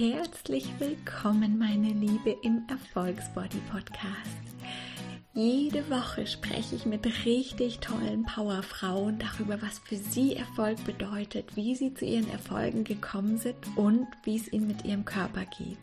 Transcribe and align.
herzlich 0.00 0.66
willkommen, 0.78 1.58
meine 1.58 1.90
Liebe, 1.90 2.34
im 2.42 2.62
Erfolgsbody 2.70 3.58
Podcast. 3.70 4.40
Jede 5.34 5.90
Woche 5.90 6.26
spreche 6.26 6.74
ich 6.74 6.86
mit 6.86 7.04
richtig 7.26 7.80
tollen 7.80 8.24
Powerfrauen 8.24 9.18
darüber, 9.18 9.60
was 9.60 9.78
für 9.80 9.96
sie 9.96 10.36
Erfolg 10.36 10.82
bedeutet, 10.84 11.54
wie 11.54 11.74
sie 11.74 11.92
zu 11.92 12.06
ihren 12.06 12.30
Erfolgen 12.30 12.82
gekommen 12.82 13.36
sind 13.36 13.58
und 13.76 14.06
wie 14.24 14.36
es 14.36 14.50
ihnen 14.50 14.68
mit 14.68 14.86
ihrem 14.86 15.04
Körper 15.04 15.44
geht. 15.58 15.76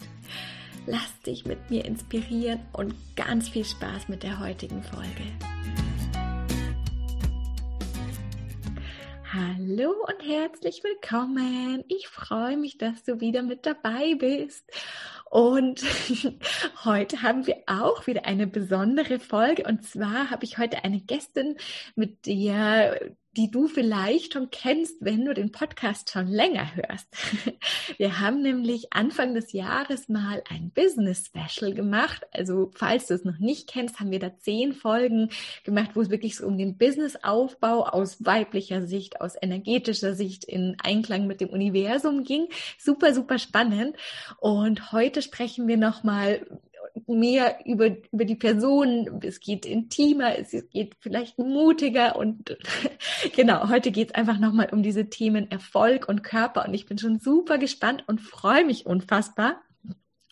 Lass 0.87 1.21
dich 1.21 1.45
mit 1.45 1.69
mir 1.69 1.85
inspirieren 1.85 2.61
und 2.73 2.95
ganz 3.15 3.49
viel 3.49 3.65
Spaß 3.65 4.09
mit 4.09 4.23
der 4.23 4.39
heutigen 4.39 4.81
Folge. 4.81 5.86
Hallo 9.39 9.93
und 10.07 10.27
herzlich 10.27 10.83
willkommen. 10.83 11.83
Ich 11.89 12.07
freue 12.07 12.57
mich, 12.57 12.79
dass 12.79 13.03
du 13.03 13.19
wieder 13.19 13.43
mit 13.43 13.67
dabei 13.67 14.15
bist. 14.15 14.65
Und 15.29 15.83
heute 16.83 17.21
haben 17.21 17.45
wir 17.45 17.57
auch 17.67 18.07
wieder 18.07 18.25
eine 18.25 18.47
besondere 18.47 19.19
Folge. 19.19 19.63
Und 19.65 19.83
zwar 19.85 20.31
habe 20.31 20.43
ich 20.43 20.57
heute 20.57 20.83
eine 20.83 21.01
Gästin, 21.01 21.57
mit 21.95 22.25
der 22.25 23.11
die 23.37 23.51
du 23.51 23.67
vielleicht 23.67 24.33
schon 24.33 24.49
kennst, 24.49 24.95
wenn 24.99 25.23
du 25.23 25.33
den 25.35 25.51
Podcast 25.51 26.09
schon 26.09 26.27
länger 26.27 26.75
hörst. 26.75 27.07
Wir 27.97 28.19
haben 28.19 28.41
nämlich 28.41 28.91
Anfang 28.91 29.35
des 29.35 29.53
Jahres 29.53 30.09
mal 30.09 30.41
ein 30.49 30.71
Business 30.71 31.27
Special 31.27 31.73
gemacht. 31.75 32.25
Also 32.31 32.71
falls 32.73 33.05
du 33.05 33.13
es 33.13 33.23
noch 33.23 33.37
nicht 33.37 33.69
kennst, 33.69 33.99
haben 33.99 34.09
wir 34.09 34.19
da 34.19 34.35
zehn 34.39 34.73
Folgen 34.73 35.29
gemacht, 35.63 35.91
wo 35.93 36.01
es 36.01 36.09
wirklich 36.09 36.35
so 36.35 36.47
um 36.47 36.57
den 36.57 36.77
Businessaufbau 36.77 37.83
aus 37.83 38.25
weiblicher 38.25 38.87
Sicht, 38.87 39.21
aus 39.21 39.35
energetischer 39.39 40.15
Sicht 40.15 40.43
in 40.43 40.75
Einklang 40.83 41.27
mit 41.27 41.39
dem 41.39 41.49
Universum 41.49 42.23
ging. 42.23 42.47
Super, 42.79 43.13
super 43.13 43.37
spannend. 43.37 43.95
Und 44.39 44.91
heute 44.91 45.21
sprechen 45.21 45.67
wir 45.67 45.77
nochmal 45.77 46.45
mehr 47.07 47.59
über, 47.65 47.95
über 48.11 48.25
die 48.25 48.35
Person, 48.35 49.19
es 49.23 49.39
geht 49.39 49.65
intimer, 49.65 50.37
es 50.37 50.51
geht 50.69 50.95
vielleicht 50.99 51.37
mutiger 51.37 52.15
und 52.15 52.57
genau, 53.35 53.69
heute 53.69 53.91
geht 53.91 54.09
es 54.09 54.15
einfach 54.15 54.39
nochmal 54.39 54.69
um 54.71 54.83
diese 54.83 55.09
Themen 55.09 55.51
Erfolg 55.51 56.07
und 56.09 56.23
Körper 56.23 56.65
und 56.65 56.73
ich 56.73 56.85
bin 56.85 56.97
schon 56.97 57.19
super 57.19 57.57
gespannt 57.57 58.03
und 58.07 58.21
freue 58.21 58.65
mich 58.65 58.85
unfassbar. 58.85 59.61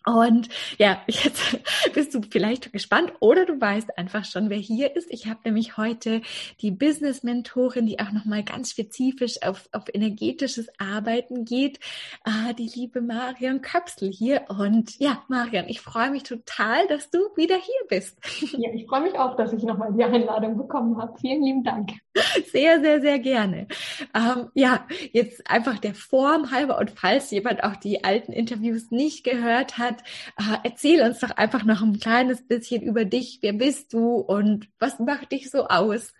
Und 0.05 0.49
ja, 0.77 1.01
jetzt 1.07 1.57
bist 1.93 2.13
du 2.13 2.21
vielleicht 2.29 2.71
gespannt 2.71 3.13
oder 3.19 3.45
du 3.45 3.59
weißt 3.59 3.97
einfach 3.97 4.25
schon, 4.25 4.49
wer 4.49 4.57
hier 4.57 4.95
ist. 4.95 5.11
Ich 5.11 5.27
habe 5.27 5.39
nämlich 5.43 5.77
heute 5.77 6.21
die 6.61 6.71
Business-Mentorin, 6.71 7.87
die 7.87 7.99
auch 7.99 8.11
nochmal 8.11 8.43
ganz 8.43 8.71
spezifisch 8.71 9.41
auf, 9.41 9.67
auf 9.71 9.83
energetisches 9.93 10.67
Arbeiten 10.77 11.45
geht, 11.45 11.79
äh, 12.25 12.53
die 12.53 12.71
liebe 12.73 13.01
Marion 13.01 13.61
Köpsel 13.61 14.11
hier. 14.11 14.43
Und 14.49 14.99
ja, 14.99 15.23
Marion, 15.27 15.65
ich 15.67 15.81
freue 15.81 16.11
mich 16.11 16.23
total, 16.23 16.87
dass 16.87 17.09
du 17.09 17.19
wieder 17.35 17.55
hier 17.55 17.87
bist. 17.89 18.17
Ja, 18.57 18.71
ich 18.73 18.85
freue 18.85 19.01
mich 19.01 19.15
auch, 19.15 19.35
dass 19.35 19.53
ich 19.53 19.63
nochmal 19.63 19.93
die 19.93 20.03
Einladung 20.03 20.57
bekommen 20.57 21.01
habe. 21.01 21.17
Vielen 21.19 21.43
lieben 21.43 21.63
Dank. 21.63 22.04
Sehr, 22.52 22.81
sehr, 22.81 23.02
sehr 23.02 23.19
gerne. 23.19 23.67
Ähm, 24.13 24.49
ja, 24.53 24.88
jetzt 25.11 25.49
einfach 25.49 25.80
der 25.80 25.94
Form 25.94 26.52
halber 26.52 26.80
und 26.80 26.91
falls 26.91 27.30
jemand 27.31 27.63
auch 27.63 27.75
die 27.75 28.05
alten 28.05 28.31
Interviews 28.31 28.89
nicht 28.89 29.25
gehört 29.25 29.77
hat, 29.77 30.02
äh, 30.38 30.57
erzähl 30.63 31.02
uns 31.02 31.19
doch 31.19 31.31
einfach 31.31 31.66
noch 31.66 31.81
ein 31.81 31.99
kleines 31.99 32.47
bisschen 32.47 32.81
über 32.83 33.03
dich. 33.03 33.39
Wer 33.41 33.53
bist 33.53 33.91
du 33.94 34.16
und 34.16 34.69
was 34.80 34.99
macht 34.99 35.33
dich 35.33 35.52
so 35.52 35.67
aus? 35.67 36.13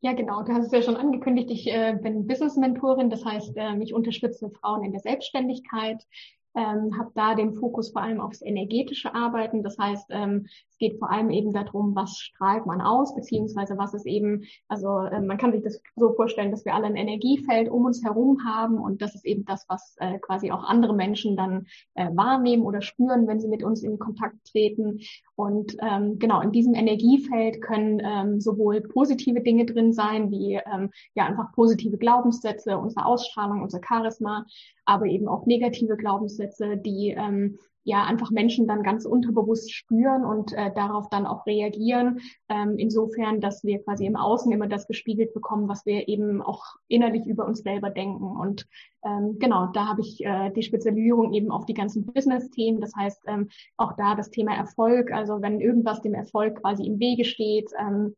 Ja, 0.00 0.12
genau. 0.12 0.44
Du 0.44 0.52
hast 0.52 0.66
es 0.66 0.72
ja 0.72 0.82
schon 0.82 0.96
angekündigt. 0.96 1.50
Ich 1.50 1.66
äh, 1.66 1.98
bin 2.00 2.26
Business-Mentorin. 2.26 3.10
Das 3.10 3.24
heißt, 3.24 3.56
äh, 3.56 3.76
ich 3.82 3.92
unterstütze 3.92 4.50
Frauen 4.50 4.84
in 4.84 4.92
der 4.92 5.00
Selbstständigkeit 5.00 6.06
ähm, 6.54 6.98
habe 6.98 7.12
da 7.14 7.34
den 7.34 7.54
Fokus 7.54 7.92
vor 7.92 8.02
allem 8.02 8.20
aufs 8.20 8.42
energetische 8.42 9.14
Arbeiten. 9.14 9.62
Das 9.62 9.78
heißt, 9.78 10.06
ähm, 10.10 10.46
geht 10.80 10.98
vor 10.98 11.10
allem 11.10 11.30
eben 11.30 11.52
darum, 11.52 11.94
was 11.94 12.18
strahlt 12.18 12.66
man 12.66 12.80
aus, 12.80 13.14
beziehungsweise 13.14 13.78
was 13.78 13.94
ist 13.94 14.06
eben, 14.06 14.44
also 14.66 14.98
äh, 15.00 15.20
man 15.20 15.38
kann 15.38 15.52
sich 15.52 15.62
das 15.62 15.80
so 15.94 16.12
vorstellen, 16.14 16.50
dass 16.50 16.64
wir 16.64 16.74
alle 16.74 16.86
ein 16.86 16.96
Energiefeld 16.96 17.68
um 17.68 17.84
uns 17.84 18.02
herum 18.02 18.44
haben 18.44 18.78
und 18.78 19.00
das 19.02 19.14
ist 19.14 19.24
eben 19.24 19.44
das, 19.44 19.66
was 19.68 19.94
äh, 20.00 20.18
quasi 20.18 20.50
auch 20.50 20.64
andere 20.64 20.94
Menschen 20.94 21.36
dann 21.36 21.66
äh, 21.94 22.08
wahrnehmen 22.14 22.64
oder 22.64 22.80
spüren, 22.80 23.28
wenn 23.28 23.40
sie 23.40 23.48
mit 23.48 23.62
uns 23.62 23.82
in 23.82 23.98
Kontakt 23.98 24.36
treten. 24.50 25.00
Und 25.36 25.76
ähm, 25.80 26.18
genau, 26.18 26.40
in 26.40 26.52
diesem 26.52 26.74
Energiefeld 26.74 27.62
können 27.62 28.00
ähm, 28.02 28.40
sowohl 28.40 28.80
positive 28.80 29.42
Dinge 29.42 29.66
drin 29.66 29.92
sein, 29.92 30.30
wie 30.30 30.54
ähm, 30.54 30.90
ja 31.14 31.26
einfach 31.26 31.52
positive 31.52 31.98
Glaubenssätze, 31.98 32.78
unsere 32.78 33.04
Ausstrahlung, 33.04 33.62
unser 33.62 33.80
Charisma, 33.86 34.46
aber 34.86 35.06
eben 35.06 35.28
auch 35.28 35.46
negative 35.46 35.96
Glaubenssätze, 35.96 36.76
die 36.78 37.14
ähm, 37.16 37.58
ja 37.84 38.04
einfach 38.04 38.30
Menschen 38.30 38.66
dann 38.66 38.82
ganz 38.82 39.04
unterbewusst 39.04 39.72
spüren 39.72 40.24
und 40.24 40.52
äh, 40.52 40.70
darauf 40.74 41.08
dann 41.08 41.26
auch 41.26 41.46
reagieren. 41.46 42.20
Ähm, 42.48 42.76
insofern, 42.78 43.40
dass 43.40 43.64
wir 43.64 43.82
quasi 43.82 44.06
im 44.06 44.16
Außen 44.16 44.52
immer 44.52 44.66
das 44.66 44.86
gespiegelt 44.86 45.32
bekommen, 45.32 45.68
was 45.68 45.86
wir 45.86 46.08
eben 46.08 46.42
auch 46.42 46.64
innerlich 46.88 47.26
über 47.26 47.46
uns 47.46 47.60
selber 47.60 47.90
denken. 47.90 48.36
Und 48.36 48.66
ähm, 49.04 49.38
genau, 49.38 49.68
da 49.72 49.86
habe 49.86 50.02
ich 50.02 50.24
äh, 50.24 50.50
die 50.50 50.62
Spezialisierung 50.62 51.32
eben 51.32 51.50
auf 51.50 51.64
die 51.64 51.74
ganzen 51.74 52.04
Business-Themen. 52.06 52.80
Das 52.80 52.94
heißt, 52.94 53.22
ähm, 53.26 53.48
auch 53.76 53.94
da 53.96 54.14
das 54.14 54.30
Thema 54.30 54.54
Erfolg. 54.54 55.12
Also 55.12 55.40
wenn 55.40 55.60
irgendwas 55.60 56.02
dem 56.02 56.14
Erfolg 56.14 56.60
quasi 56.60 56.86
im 56.86 56.98
Wege 56.98 57.24
steht, 57.24 57.70
ähm, 57.78 58.14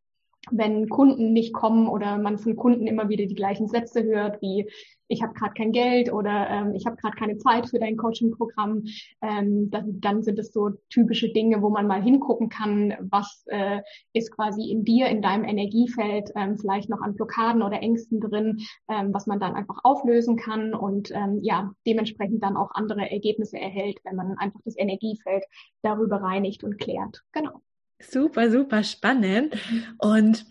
wenn 0.50 0.88
Kunden 0.88 1.32
nicht 1.32 1.52
kommen 1.52 1.88
oder 1.88 2.18
man 2.18 2.38
von 2.38 2.56
Kunden 2.56 2.86
immer 2.86 3.08
wieder 3.08 3.26
die 3.26 3.34
gleichen 3.34 3.68
Sätze 3.68 4.02
hört, 4.02 4.42
wie 4.42 4.68
ich 5.12 5.22
habe 5.22 5.34
gerade 5.34 5.52
kein 5.54 5.72
Geld 5.72 6.12
oder 6.12 6.48
ähm, 6.48 6.74
ich 6.74 6.86
habe 6.86 6.96
gerade 6.96 7.16
keine 7.16 7.36
Zeit 7.36 7.68
für 7.68 7.78
dein 7.78 7.96
Coaching-Programm, 7.96 8.84
ähm, 9.20 9.70
dann, 9.70 10.00
dann 10.00 10.22
sind 10.22 10.38
es 10.38 10.52
so 10.52 10.70
typische 10.88 11.32
Dinge, 11.32 11.60
wo 11.60 11.68
man 11.68 11.86
mal 11.86 12.02
hingucken 12.02 12.48
kann, 12.48 12.94
was 13.10 13.44
äh, 13.48 13.82
ist 14.14 14.34
quasi 14.34 14.70
in 14.70 14.84
dir, 14.84 15.08
in 15.08 15.20
deinem 15.20 15.44
Energiefeld, 15.44 16.30
ähm, 16.34 16.56
vielleicht 16.56 16.88
noch 16.88 17.02
an 17.02 17.14
Blockaden 17.14 17.62
oder 17.62 17.82
Ängsten 17.82 18.20
drin, 18.20 18.60
ähm, 18.88 19.12
was 19.12 19.26
man 19.26 19.38
dann 19.38 19.54
einfach 19.54 19.78
auflösen 19.84 20.36
kann 20.36 20.74
und 20.74 21.10
ähm, 21.10 21.40
ja, 21.42 21.72
dementsprechend 21.86 22.42
dann 22.42 22.56
auch 22.56 22.70
andere 22.72 23.10
Ergebnisse 23.10 23.58
erhält, 23.58 23.98
wenn 24.04 24.16
man 24.16 24.38
einfach 24.38 24.60
das 24.64 24.78
Energiefeld 24.78 25.44
darüber 25.82 26.22
reinigt 26.22 26.64
und 26.64 26.78
klärt. 26.78 27.22
Genau. 27.32 27.60
Super, 28.02 28.50
super 28.50 28.82
spannend. 28.82 29.54
Mhm. 29.70 29.84
Und 29.98 30.46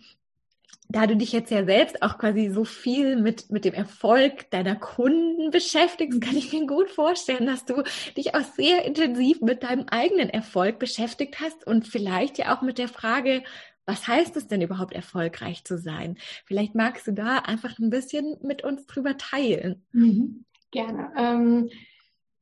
da 0.91 1.07
du 1.07 1.15
dich 1.15 1.31
jetzt 1.31 1.51
ja 1.51 1.63
selbst 1.63 2.01
auch 2.01 2.17
quasi 2.17 2.49
so 2.49 2.65
viel 2.65 3.15
mit, 3.15 3.49
mit 3.49 3.63
dem 3.65 3.73
Erfolg 3.73 4.49
deiner 4.51 4.75
Kunden 4.75 5.49
beschäftigst, 5.49 6.21
kann 6.21 6.35
ich 6.35 6.51
mir 6.51 6.67
gut 6.67 6.89
vorstellen, 6.89 7.45
dass 7.45 7.65
du 7.65 7.83
dich 8.17 8.35
auch 8.35 8.43
sehr 8.55 8.83
intensiv 8.83 9.41
mit 9.41 9.63
deinem 9.63 9.85
eigenen 9.87 10.29
Erfolg 10.29 10.79
beschäftigt 10.79 11.39
hast 11.39 11.65
und 11.65 11.87
vielleicht 11.87 12.37
ja 12.37 12.55
auch 12.55 12.61
mit 12.61 12.77
der 12.77 12.89
Frage, 12.89 13.43
was 13.85 14.07
heißt 14.07 14.35
es 14.37 14.47
denn 14.47 14.61
überhaupt 14.61 14.93
erfolgreich 14.93 15.63
zu 15.63 15.77
sein? 15.77 16.17
Vielleicht 16.45 16.75
magst 16.75 17.07
du 17.07 17.13
da 17.13 17.37
einfach 17.39 17.79
ein 17.79 17.89
bisschen 17.89 18.37
mit 18.41 18.63
uns 18.63 18.85
drüber 18.85 19.17
teilen. 19.17 19.83
Mhm. 19.91 20.45
Gerne. 20.71 21.11
Ähm, 21.17 21.69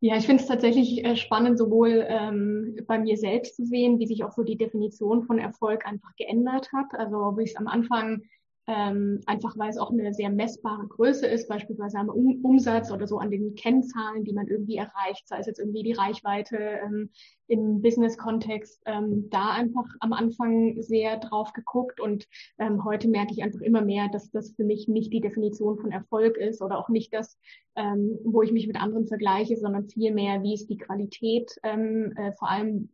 ja, 0.01 0.15
ich 0.15 0.25
finde 0.25 0.41
es 0.41 0.47
tatsächlich 0.47 1.03
äh, 1.03 1.15
spannend, 1.17 1.57
sowohl 1.57 2.05
ähm, 2.07 2.77
bei 2.87 2.99
mir 2.99 3.17
selbst 3.17 3.55
zu 3.55 3.65
sehen, 3.65 3.99
wie 3.99 4.07
sich 4.07 4.23
auch 4.23 4.31
so 4.31 4.43
die 4.43 4.57
Definition 4.57 5.23
von 5.23 5.39
Erfolg 5.39 5.85
einfach 5.85 6.15
geändert 6.15 6.69
hat. 6.73 6.87
Also 6.93 7.17
wie 7.17 7.43
ich 7.43 7.51
es 7.51 7.55
am 7.57 7.67
Anfang 7.67 8.23
ähm, 8.68 9.22
einfach 9.25 9.58
weil 9.58 9.70
es 9.70 9.78
auch 9.78 9.92
eine 9.92 10.14
sehr 10.14 10.30
messbare 10.30 10.88
Größe 10.88 11.25
ist, 11.25 11.47
beispielsweise 11.47 11.97
am 11.97 12.09
um 12.09 12.44
Umsatz 12.44 12.92
oder 12.92 13.08
so 13.08 13.18
an 13.18 13.31
den 13.31 13.56
Kennzahlen, 13.56 14.24
die 14.24 14.34
man 14.34 14.47
irgendwie 14.47 14.75
erreicht, 14.75 15.28
sei 15.28 15.40
es 15.40 15.47
jetzt 15.47 15.59
irgendwie 15.59 15.84
die 15.84 15.94
Reichweite 15.94 16.58
ähm, 16.58 17.09
im 17.47 17.81
Business-Kontext, 17.81 18.81
ähm, 18.86 19.30
da 19.30 19.52
einfach 19.52 19.86
am 20.02 20.14
Anfang 20.14 20.81
sehr 20.81 21.18
drauf 21.18 21.52
geguckt. 21.53 22.00
Und 22.00 22.28
ähm, 22.59 22.84
heute 22.84 23.08
merke 23.08 23.34
ich 23.34 23.42
einfach 23.42 23.62
immer 23.62 23.81
mehr, 23.81 24.08
dass 24.08 24.30
das 24.30 24.52
für 24.52 24.64
mich 24.64 24.88
nicht 24.88 25.12
die 25.12 25.22
Definition 25.22 25.79
von 25.79 25.91
Erfolg 25.91 26.38
ist 26.38 26.62
oder 26.62 26.78
auch 26.78 26.90
nicht 26.90 27.14
das, 27.14 27.40
ähm, 27.76 28.20
wo 28.23 28.44
ich 28.44 28.52
mich 28.52 28.67
mit 28.67 28.79
anderen 28.79 29.08
vergleiche, 29.08 29.58
sondern 29.58 29.90
vielmehr, 29.90 30.44
wie 30.44 30.53
ist 30.53 30.70
die 30.70 30.78
Qualität, 30.78 31.55
ähm, 31.64 32.14
äh, 32.17 32.34
vor 32.34 32.50
allem 32.50 32.90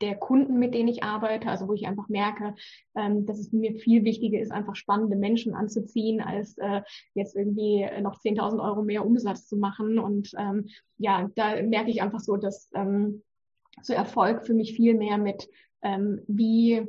der 0.00 0.16
Kunden, 0.16 0.58
mit 0.58 0.74
denen 0.74 0.88
ich 0.88 1.02
arbeite, 1.02 1.48
also 1.48 1.68
wo 1.68 1.74
ich 1.74 1.86
einfach 1.86 2.08
merke, 2.08 2.54
ähm, 2.94 3.26
dass 3.26 3.38
es 3.38 3.52
mir 3.52 3.74
viel 3.74 4.04
wichtiger 4.04 4.40
ist, 4.40 4.52
einfach 4.52 4.76
spannende 4.76 5.16
Menschen 5.16 5.54
anzuziehen, 5.54 6.20
als 6.20 6.56
äh, 6.58 6.82
jetzt 7.14 7.36
irgendwie 7.36 7.86
noch 8.00 8.20
10.000 8.20 8.62
Euro 8.62 8.82
mehr 8.82 9.04
Umsatz 9.04 9.46
zu 9.46 9.56
machen. 9.56 9.98
Und 9.98 10.32
ähm, 10.38 10.68
ja, 10.98 11.30
da 11.34 11.60
merke 11.62 11.90
ich 11.90 12.02
einfach 12.02 12.20
so, 12.20 12.36
dass 12.36 12.70
ähm, 12.74 13.22
so 13.82 13.92
Erfolg 13.92 14.46
für 14.46 14.54
mich 14.54 14.74
viel 14.74 14.94
mehr 14.94 15.18
mit, 15.18 15.48
ähm, 15.82 16.20
wie 16.26 16.86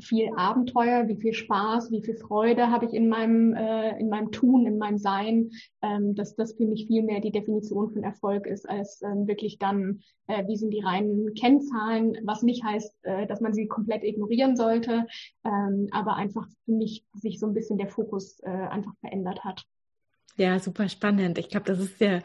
viel 0.00 0.30
Abenteuer, 0.36 1.08
wie 1.08 1.16
viel 1.16 1.32
Spaß, 1.32 1.90
wie 1.90 2.02
viel 2.02 2.16
Freude 2.16 2.70
habe 2.70 2.86
ich 2.86 2.92
in 2.92 3.08
meinem, 3.08 3.54
äh, 3.54 3.98
in 3.98 4.08
meinem 4.08 4.32
Tun, 4.32 4.66
in 4.66 4.78
meinem 4.78 4.98
Sein, 4.98 5.50
ähm, 5.82 6.14
dass 6.14 6.34
das 6.34 6.54
für 6.54 6.66
mich 6.66 6.86
viel 6.86 7.02
mehr 7.02 7.20
die 7.20 7.32
Definition 7.32 7.92
von 7.92 8.02
Erfolg 8.02 8.46
ist, 8.46 8.68
als 8.68 9.02
ähm, 9.02 9.26
wirklich 9.26 9.58
dann, 9.58 10.00
äh, 10.26 10.46
wie 10.46 10.56
sind 10.56 10.70
die 10.70 10.82
reinen 10.82 11.34
Kennzahlen, 11.34 12.16
was 12.24 12.42
nicht 12.42 12.64
heißt, 12.64 13.04
äh, 13.04 13.26
dass 13.26 13.40
man 13.40 13.54
sie 13.54 13.68
komplett 13.68 14.02
ignorieren 14.02 14.56
sollte, 14.56 15.06
ähm, 15.44 15.88
aber 15.92 16.16
einfach 16.16 16.46
für 16.64 16.72
mich 16.72 17.04
sich 17.14 17.38
so 17.38 17.46
ein 17.46 17.54
bisschen 17.54 17.78
der 17.78 17.88
Fokus 17.88 18.40
äh, 18.40 18.48
einfach 18.48 18.94
verändert 19.00 19.44
hat. 19.44 19.64
Ja, 20.36 20.58
super 20.58 20.88
spannend. 20.88 21.38
Ich 21.38 21.48
glaube, 21.48 21.66
das 21.66 21.78
ist 21.78 22.00
ja 22.00 22.20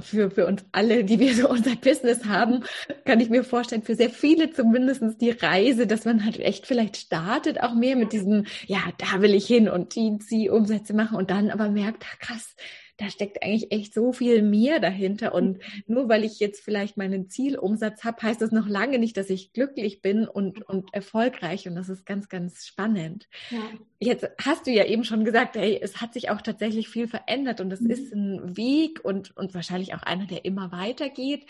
für, 0.00 0.30
für 0.30 0.46
uns 0.46 0.64
alle, 0.72 1.02
die 1.04 1.18
wir 1.18 1.34
so 1.34 1.48
unser 1.50 1.76
Business 1.76 2.24
haben, 2.26 2.62
kann 3.06 3.20
ich 3.20 3.30
mir 3.30 3.42
vorstellen, 3.42 3.82
für 3.82 3.94
sehr 3.96 4.10
viele 4.10 4.50
zumindestens 4.50 5.16
die 5.16 5.30
Reise, 5.30 5.86
dass 5.86 6.04
man 6.04 6.24
halt 6.24 6.38
echt 6.40 6.66
vielleicht 6.66 6.96
startet, 6.98 7.62
auch 7.62 7.74
mehr 7.74 7.96
mit 7.96 8.12
diesem, 8.12 8.44
ja, 8.66 8.80
da 8.98 9.22
will 9.22 9.34
ich 9.34 9.46
hin 9.46 9.68
und 9.68 9.94
die, 9.94 10.18
die 10.30 10.50
Umsätze 10.50 10.92
machen 10.94 11.16
und 11.16 11.30
dann 11.30 11.50
aber 11.50 11.70
merkt, 11.70 12.04
krass, 12.20 12.54
da 12.96 13.10
steckt 13.10 13.42
eigentlich 13.42 13.72
echt 13.72 13.92
so 13.92 14.12
viel 14.12 14.42
mehr 14.42 14.78
dahinter. 14.78 15.34
Und 15.34 15.58
nur 15.86 16.08
weil 16.08 16.24
ich 16.24 16.38
jetzt 16.38 16.62
vielleicht 16.62 16.96
meinen 16.96 17.28
Zielumsatz 17.28 18.04
habe, 18.04 18.22
heißt 18.22 18.40
das 18.40 18.52
noch 18.52 18.68
lange 18.68 18.98
nicht, 18.98 19.16
dass 19.16 19.30
ich 19.30 19.52
glücklich 19.52 20.00
bin 20.00 20.28
und, 20.28 20.62
und 20.62 20.94
erfolgreich. 20.94 21.66
Und 21.66 21.74
das 21.74 21.88
ist 21.88 22.06
ganz, 22.06 22.28
ganz 22.28 22.66
spannend. 22.66 23.28
Ja. 23.50 23.58
Jetzt 23.98 24.28
hast 24.42 24.66
du 24.66 24.70
ja 24.70 24.84
eben 24.84 25.04
schon 25.04 25.24
gesagt, 25.24 25.56
hey, 25.56 25.78
es 25.80 26.00
hat 26.00 26.14
sich 26.14 26.30
auch 26.30 26.40
tatsächlich 26.40 26.88
viel 26.88 27.08
verändert 27.08 27.60
und 27.60 27.72
es 27.72 27.80
mhm. 27.80 27.90
ist 27.90 28.12
ein 28.12 28.56
Weg 28.56 29.04
und, 29.04 29.36
und 29.36 29.54
wahrscheinlich 29.54 29.94
auch 29.94 30.02
einer, 30.02 30.26
der 30.26 30.44
immer 30.44 30.70
weitergeht. 30.70 31.46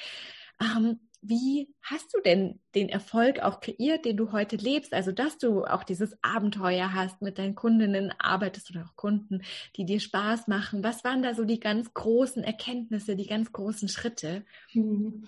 Ähm, 0.61 0.99
wie 1.26 1.75
hast 1.82 2.15
du 2.15 2.21
denn 2.21 2.61
den 2.75 2.88
Erfolg 2.88 3.41
auch 3.41 3.61
kreiert, 3.61 4.05
den 4.05 4.17
du 4.17 4.32
heute 4.32 4.56
lebst? 4.56 4.93
Also, 4.93 5.11
dass 5.11 5.38
du 5.38 5.65
auch 5.65 5.82
dieses 5.82 6.17
Abenteuer 6.23 6.93
hast, 6.93 7.23
mit 7.23 7.38
deinen 7.38 7.55
Kundinnen 7.55 8.12
arbeitest 8.19 8.71
oder 8.71 8.85
auch 8.85 8.97
Kunden, 8.97 9.43
die 9.76 9.87
dir 9.87 10.00
Spaß 10.00 10.49
machen. 10.49 10.85
Was 10.85 11.03
waren 11.05 11.23
da 11.23 11.35
so 11.35 11.44
die 11.44 11.61
ganz 11.61 11.94
großen 11.94 12.44
Erkenntnisse, 12.44 13.17
die 13.17 13.26
ganz 13.26 13.53
großen 13.53 13.88
Schritte? 13.88 14.44
Mhm. 14.73 15.25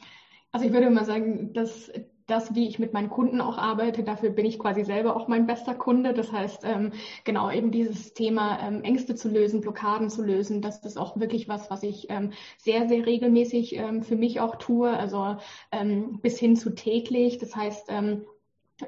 Also 0.53 0.67
ich 0.67 0.73
würde 0.73 0.91
mal 0.91 1.05
sagen, 1.05 1.53
dass 1.53 1.91
das, 2.27 2.55
wie 2.55 2.67
ich 2.69 2.79
mit 2.79 2.93
meinen 2.93 3.11
Kunden 3.11 3.41
auch 3.41 3.59
arbeite, 3.59 4.03
dafür 4.03 4.31
bin 4.31 4.47
ich 4.47 4.59
quasi 4.59 4.85
selber 4.85 5.17
auch 5.17 5.29
mein 5.29 5.47
bester 5.47 5.75
Kunde. 5.75 6.13
Das 6.13 6.33
heißt, 6.33 6.65
ähm, 6.65 6.93
genau 7.25 7.51
eben 7.51 7.71
dieses 7.71 8.15
Thema 8.15 8.59
ähm, 8.61 8.83
Ängste 8.83 9.15
zu 9.15 9.29
lösen, 9.29 9.61
Blockaden 9.61 10.11
zu 10.11 10.23
lösen, 10.23 10.61
das 10.61 10.85
ist 10.85 10.99
auch 10.99 11.19
wirklich 11.19 11.49
was, 11.49 11.71
was 11.71 11.83
ich 11.83 12.11
ähm, 12.11 12.33
sehr, 12.59 12.89
sehr 12.89 13.07
regelmäßig 13.07 13.77
ähm, 13.77 14.03
für 14.03 14.17
mich 14.17 14.41
auch 14.41 14.57
tue, 14.57 14.91
also 14.91 15.37
ähm, 15.73 16.21
bis 16.21 16.39
hin 16.39 16.57
zu 16.57 16.75
täglich. 16.75 17.39
Das 17.39 17.55
heißt, 17.55 17.87
ähm, 17.91 18.25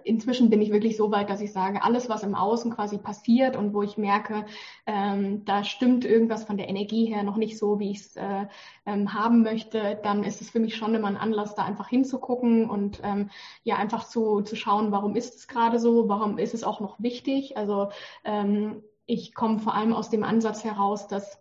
inzwischen 0.05 0.51
bin 0.51 0.61
ich 0.61 0.71
wirklich 0.71 0.97
so 0.97 1.11
weit, 1.11 1.31
dass 1.31 1.41
ich 1.41 1.53
sage, 1.53 1.83
alles, 1.83 2.09
was 2.09 2.23
im 2.23 2.35
Außen 2.35 2.75
quasi 2.75 2.99
passiert 2.99 3.57
und 3.57 3.73
wo 3.73 3.83
ich 3.83 3.97
merke, 3.97 4.45
ähm, 4.87 5.45
da 5.45 5.65
stimmt 5.65 6.05
irgendwas 6.05 6.45
von 6.45 6.57
der 6.57 6.69
Energie 6.69 7.07
her 7.07 7.23
noch 7.23 7.37
nicht 7.37 7.59
so, 7.59 7.79
wie 7.79 7.91
ich 7.91 8.01
es 8.01 8.17
äh, 8.17 8.47
ähm, 8.87 9.15
haben 9.15 9.43
möchte, 9.43 9.99
dann 10.03 10.25
ist 10.25 10.41
es 10.41 10.51
für 10.51 10.61
mich 10.61 10.77
schon 10.77 10.95
immer 10.95 11.09
ein 11.09 11.17
Anlass, 11.17 11.55
da 11.55 11.65
einfach 11.65 11.89
hinzugucken 11.89 12.69
und 12.69 13.01
ähm, 13.03 13.31
ja 13.65 13.77
einfach 13.77 14.05
zu, 14.05 14.43
zu 14.43 14.57
schauen, 14.57 14.93
warum 14.93 15.17
ist 15.17 15.37
es 15.37 15.49
gerade 15.49 15.79
so, 15.79 16.09
warum 16.09 16.39
ist 16.39 16.55
es 16.55 16.65
auch 16.65 16.81
noch 16.81 17.01
wichtig. 17.01 17.57
Also 17.57 17.89
ähm, 18.25 18.83
ich 19.07 19.35
komme 19.35 19.59
vor 19.59 19.75
allem 19.75 19.95
aus 19.95 20.11
dem 20.11 20.23
Ansatz 20.23 20.65
heraus, 20.65 21.09
dass 21.09 21.41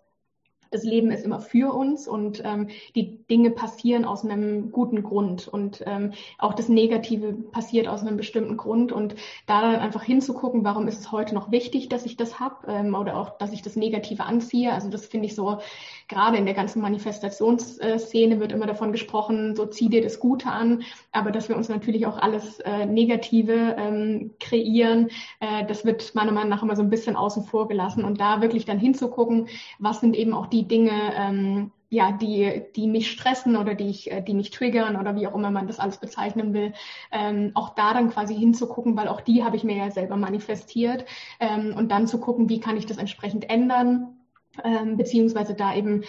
das 0.71 0.83
Leben 0.83 1.11
ist 1.11 1.25
immer 1.25 1.39
für 1.39 1.73
uns 1.73 2.07
und 2.07 2.41
ähm, 2.45 2.69
die 2.95 3.17
Dinge 3.29 3.51
passieren 3.51 4.05
aus 4.05 4.23
einem 4.23 4.71
guten 4.71 5.03
Grund 5.03 5.47
und 5.47 5.83
ähm, 5.85 6.13
auch 6.37 6.53
das 6.53 6.69
Negative 6.69 7.33
passiert 7.33 7.87
aus 7.87 8.01
einem 8.01 8.17
bestimmten 8.17 8.57
Grund 8.57 8.91
und 8.91 9.15
da 9.45 9.61
dann 9.61 9.75
einfach 9.79 10.03
hinzugucken, 10.03 10.63
warum 10.63 10.87
ist 10.87 10.99
es 10.99 11.11
heute 11.11 11.35
noch 11.35 11.51
wichtig, 11.51 11.89
dass 11.89 12.05
ich 12.05 12.17
das 12.17 12.39
habe 12.39 12.71
ähm, 12.71 12.95
oder 12.95 13.17
auch, 13.17 13.37
dass 13.37 13.53
ich 13.53 13.61
das 13.61 13.75
Negative 13.75 14.23
anziehe. 14.23 14.73
Also 14.73 14.89
das 14.89 15.05
finde 15.05 15.27
ich 15.27 15.35
so, 15.35 15.59
gerade 16.07 16.37
in 16.37 16.45
der 16.45 16.53
ganzen 16.53 16.81
Manifestationsszene 16.81 18.39
wird 18.39 18.51
immer 18.51 18.65
davon 18.65 18.91
gesprochen, 18.91 19.55
so 19.55 19.65
zieh 19.65 19.89
dir 19.89 20.01
das 20.01 20.19
Gute 20.19 20.49
an, 20.49 20.83
aber 21.11 21.31
dass 21.31 21.49
wir 21.49 21.57
uns 21.57 21.69
natürlich 21.69 22.05
auch 22.05 22.17
alles 22.17 22.59
äh, 22.59 22.85
Negative 22.85 23.75
ähm, 23.77 24.31
kreieren, 24.39 25.09
äh, 25.39 25.65
das 25.65 25.85
wird 25.85 26.15
meiner 26.15 26.31
Meinung 26.31 26.49
nach 26.49 26.63
immer 26.63 26.75
so 26.75 26.81
ein 26.83 26.89
bisschen 26.89 27.15
außen 27.15 27.43
vor 27.43 27.67
gelassen 27.67 28.03
und 28.03 28.21
da 28.21 28.41
wirklich 28.41 28.65
dann 28.65 28.79
hinzugucken, 28.79 29.47
was 29.79 29.99
sind 29.99 30.15
eben 30.15 30.33
auch 30.33 30.47
die 30.47 30.67
Dinge, 30.67 30.91
ähm, 31.15 31.71
ja, 31.89 32.11
die, 32.11 32.63
die 32.75 32.87
mich 32.87 33.09
stressen 33.11 33.55
oder 33.55 33.73
die, 33.73 33.89
ich, 33.89 34.11
äh, 34.11 34.21
die 34.21 34.33
mich 34.33 34.51
triggern 34.51 34.97
oder 34.97 35.15
wie 35.15 35.27
auch 35.27 35.35
immer 35.35 35.51
man 35.51 35.67
das 35.67 35.79
alles 35.79 35.97
bezeichnen 35.97 36.53
will, 36.53 36.73
ähm, 37.11 37.51
auch 37.53 37.69
da 37.75 37.93
dann 37.93 38.09
quasi 38.09 38.35
hinzugucken, 38.35 38.97
weil 38.97 39.07
auch 39.07 39.21
die 39.21 39.43
habe 39.43 39.55
ich 39.55 39.63
mir 39.63 39.77
ja 39.77 39.91
selber 39.91 40.17
manifestiert 40.17 41.05
ähm, 41.39 41.73
und 41.77 41.91
dann 41.91 42.07
zu 42.07 42.19
gucken, 42.19 42.49
wie 42.49 42.59
kann 42.59 42.77
ich 42.77 42.85
das 42.85 42.97
entsprechend 42.97 43.49
ändern. 43.49 44.16
Ähm, 44.63 44.97
beziehungsweise 44.97 45.53
da 45.53 45.75
eben, 45.75 46.03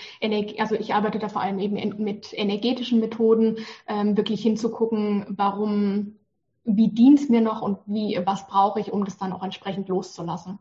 also 0.59 0.75
ich 0.75 0.95
arbeite 0.95 1.19
da 1.19 1.29
vor 1.29 1.43
allem 1.43 1.59
eben 1.59 2.03
mit 2.03 2.33
energetischen 2.33 3.01
Methoden, 3.01 3.59
ähm, 3.87 4.17
wirklich 4.17 4.43
hinzugucken, 4.43 5.27
warum, 5.29 6.19
wie 6.65 6.89
dient 6.89 7.21
es 7.21 7.29
mir 7.29 7.41
noch 7.41 7.63
und 7.63 7.79
wie, 7.87 8.21
was 8.25 8.47
brauche 8.47 8.81
ich, 8.81 8.93
um 8.93 9.05
das 9.05 9.19
dann 9.19 9.33
auch 9.33 9.43
entsprechend 9.43 9.89
loszulassen. 9.89 10.59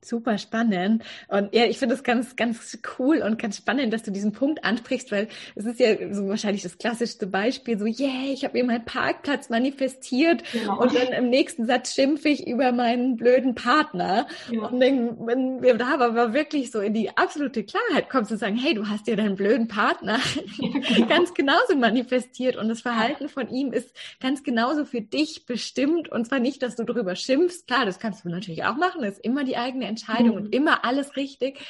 Super 0.00 0.38
spannend. 0.38 1.02
Und 1.26 1.52
ja, 1.52 1.64
ich 1.64 1.78
finde 1.78 1.96
es 1.96 2.04
ganz, 2.04 2.36
ganz 2.36 2.78
cool 2.98 3.18
und 3.18 3.36
ganz 3.36 3.56
spannend, 3.56 3.92
dass 3.92 4.04
du 4.04 4.12
diesen 4.12 4.30
Punkt 4.30 4.62
ansprichst, 4.64 5.10
weil 5.10 5.26
es 5.56 5.66
ist 5.66 5.80
ja 5.80 6.14
so 6.14 6.28
wahrscheinlich 6.28 6.62
das 6.62 6.78
klassischste 6.78 7.26
Beispiel, 7.26 7.76
so, 7.78 7.84
yeah, 7.84 8.32
ich 8.32 8.44
habe 8.44 8.56
mir 8.56 8.64
meinen 8.64 8.84
Parkplatz 8.84 9.50
manifestiert 9.50 10.44
genau. 10.52 10.80
und 10.80 10.94
dann 10.94 11.08
im 11.08 11.30
nächsten 11.30 11.66
Satz 11.66 11.94
schimpfe 11.94 12.28
ich 12.28 12.46
über 12.46 12.70
meinen 12.70 13.16
blöden 13.16 13.56
Partner. 13.56 14.28
Ja. 14.52 14.66
Und 14.66 14.78
dann, 14.78 15.26
wenn 15.26 15.62
wir 15.62 15.74
da 15.74 15.94
aber 15.94 16.32
wirklich 16.32 16.70
so 16.70 16.78
in 16.78 16.94
die 16.94 17.16
absolute 17.16 17.64
Klarheit 17.64 18.08
kommst 18.08 18.30
und 18.30 18.38
sagen, 18.38 18.56
hey, 18.56 18.74
du 18.74 18.88
hast 18.88 19.08
ja 19.08 19.16
deinen 19.16 19.34
blöden 19.34 19.66
Partner 19.66 20.20
ja, 20.58 20.68
genau. 20.94 21.08
ganz 21.08 21.34
genauso 21.34 21.74
manifestiert 21.76 22.56
und 22.56 22.68
das 22.68 22.82
Verhalten 22.82 23.28
von 23.28 23.48
ihm 23.48 23.72
ist 23.72 23.92
ganz 24.20 24.44
genauso 24.44 24.84
für 24.84 25.00
dich 25.00 25.44
bestimmt 25.44 26.08
und 26.08 26.28
zwar 26.28 26.38
nicht, 26.38 26.62
dass 26.62 26.76
du 26.76 26.84
darüber 26.84 27.16
schimpfst. 27.16 27.66
Klar, 27.66 27.84
das 27.84 27.98
kannst 27.98 28.24
du 28.24 28.28
natürlich 28.28 28.62
auch 28.62 28.76
machen, 28.76 29.02
das 29.02 29.14
ist 29.14 29.24
immer 29.24 29.42
die 29.42 29.56
eigene 29.56 29.87
Entscheidung 29.88 30.36
mhm. 30.36 30.36
und 30.36 30.54
immer 30.54 30.84
alles 30.84 31.16
richtig. 31.16 31.60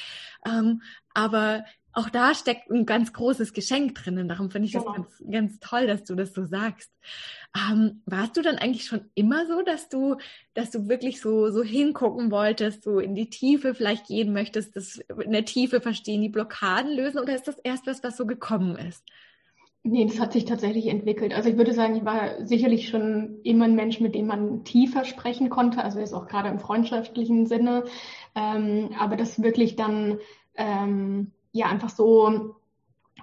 Ähm, 0.47 0.83
aber 1.15 1.65
auch 1.93 2.11
da 2.11 2.35
steckt 2.35 2.71
ein 2.71 2.87
ganz 2.87 3.13
großes 3.13 3.53
Geschenk 3.53 3.97
drinnen. 3.97 4.29
Darum 4.29 4.51
finde 4.51 4.67
ich 4.67 4.73
genau. 4.73 4.85
das 4.85 4.95
ganz, 4.95 5.23
ganz 5.31 5.59
toll, 5.59 5.87
dass 5.87 6.05
du 6.05 6.15
das 6.15 6.33
so 6.33 6.45
sagst. 6.45 6.93
Ähm, 7.57 8.03
warst 8.07 8.37
du 8.37 8.43
dann 8.43 8.57
eigentlich 8.57 8.85
schon 8.85 9.11
immer 9.15 9.47
so, 9.47 9.63
dass 9.63 9.89
du, 9.89 10.17
dass 10.55 10.71
du 10.71 10.89
wirklich 10.89 11.21
so, 11.21 11.51
so 11.51 11.65
hingucken 11.65 12.31
wolltest, 12.31 12.85
so 12.85 13.01
in 13.01 13.15
die 13.15 13.31
Tiefe 13.31 13.75
vielleicht 13.75 14.07
gehen 14.07 14.33
möchtest, 14.33 14.77
das 14.77 15.01
in 15.25 15.33
der 15.33 15.45
Tiefe 15.45 15.81
verstehen, 15.81 16.23
die 16.23 16.29
Blockaden 16.29 16.95
lösen 16.95 17.19
oder 17.19 17.35
ist 17.35 17.49
das 17.49 17.59
erst 17.65 17.87
was, 17.87 18.05
was 18.05 18.17
so 18.17 18.27
gekommen 18.27 18.77
ist? 18.77 19.05
Nee, 19.91 20.05
das 20.05 20.21
hat 20.21 20.35
sich 20.35 20.45
tatsächlich 20.45 20.89
entwickelt. 20.89 21.33
Also 21.33 21.49
ich 21.49 21.57
würde 21.57 21.73
sagen, 21.73 21.97
ich 21.97 22.05
war 22.05 22.45
sicherlich 22.45 22.89
schon 22.89 23.41
immer 23.43 23.65
ein 23.65 23.75
Mensch, 23.75 24.01
mit 24.01 24.15
dem 24.15 24.27
man 24.27 24.63
tiefer 24.65 25.05
sprechen 25.07 25.49
konnte, 25.49 25.83
also 25.83 25.99
jetzt 25.99 26.13
auch 26.13 26.27
gerade 26.27 26.51
im 26.51 26.59
freundschaftlichen 26.59 27.47
Sinne. 27.47 27.85
Ähm, 28.35 28.91
aber 28.99 29.17
das 29.17 29.43
wirklich 29.43 29.77
dann 29.77 30.19
ähm, 30.57 31.33
ja 31.53 31.67
einfach 31.69 31.89
so 31.89 32.57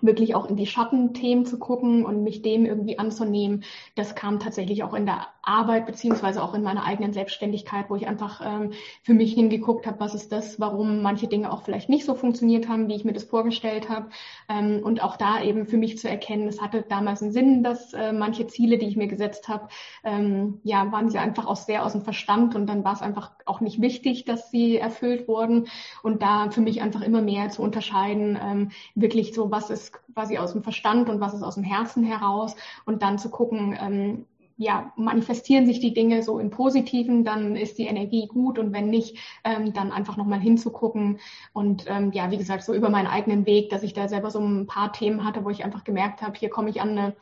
wirklich 0.02 0.36
auch 0.36 0.50
in 0.50 0.56
die 0.56 0.68
Schattenthemen 0.68 1.46
zu 1.46 1.60
gucken 1.60 2.06
und 2.06 2.24
mich 2.24 2.42
dem 2.42 2.66
irgendwie 2.66 3.00
anzunehmen, 3.00 3.64
das 3.96 4.16
kam 4.16 4.40
tatsächlich 4.40 4.84
auch 4.84 4.94
in 4.94 5.06
der 5.06 5.28
Arbeit 5.42 5.86
beziehungsweise 5.86 6.44
auch 6.44 6.54
in 6.54 6.64
meiner 6.64 6.84
eigenen 6.84 7.14
Selbstständigkeit, 7.14 7.90
wo 7.90 7.96
ich 7.96 8.08
einfach 8.08 8.42
ähm, 8.44 8.72
für 9.04 9.14
mich 9.14 9.34
hingeguckt 9.34 9.86
habe, 9.86 10.00
was 10.00 10.16
ist 10.16 10.32
das, 10.32 10.60
warum 10.60 11.02
manche 11.02 11.28
Dinge 11.28 11.52
auch 11.52 11.64
vielleicht 11.64 11.90
nicht 11.90 12.06
so 12.06 12.16
funktioniert 12.16 12.68
haben, 12.68 12.88
wie 12.88 12.96
ich 12.96 13.06
mir 13.06 13.14
das 13.14 13.26
vorgestellt 13.26 13.90
habe. 13.90 14.10
Ähm, 14.50 14.82
und 14.84 15.04
auch 15.04 15.18
da 15.18 15.42
eben 15.42 15.66
für 15.66 15.78
mich 15.78 15.98
zu 15.98 16.10
erkennen, 16.10 16.48
es 16.48 16.62
hatte 16.62 16.84
damals 16.88 17.22
einen 17.22 17.32
Sinn, 17.32 17.64
dass 17.64 17.94
äh, 17.94 18.12
manche 18.12 18.48
Ziele, 18.48 18.78
die 18.78 18.88
ich 18.88 18.98
mir 18.98 19.08
gesetzt 19.08 19.48
habe, 19.48 19.68
ähm, 20.04 20.60
ja, 20.64 20.92
waren 20.92 21.10
sie 21.10 21.20
einfach 21.20 21.46
auch 21.46 21.56
sehr 21.56 21.86
aus 21.86 21.92
dem 21.92 22.02
Verstand 22.02 22.56
und 22.56 22.68
dann 22.68 22.84
war 22.84 22.94
es 22.94 23.02
einfach 23.02 23.32
auch 23.46 23.62
nicht 23.62 23.82
wichtig, 23.82 24.26
dass 24.26 24.50
sie 24.50 24.78
erfüllt 24.78 25.28
wurden. 25.28 25.68
Und 26.02 26.22
da 26.22 26.50
für 26.50 26.62
mich 26.62 26.82
einfach 26.82 27.02
immer 27.02 27.22
mehr 27.22 27.50
zu 27.50 27.62
unterscheiden, 27.62 28.38
ähm, 28.42 28.72
wirklich 28.96 29.34
so, 29.34 29.52
was 29.52 29.70
ist 29.70 29.85
quasi 29.92 30.38
aus 30.38 30.54
dem 30.54 30.64
Verstand 30.64 31.10
und 31.10 31.20
was 31.20 31.34
ist 31.34 31.44
aus 31.44 31.56
dem 31.56 31.64
Herzen 31.64 32.04
heraus. 32.04 32.56
Und 32.86 33.02
dann 33.02 33.18
zu 33.18 33.30
gucken, 33.30 33.78
ähm, 33.80 34.26
ja, 34.58 34.94
manifestieren 34.96 35.66
sich 35.66 35.80
die 35.80 35.94
Dinge 35.94 36.24
so 36.24 36.40
im 36.40 36.50
Positiven, 36.50 37.26
dann 37.26 37.56
ist 37.56 37.78
die 37.78 37.88
Energie 37.88 38.28
gut. 38.28 38.58
Und 38.58 38.74
wenn 38.74 38.90
nicht, 38.90 39.18
ähm, 39.44 39.74
dann 39.74 39.92
einfach 39.92 40.18
nochmal 40.18 40.40
hinzugucken. 40.40 41.20
Und 41.54 41.86
ähm, 41.88 42.12
ja, 42.14 42.32
wie 42.32 42.38
gesagt, 42.38 42.64
so 42.64 42.74
über 42.74 42.90
meinen 42.90 43.08
eigenen 43.08 43.46
Weg, 43.46 43.70
dass 43.70 43.84
ich 43.84 43.94
da 43.94 44.08
selber 44.08 44.32
so 44.32 44.40
ein 44.40 44.68
paar 44.68 44.94
Themen 44.94 45.26
hatte, 45.26 45.44
wo 45.44 45.50
ich 45.50 45.66
einfach 45.66 45.84
gemerkt 45.84 46.22
habe, 46.22 46.38
hier 46.38 46.50
komme 46.50 46.70
ich 46.70 46.82
an 46.82 46.90
eine 46.92 47.16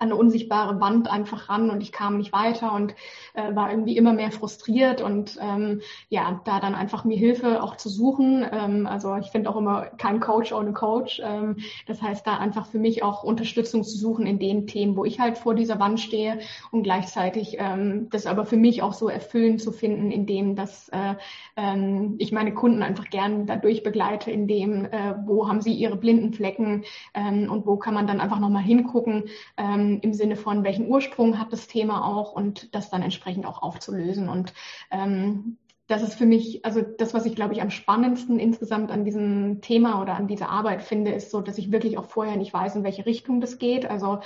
eine 0.00 0.16
unsichtbare 0.16 0.80
Wand 0.80 1.10
einfach 1.10 1.48
ran 1.48 1.70
und 1.70 1.82
ich 1.82 1.92
kam 1.92 2.16
nicht 2.16 2.32
weiter 2.32 2.72
und 2.72 2.94
äh, 3.34 3.54
war 3.54 3.70
irgendwie 3.70 3.96
immer 3.96 4.14
mehr 4.14 4.32
frustriert 4.32 5.02
und 5.02 5.38
ähm, 5.40 5.82
ja, 6.08 6.40
da 6.44 6.58
dann 6.58 6.74
einfach 6.74 7.04
mir 7.04 7.18
Hilfe 7.18 7.62
auch 7.62 7.76
zu 7.76 7.90
suchen. 7.90 8.44
Ähm, 8.50 8.86
also 8.86 9.14
ich 9.16 9.26
finde 9.30 9.50
auch 9.50 9.56
immer 9.56 9.82
kein 9.98 10.18
Coach 10.20 10.52
ohne 10.52 10.72
Coach. 10.72 11.20
Ähm, 11.22 11.58
das 11.86 12.00
heißt, 12.00 12.26
da 12.26 12.38
einfach 12.38 12.66
für 12.66 12.78
mich 12.78 13.02
auch 13.02 13.22
Unterstützung 13.22 13.84
zu 13.84 13.96
suchen 13.96 14.26
in 14.26 14.38
den 14.38 14.66
Themen, 14.66 14.96
wo 14.96 15.04
ich 15.04 15.20
halt 15.20 15.36
vor 15.36 15.54
dieser 15.54 15.78
Wand 15.78 16.00
stehe 16.00 16.38
und 16.70 16.82
gleichzeitig 16.82 17.56
ähm, 17.58 18.08
das 18.10 18.24
aber 18.24 18.46
für 18.46 18.56
mich 18.56 18.82
auch 18.82 18.94
so 18.94 19.08
erfüllend 19.08 19.60
zu 19.60 19.70
finden, 19.70 20.10
indem 20.10 20.56
dass 20.56 20.88
äh, 20.88 21.14
ähm, 21.56 22.14
ich 22.18 22.32
meine 22.32 22.54
Kunden 22.54 22.82
einfach 22.82 23.10
gern 23.10 23.44
dadurch 23.46 23.82
begleite, 23.82 24.30
in 24.30 24.48
dem, 24.48 24.86
äh, 24.86 25.14
wo 25.26 25.46
haben 25.46 25.60
sie 25.60 25.74
ihre 25.74 25.96
blinden 25.96 26.32
Flecken 26.32 26.84
ähm, 27.12 27.50
und 27.50 27.66
wo 27.66 27.76
kann 27.76 27.92
man 27.92 28.06
dann 28.06 28.20
einfach 28.20 28.40
nochmal 28.40 28.62
hingucken, 28.62 29.24
ähm, 29.58 29.89
im 29.98 30.12
Sinne 30.14 30.36
von, 30.36 30.62
welchen 30.64 30.88
Ursprung 30.88 31.38
hat 31.38 31.52
das 31.52 31.66
Thema 31.66 32.06
auch 32.06 32.32
und 32.32 32.74
das 32.74 32.90
dann 32.90 33.02
entsprechend 33.02 33.46
auch 33.46 33.62
aufzulösen. 33.62 34.28
Und 34.28 34.54
ähm, 34.90 35.58
das 35.90 36.02
ist 36.02 36.14
für 36.14 36.26
mich, 36.26 36.64
also 36.64 36.82
das, 36.82 37.14
was 37.14 37.26
ich 37.26 37.34
glaube 37.34 37.52
ich 37.52 37.62
am 37.62 37.70
spannendsten 37.70 38.38
insgesamt 38.38 38.92
an 38.92 39.04
diesem 39.04 39.60
Thema 39.60 40.00
oder 40.00 40.14
an 40.14 40.28
dieser 40.28 40.48
Arbeit 40.48 40.82
finde, 40.82 41.10
ist 41.10 41.32
so, 41.32 41.40
dass 41.40 41.58
ich 41.58 41.72
wirklich 41.72 41.98
auch 41.98 42.04
vorher 42.04 42.36
nicht 42.36 42.52
weiß, 42.52 42.76
in 42.76 42.84
welche 42.84 43.06
Richtung 43.06 43.40
das 43.40 43.58
geht. 43.58 43.90
Also 43.90 44.20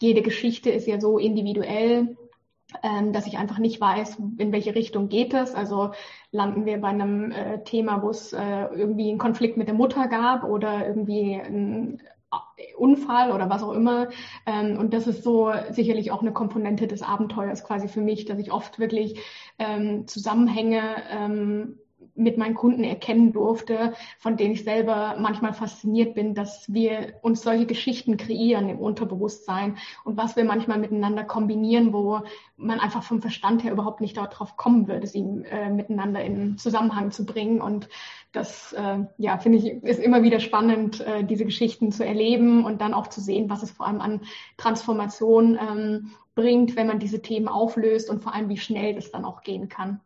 jede 0.00 0.22
Geschichte 0.22 0.70
ist 0.70 0.86
ja 0.86 1.00
so 1.00 1.18
individuell, 1.18 2.16
ähm, 2.82 3.12
dass 3.12 3.26
ich 3.26 3.36
einfach 3.36 3.58
nicht 3.58 3.80
weiß, 3.80 4.18
in 4.38 4.52
welche 4.52 4.76
Richtung 4.76 5.08
geht 5.08 5.34
es. 5.34 5.54
Also 5.54 5.90
landen 6.30 6.66
wir 6.66 6.80
bei 6.80 6.88
einem 6.88 7.32
äh, 7.32 7.64
Thema, 7.64 8.02
wo 8.02 8.10
es 8.10 8.32
äh, 8.32 8.66
irgendwie 8.66 9.08
einen 9.08 9.18
Konflikt 9.18 9.56
mit 9.56 9.66
der 9.66 9.74
Mutter 9.74 10.06
gab 10.06 10.44
oder 10.44 10.86
irgendwie 10.86 11.34
ein 11.34 12.00
Unfall 12.76 13.32
oder 13.32 13.50
was 13.50 13.62
auch 13.62 13.72
immer. 13.72 14.08
Ähm, 14.46 14.78
und 14.78 14.92
das 14.94 15.06
ist 15.06 15.22
so 15.22 15.52
sicherlich 15.70 16.10
auch 16.10 16.22
eine 16.22 16.32
Komponente 16.32 16.86
des 16.86 17.02
Abenteuers 17.02 17.64
quasi 17.64 17.88
für 17.88 18.00
mich, 18.00 18.24
dass 18.24 18.38
ich 18.38 18.52
oft 18.52 18.78
wirklich 18.78 19.20
ähm, 19.58 20.06
Zusammenhänge 20.06 20.82
ähm, 21.10 21.78
mit 22.18 22.36
meinen 22.36 22.54
Kunden 22.54 22.84
erkennen 22.84 23.32
durfte, 23.32 23.94
von 24.18 24.36
denen 24.36 24.52
ich 24.52 24.64
selber 24.64 25.16
manchmal 25.18 25.54
fasziniert 25.54 26.14
bin, 26.14 26.34
dass 26.34 26.72
wir 26.72 27.14
uns 27.22 27.42
solche 27.42 27.66
Geschichten 27.66 28.16
kreieren 28.16 28.68
im 28.68 28.78
Unterbewusstsein 28.78 29.78
und 30.04 30.16
was 30.16 30.36
wir 30.36 30.44
manchmal 30.44 30.78
miteinander 30.78 31.24
kombinieren, 31.24 31.92
wo 31.92 32.20
man 32.56 32.80
einfach 32.80 33.02
vom 33.02 33.22
Verstand 33.22 33.62
her 33.62 33.72
überhaupt 33.72 34.00
nicht 34.00 34.16
darauf 34.16 34.56
kommen 34.56 34.88
würde, 34.88 35.06
sie 35.06 35.20
äh, 35.20 35.70
miteinander 35.70 36.22
in 36.22 36.58
Zusammenhang 36.58 37.12
zu 37.12 37.24
bringen. 37.24 37.60
Und 37.60 37.88
das, 38.32 38.72
äh, 38.72 38.98
ja, 39.16 39.38
finde 39.38 39.58
ich, 39.58 39.82
ist 39.84 40.00
immer 40.00 40.22
wieder 40.22 40.40
spannend, 40.40 41.00
äh, 41.00 41.24
diese 41.24 41.44
Geschichten 41.44 41.92
zu 41.92 42.04
erleben 42.04 42.64
und 42.64 42.80
dann 42.80 42.94
auch 42.94 43.06
zu 43.06 43.20
sehen, 43.20 43.48
was 43.48 43.62
es 43.62 43.70
vor 43.70 43.86
allem 43.86 44.00
an 44.00 44.20
Transformation 44.56 45.56
ähm, 45.60 46.10
bringt, 46.34 46.76
wenn 46.76 46.86
man 46.86 46.98
diese 46.98 47.22
Themen 47.22 47.48
auflöst 47.48 48.10
und 48.10 48.22
vor 48.22 48.34
allem, 48.34 48.48
wie 48.48 48.56
schnell 48.56 48.94
das 48.94 49.10
dann 49.10 49.24
auch 49.24 49.42
gehen 49.42 49.68
kann. 49.68 50.00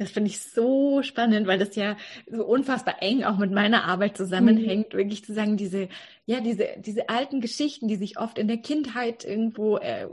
Das 0.00 0.12
finde 0.12 0.30
ich 0.30 0.40
so 0.40 1.02
spannend, 1.02 1.46
weil 1.46 1.58
das 1.58 1.76
ja 1.76 1.94
so 2.26 2.42
unfassbar 2.46 3.02
eng 3.02 3.22
auch 3.22 3.36
mit 3.36 3.52
meiner 3.52 3.84
Arbeit 3.84 4.16
zusammenhängt, 4.16 4.94
mhm. 4.94 4.98
wirklich 4.98 5.26
zu 5.26 5.34
sagen, 5.34 5.58
diese, 5.58 5.90
ja, 6.24 6.40
diese, 6.40 6.68
diese 6.78 7.10
alten 7.10 7.42
Geschichten, 7.42 7.86
die 7.86 7.96
sich 7.96 8.18
oft 8.18 8.38
in 8.38 8.48
der 8.48 8.56
Kindheit 8.56 9.26
irgendwo 9.26 9.76
äh, 9.76 10.06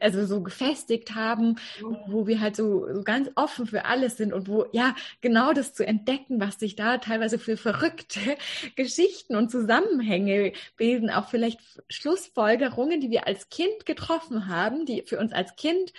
also 0.00 0.26
so 0.26 0.42
gefestigt 0.42 1.14
haben, 1.14 1.56
mhm. 1.80 1.96
wo 2.08 2.26
wir 2.26 2.42
halt 2.42 2.56
so, 2.56 2.92
so 2.92 3.02
ganz 3.04 3.30
offen 3.36 3.66
für 3.66 3.86
alles 3.86 4.18
sind 4.18 4.34
und 4.34 4.48
wo, 4.48 4.66
ja, 4.72 4.94
genau 5.22 5.54
das 5.54 5.72
zu 5.72 5.86
entdecken, 5.86 6.38
was 6.38 6.58
sich 6.58 6.76
da 6.76 6.98
teilweise 6.98 7.38
für 7.38 7.56
verrückte 7.56 8.20
Geschichten 8.76 9.34
und 9.34 9.50
Zusammenhänge 9.50 10.52
bilden, 10.76 11.08
auch 11.08 11.30
vielleicht 11.30 11.60
Schlussfolgerungen, 11.88 13.00
die 13.00 13.10
wir 13.10 13.26
als 13.26 13.48
Kind 13.48 13.86
getroffen 13.86 14.48
haben, 14.48 14.84
die 14.84 15.04
für 15.06 15.18
uns 15.18 15.32
als 15.32 15.56
Kind 15.56 15.94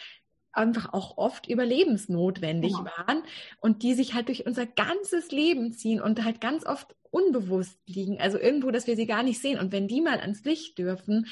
einfach 0.57 0.93
auch 0.93 1.17
oft 1.17 1.47
überlebensnotwendig 1.47 2.73
ja. 2.73 2.85
waren 2.97 3.23
und 3.59 3.83
die 3.83 3.93
sich 3.93 4.13
halt 4.13 4.27
durch 4.27 4.45
unser 4.45 4.65
ganzes 4.65 5.31
Leben 5.31 5.71
ziehen 5.73 6.01
und 6.01 6.23
halt 6.23 6.41
ganz 6.41 6.65
oft 6.65 6.95
unbewusst 7.11 7.79
liegen. 7.85 8.19
Also 8.19 8.39
irgendwo, 8.39 8.71
dass 8.71 8.87
wir 8.87 8.95
sie 8.95 9.07
gar 9.07 9.23
nicht 9.23 9.41
sehen. 9.41 9.59
Und 9.59 9.71
wenn 9.71 9.87
die 9.87 10.01
mal 10.01 10.19
ans 10.19 10.43
Licht 10.43 10.77
dürfen, 10.77 11.27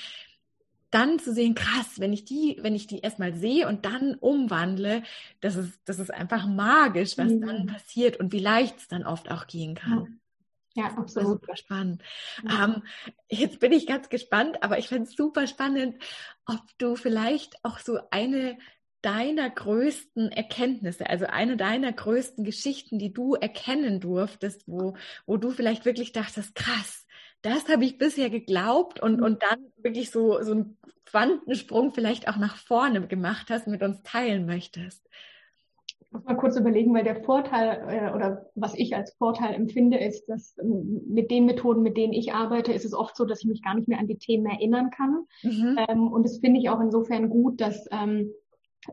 dann 0.92 1.20
zu 1.20 1.34
sehen, 1.34 1.56
krass, 1.56 2.00
wenn 2.00 2.14
ich 2.14 2.24
die, 2.24 2.58
wenn 2.62 2.76
ich 2.76 2.88
die 2.88 3.00
erstmal 3.00 3.36
sehe 3.36 3.68
und 3.68 3.86
dann 3.86 4.16
umwandle, 4.16 5.04
das 5.42 5.58
ist, 5.58 5.80
das 5.86 6.00
ist 6.00 6.14
einfach 6.14 6.48
magisch, 6.48 7.18
was 7.18 7.32
mhm. 7.32 7.42
dann 7.42 7.66
passiert 7.68 8.18
und 8.18 8.32
wie 8.32 8.40
leicht 8.40 8.78
es 8.78 8.88
dann 8.88 9.06
oft 9.06 9.30
auch 9.30 9.48
gehen 9.48 9.76
kann. 9.76 10.22
Ja, 10.76 10.88
absolut. 10.88 11.42
Super 11.42 11.56
spannend. 11.56 12.04
Ja. 12.44 12.66
Ähm, 12.66 12.84
jetzt 13.30 13.60
bin 13.60 13.72
ich 13.72 13.88
ganz 13.88 14.10
gespannt, 14.10 14.62
aber 14.62 14.78
ich 14.78 14.90
fände 14.90 15.10
es 15.10 15.16
super 15.16 15.48
spannend, 15.48 15.96
ob 16.46 16.62
du 16.78 16.96
vielleicht 16.96 17.56
auch 17.64 17.80
so 17.80 17.98
eine 18.12 18.58
deiner 19.06 19.50
größten 19.52 20.32
Erkenntnisse, 20.32 21.08
also 21.08 21.26
eine 21.28 21.58
deiner 21.58 21.94
größten 21.94 22.44
Geschichten, 22.44 22.98
die 22.98 23.14
du 23.14 23.36
erkennen 23.36 24.00
durftest, 24.00 24.64
wo, 24.66 24.96
wo 25.28 25.38
du 25.38 25.52
vielleicht 25.52 25.86
wirklich 25.86 26.12
dachtest, 26.12 26.56
krass, 26.56 27.06
das 27.44 27.70
habe 27.70 27.86
ich 27.86 28.00
bisher 28.00 28.32
geglaubt 28.32 29.00
und, 29.00 29.22
und 29.22 29.44
dann 29.44 29.60
wirklich 29.78 30.10
so, 30.10 30.42
so 30.42 30.54
einen 30.54 30.78
Quantensprung 31.06 31.94
vielleicht 31.94 32.28
auch 32.28 32.38
nach 32.38 32.58
vorne 32.58 33.06
gemacht 33.08 33.52
hast, 33.52 33.68
mit 33.68 33.84
uns 33.84 34.02
teilen 34.02 34.48
möchtest? 34.48 35.08
Ich 36.00 36.12
muss 36.12 36.24
mal 36.24 36.38
kurz 36.38 36.58
überlegen, 36.58 36.94
weil 36.96 37.04
der 37.04 37.24
Vorteil 37.24 37.84
äh, 37.88 38.16
oder 38.16 38.50
was 38.56 38.74
ich 38.74 38.96
als 38.96 39.14
Vorteil 39.14 39.54
empfinde, 39.54 40.00
ist, 40.00 40.26
dass 40.28 40.58
ähm, 40.58 41.02
mit 41.08 41.30
den 41.30 41.46
Methoden, 41.46 41.84
mit 41.84 41.98
denen 41.98 42.14
ich 42.14 42.34
arbeite, 42.34 42.74
ist 42.74 42.86
es 42.86 42.94
oft 42.94 43.16
so, 43.16 43.26
dass 43.26 43.42
ich 43.42 43.48
mich 43.48 43.62
gar 43.62 43.76
nicht 43.76 43.88
mehr 43.88 44.00
an 44.00 44.08
die 44.08 44.18
Themen 44.18 44.48
erinnern 44.48 44.90
kann. 44.90 45.26
Mhm. 45.44 45.78
Ähm, 45.88 46.08
und 46.12 46.24
das 46.24 46.40
finde 46.40 46.60
ich 46.60 46.70
auch 46.70 46.80
insofern 46.80 47.30
gut, 47.30 47.62
dass 47.62 47.86
ähm, 47.92 48.32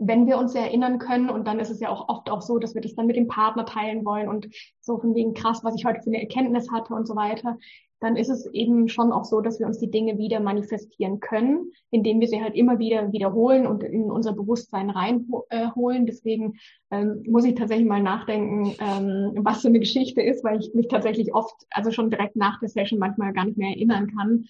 wenn 0.00 0.26
wir 0.26 0.38
uns 0.38 0.54
erinnern 0.54 0.98
können, 0.98 1.30
und 1.30 1.46
dann 1.46 1.60
ist 1.60 1.70
es 1.70 1.80
ja 1.80 1.88
auch 1.88 2.08
oft 2.08 2.30
auch 2.30 2.42
so, 2.42 2.58
dass 2.58 2.74
wir 2.74 2.82
das 2.82 2.94
dann 2.94 3.06
mit 3.06 3.16
dem 3.16 3.28
Partner 3.28 3.64
teilen 3.64 4.04
wollen 4.04 4.28
und 4.28 4.48
so 4.80 4.98
von 4.98 5.14
wegen 5.14 5.34
krass, 5.34 5.62
was 5.62 5.74
ich 5.76 5.84
heute 5.84 6.02
für 6.02 6.10
eine 6.10 6.20
Erkenntnis 6.20 6.70
hatte 6.70 6.94
und 6.94 7.06
so 7.06 7.16
weiter, 7.16 7.58
dann 8.02 8.16
ist 8.16 8.30
es 8.30 8.46
eben 8.52 8.88
schon 8.88 9.12
auch 9.12 9.24
so, 9.24 9.40
dass 9.40 9.60
wir 9.60 9.66
uns 9.66 9.78
die 9.78 9.90
Dinge 9.90 10.18
wieder 10.18 10.40
manifestieren 10.40 11.20
können, 11.20 11.70
indem 11.90 12.18
wir 12.18 12.26
sie 12.26 12.42
halt 12.42 12.56
immer 12.56 12.80
wieder 12.80 13.12
wiederholen 13.12 13.64
und 13.64 13.84
in 13.84 14.10
unser 14.10 14.32
Bewusstsein 14.32 14.90
reinholen. 14.90 16.06
Deswegen 16.06 16.54
ähm, 16.90 17.22
muss 17.28 17.44
ich 17.44 17.54
tatsächlich 17.54 17.86
mal 17.86 18.02
nachdenken, 18.02 18.74
ähm, 18.80 19.44
was 19.44 19.62
so 19.62 19.68
eine 19.68 19.78
Geschichte 19.78 20.20
ist, 20.20 20.42
weil 20.42 20.58
ich 20.58 20.74
mich 20.74 20.88
tatsächlich 20.88 21.32
oft, 21.32 21.54
also 21.70 21.92
schon 21.92 22.10
direkt 22.10 22.34
nach 22.34 22.58
der 22.58 22.68
Session 22.68 22.98
manchmal 22.98 23.32
gar 23.32 23.44
nicht 23.44 23.56
mehr 23.56 23.70
erinnern 23.70 24.10
kann. 24.16 24.46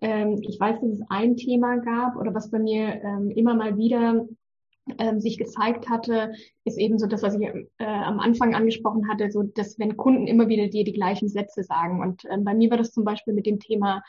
Ähm, 0.00 0.38
ich 0.42 0.60
weiß, 0.60 0.80
dass 0.80 0.90
es 0.90 1.02
ein 1.08 1.36
Thema 1.36 1.78
gab 1.78 2.16
oder 2.16 2.32
was 2.32 2.52
bei 2.52 2.60
mir 2.60 3.02
ähm, 3.02 3.30
immer 3.30 3.54
mal 3.54 3.76
wieder 3.76 4.24
ähm, 4.98 5.20
sich 5.20 5.38
gezeigt 5.38 5.88
hatte, 5.88 6.32
ist 6.64 6.78
eben 6.78 6.98
so 6.98 7.06
das, 7.06 7.22
was 7.22 7.34
ich 7.34 7.42
äh, 7.42 7.64
am 7.78 8.20
Anfang 8.20 8.54
angesprochen 8.54 9.08
hatte, 9.08 9.30
so 9.30 9.42
dass 9.42 9.78
wenn 9.78 9.96
Kunden 9.96 10.26
immer 10.26 10.48
wieder 10.48 10.68
dir 10.68 10.84
die 10.84 10.92
gleichen 10.92 11.28
Sätze 11.28 11.62
sagen. 11.62 12.00
Und 12.00 12.22
ähm, 12.30 12.44
bei 12.44 12.54
mir 12.54 12.70
war 12.70 12.78
das 12.78 12.92
zum 12.92 13.04
Beispiel 13.04 13.34
mit 13.34 13.46
dem 13.46 13.60
Thema, 13.60 14.02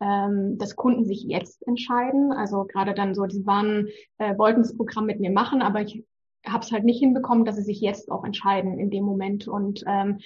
ähm, 0.00 0.56
dass 0.58 0.76
Kunden 0.76 1.04
sich 1.04 1.24
jetzt 1.24 1.66
entscheiden. 1.66 2.32
Also 2.32 2.64
gerade 2.64 2.94
dann 2.94 3.14
so, 3.14 3.26
die 3.26 3.44
waren, 3.46 3.88
äh, 4.18 4.36
wollten 4.38 4.62
das 4.62 4.76
Programm 4.76 5.06
mit 5.06 5.20
mir 5.20 5.30
machen, 5.30 5.62
aber 5.62 5.82
ich 5.82 6.04
habe 6.46 6.64
es 6.64 6.72
halt 6.72 6.84
nicht 6.84 7.00
hinbekommen, 7.00 7.44
dass 7.44 7.56
sie 7.56 7.62
sich 7.62 7.80
jetzt 7.80 8.10
auch 8.10 8.24
entscheiden 8.24 8.78
in 8.78 8.90
dem 8.90 9.04
Moment. 9.04 9.46
Und 9.46 9.84
ähm, 9.86 10.18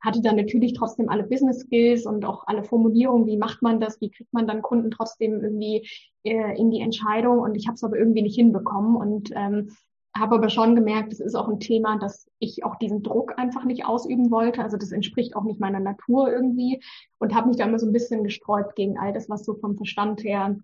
hatte 0.00 0.20
dann 0.20 0.36
natürlich 0.36 0.72
trotzdem 0.74 1.08
alle 1.08 1.24
Business 1.24 1.60
Skills 1.60 2.06
und 2.06 2.24
auch 2.24 2.46
alle 2.46 2.64
Formulierungen, 2.64 3.26
wie 3.26 3.36
macht 3.36 3.62
man 3.62 3.80
das, 3.80 4.00
wie 4.00 4.10
kriegt 4.10 4.32
man 4.32 4.46
dann 4.46 4.62
Kunden 4.62 4.90
trotzdem 4.90 5.42
irgendwie 5.42 5.88
äh, 6.24 6.58
in 6.58 6.70
die 6.70 6.80
Entscheidung 6.80 7.40
und 7.40 7.54
ich 7.54 7.66
habe 7.66 7.74
es 7.74 7.84
aber 7.84 7.98
irgendwie 7.98 8.22
nicht 8.22 8.36
hinbekommen 8.36 8.96
und 8.96 9.30
ähm, 9.34 9.70
habe 10.16 10.34
aber 10.34 10.50
schon 10.50 10.74
gemerkt, 10.76 11.12
es 11.12 11.20
ist 11.20 11.34
auch 11.34 11.48
ein 11.48 11.60
Thema, 11.60 11.98
dass 11.98 12.30
ich 12.38 12.64
auch 12.64 12.76
diesen 12.76 13.02
Druck 13.02 13.38
einfach 13.38 13.64
nicht 13.64 13.86
ausüben 13.86 14.30
wollte. 14.30 14.62
Also 14.62 14.76
das 14.76 14.92
entspricht 14.92 15.34
auch 15.34 15.44
nicht 15.44 15.58
meiner 15.58 15.80
Natur 15.80 16.30
irgendwie 16.30 16.82
und 17.18 17.34
habe 17.34 17.48
mich 17.48 17.56
da 17.56 17.64
immer 17.64 17.78
so 17.78 17.86
ein 17.86 17.94
bisschen 17.94 18.22
gesträubt 18.22 18.76
gegen 18.76 18.98
all 18.98 19.12
das, 19.12 19.30
was 19.30 19.44
so 19.44 19.54
vom 19.54 19.76
Verstand 19.76 20.22
her 20.22 20.58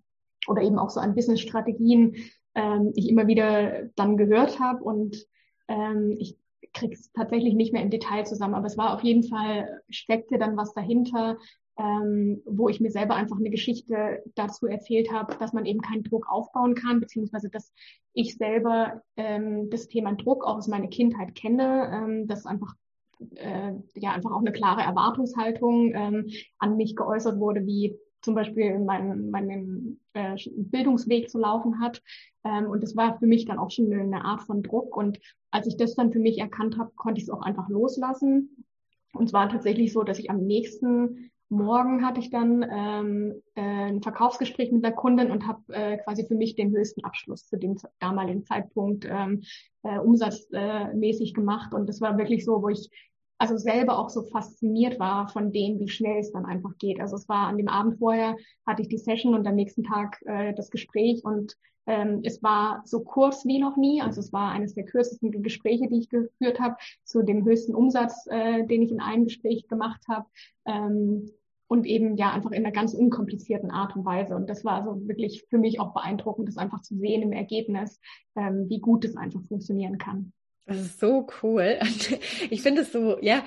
oder 0.47 0.61
eben 0.61 0.77
auch 0.77 0.91
so 0.91 0.99
an 0.99 1.15
Business-Strategien 1.15 2.15
ähm, 2.55 2.91
ich 2.95 3.09
immer 3.09 3.27
wieder 3.27 3.89
dann 3.95 4.17
gehört 4.17 4.59
habe 4.59 4.83
und 4.83 5.25
ähm, 5.67 6.15
ich 6.19 6.37
kriege 6.73 6.93
es 6.93 7.11
tatsächlich 7.11 7.55
nicht 7.55 7.73
mehr 7.73 7.81
im 7.81 7.89
Detail 7.89 8.25
zusammen, 8.25 8.55
aber 8.55 8.67
es 8.67 8.77
war 8.77 8.93
auf 8.93 9.03
jeden 9.03 9.23
Fall, 9.23 9.81
steckte 9.89 10.37
dann 10.37 10.57
was 10.57 10.73
dahinter, 10.73 11.37
ähm, 11.77 12.41
wo 12.45 12.67
ich 12.67 12.81
mir 12.81 12.91
selber 12.91 13.15
einfach 13.15 13.37
eine 13.37 13.49
Geschichte 13.49 14.21
dazu 14.35 14.67
erzählt 14.67 15.11
habe, 15.11 15.35
dass 15.37 15.53
man 15.53 15.65
eben 15.65 15.81
keinen 15.81 16.03
Druck 16.03 16.27
aufbauen 16.29 16.75
kann, 16.75 16.99
beziehungsweise 16.99 17.49
dass 17.49 17.71
ich 18.13 18.35
selber 18.35 19.01
ähm, 19.15 19.69
das 19.69 19.87
Thema 19.87 20.13
Druck 20.13 20.45
auch 20.45 20.57
aus 20.57 20.67
meiner 20.67 20.87
Kindheit 20.87 21.35
kenne, 21.35 21.89
ähm, 21.93 22.27
dass 22.27 22.45
einfach 22.45 22.73
äh, 23.35 23.73
ja 23.95 24.11
einfach 24.11 24.31
auch 24.31 24.41
eine 24.41 24.51
klare 24.51 24.81
Erwartungshaltung 24.81 25.93
ähm, 25.93 26.29
an 26.57 26.75
mich 26.75 26.95
geäußert 26.95 27.39
wurde, 27.39 27.65
wie 27.65 27.97
zum 28.21 28.35
Beispiel 28.35 28.79
meinen 28.79 29.29
mein, 29.31 29.99
äh, 30.13 30.35
Bildungsweg 30.55 31.29
zu 31.29 31.39
laufen 31.39 31.79
hat. 31.79 32.01
Ähm, 32.43 32.65
und 32.65 32.83
das 32.83 32.95
war 32.95 33.17
für 33.19 33.27
mich 33.27 33.45
dann 33.45 33.59
auch 33.59 33.71
schon 33.71 33.91
eine 33.91 34.25
Art 34.25 34.41
von 34.41 34.63
Druck. 34.63 34.95
Und 34.95 35.19
als 35.51 35.67
ich 35.67 35.77
das 35.77 35.95
dann 35.95 36.11
für 36.11 36.19
mich 36.19 36.37
erkannt 36.37 36.77
habe, 36.77 36.91
konnte 36.95 37.19
ich 37.19 37.25
es 37.25 37.29
auch 37.29 37.41
einfach 37.41 37.69
loslassen. 37.69 38.65
Und 39.13 39.25
es 39.25 39.33
war 39.33 39.49
tatsächlich 39.49 39.93
so, 39.93 40.03
dass 40.03 40.19
ich 40.19 40.29
am 40.29 40.45
nächsten 40.45 41.31
Morgen 41.51 42.05
hatte 42.05 42.19
ich 42.19 42.29
dann 42.29 42.63
ähm, 42.71 43.41
äh, 43.55 43.61
ein 43.61 44.03
Verkaufsgespräch 44.03 44.71
mit 44.71 44.83
der 44.83 44.91
Kundin 44.91 45.31
und 45.31 45.47
habe 45.47 45.61
äh, 45.73 45.97
quasi 45.97 46.23
für 46.27 46.35
mich 46.35 46.55
den 46.55 46.69
höchsten 46.69 47.03
Abschluss 47.03 47.47
zu 47.47 47.57
dem 47.57 47.75
damaligen 47.99 48.43
Zeitpunkt 48.43 49.07
ähm, 49.09 49.41
äh, 49.81 49.97
umsatzmäßig 49.97 51.33
gemacht. 51.33 51.73
Und 51.73 51.89
das 51.89 52.01
war 52.01 52.19
wirklich 52.19 52.45
so, 52.45 52.61
wo 52.61 52.69
ich 52.69 52.91
also 53.39 53.57
selber 53.57 53.97
auch 53.97 54.09
so 54.09 54.23
fasziniert 54.23 54.99
war 54.99 55.29
von 55.29 55.51
dem, 55.51 55.79
wie 55.79 55.87
schnell 55.87 56.19
es 56.19 56.31
dann 56.31 56.45
einfach 56.45 56.77
geht. 56.77 56.99
Also 56.99 57.15
es 57.15 57.27
war 57.29 57.47
an 57.47 57.57
dem 57.57 57.69
Abend 57.69 57.97
vorher, 57.97 58.35
hatte 58.67 58.81
ich 58.81 58.89
die 58.89 58.97
Session 58.97 59.33
und 59.33 59.47
am 59.47 59.55
nächsten 59.55 59.83
Tag 59.83 60.21
äh, 60.25 60.53
das 60.53 60.69
Gespräch 60.69 61.23
und 61.23 61.55
ähm, 61.87 62.19
es 62.23 62.43
war 62.43 62.83
so 62.85 62.99
kurz 62.99 63.45
wie 63.45 63.57
noch 63.57 63.77
nie. 63.77 64.01
Also 64.01 64.19
es 64.19 64.31
war 64.33 64.51
eines 64.51 64.75
der 64.75 64.85
kürzesten 64.85 65.41
Gespräche, 65.41 65.87
die 65.87 65.99
ich 65.99 66.09
geführt 66.09 66.59
habe, 66.59 66.75
zu 67.03 67.23
dem 67.23 67.45
höchsten 67.45 67.73
Umsatz, 67.73 68.27
äh, 68.29 68.65
den 68.67 68.83
ich 68.83 68.91
in 68.91 68.99
einem 69.01 69.23
Gespräch 69.23 69.67
gemacht 69.67 70.03
habe. 70.07 70.27
Ähm, 70.65 71.31
und 71.67 71.85
eben 71.85 72.17
ja 72.17 72.31
einfach 72.31 72.51
in 72.51 72.65
einer 72.65 72.71
ganz 72.71 72.95
unkomplizierten 72.95 73.69
Art 73.69 73.95
und 73.95 74.03
Weise. 74.03 74.35
Und 74.35 74.49
das 74.49 74.65
war 74.65 74.73
also 74.73 75.07
wirklich 75.07 75.45
für 75.49 75.59
mich 75.59 75.79
auch 75.79 75.93
beeindruckend, 75.93 76.47
das 76.47 76.57
einfach 76.57 76.81
zu 76.81 76.95
sehen 76.97 77.21
im 77.21 77.31
Ergebnis, 77.31 77.99
ähm, 78.35 78.65
wie 78.69 78.79
gut 78.79 79.05
es 79.05 79.15
einfach 79.15 79.41
funktionieren 79.43 79.99
kann. 79.99 80.33
Das 80.69 80.79
ist 80.79 80.99
so 80.99 81.27
cool. 81.43 81.79
Ich 82.49 82.61
finde 82.61 82.81
es 82.81 82.91
so, 82.91 83.17
ja, 83.21 83.43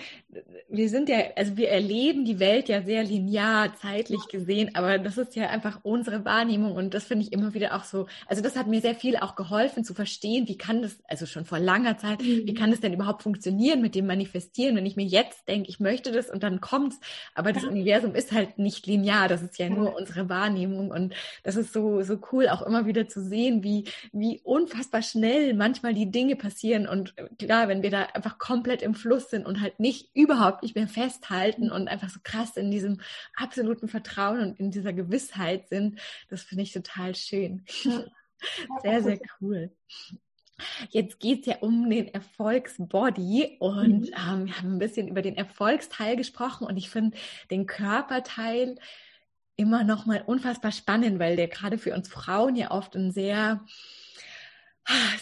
wir 0.69 0.89
sind 0.89 1.09
ja, 1.09 1.19
also 1.37 1.57
wir 1.57 1.71
erleben 1.71 2.25
die 2.25 2.39
Welt 2.39 2.69
ja 2.69 2.83
sehr 2.83 3.03
linear, 3.03 3.75
zeitlich 3.77 4.29
gesehen, 4.29 4.75
aber 4.75 4.99
das 4.99 5.19
ist 5.19 5.35
ja 5.35 5.49
einfach 5.49 5.81
unsere 5.83 6.25
Wahrnehmung 6.25 6.73
und 6.73 6.95
das 6.95 7.05
finde 7.05 7.25
ich 7.25 7.33
immer 7.33 7.55
wieder 7.55 7.75
auch 7.75 7.85
so, 7.85 8.07
also 8.27 8.43
das 8.43 8.57
hat 8.57 8.69
mir 8.69 8.81
sehr 8.81 8.95
viel 8.95 9.17
auch 9.17 9.35
geholfen 9.35 9.85
zu 9.85 9.95
verstehen, 9.95 10.47
wie 10.49 10.57
kann 10.57 10.83
das, 10.83 10.99
also 11.09 11.27
schon 11.27 11.45
vor 11.45 11.59
langer 11.59 11.99
Zeit, 11.99 12.23
wie 12.23 12.55
kann 12.55 12.71
das 12.71 12.81
denn 12.81 12.93
überhaupt 12.93 13.23
funktionieren 13.23 13.81
mit 13.81 13.95
dem 13.95 14.07
Manifestieren, 14.07 14.77
wenn 14.77 14.87
ich 14.87 14.97
mir 14.97 15.07
jetzt 15.07 15.49
denke, 15.49 15.69
ich 15.69 15.81
möchte 15.81 16.13
das 16.13 16.31
und 16.31 16.43
dann 16.43 16.61
kommt's, 16.61 17.01
aber 17.35 17.53
das. 17.53 17.63
Universum 17.73 18.15
ist 18.15 18.33
halt 18.33 18.59
nicht 18.59 18.87
linear, 18.87 19.29
das 19.29 19.43
ist 19.43 19.59
ja 19.59 19.69
nur 19.69 19.97
unsere 19.97 20.29
Wahrnehmung 20.29 20.91
und 20.91 21.15
das 21.43 21.57
ist 21.57 21.73
so, 21.73 22.03
so 22.03 22.19
cool 22.33 22.49
auch 22.49 22.63
immer 22.63 22.87
wieder 22.87 23.09
zu 23.09 23.23
sehen, 23.23 23.63
wie, 23.63 23.85
wie 24.13 24.41
unfassbar 24.45 25.03
schnell 25.03 25.55
manchmal 25.55 25.95
die 25.95 26.11
Dinge 26.11 26.37
passieren 26.37 26.87
und 26.87 27.12
klar, 27.39 27.69
wenn 27.69 27.83
wir 27.83 27.91
da 27.91 28.03
einfach 28.03 28.39
komplett 28.39 28.83
im 28.83 28.95
Fluss 28.95 29.31
sind 29.31 29.47
und 29.47 29.61
halt 29.61 29.81
nicht 29.81 30.11
überhaupt 30.15 30.63
nicht 30.63 30.75
mehr 30.75 30.89
festhalten 30.89 31.71
und 31.71 31.89
einfach 31.89 32.09
so 32.09 32.21
krass 32.23 32.57
in 32.57 32.71
diesem 32.71 33.01
absoluten 33.35 33.89
Vertrauen 33.89 34.41
und 34.41 34.61
in 34.61 34.71
dieser 34.71 34.93
Gewissheit 34.93 35.69
sind, 35.69 36.01
das 36.29 36.43
finde 36.43 36.65
ich 36.65 36.73
total 36.73 37.15
schön. 37.15 37.65
Ja. 37.85 38.05
Sehr, 38.83 39.01
sehr 39.05 39.21
cool. 39.41 39.71
Jetzt 40.91 41.21
geht 41.21 41.41
es 41.41 41.47
ja 41.47 41.59
um 41.61 41.89
den 41.89 42.09
Erfolgsbody 42.09 43.57
und 43.61 44.01
mhm. 44.01 44.15
ähm, 44.17 44.47
wir 44.47 44.59
haben 44.59 44.73
ein 44.75 44.79
bisschen 44.79 45.09
über 45.09 45.23
den 45.23 45.37
Erfolgsteil 45.37 46.17
gesprochen 46.17 46.67
und 46.67 46.77
ich 46.77 46.91
finde 46.91 47.17
den 47.51 47.67
Körperteil 47.67 48.77
immer 49.57 49.85
noch 49.85 50.07
mal 50.07 50.23
unfassbar 50.27 50.73
spannend, 50.73 51.19
weil 51.19 51.37
der 51.37 51.49
gerade 51.49 51.79
für 51.79 51.95
uns 51.95 52.09
Frauen 52.09 52.57
ja 52.57 52.71
oft 52.71 52.97
ein 52.97 53.13
sehr 53.13 53.65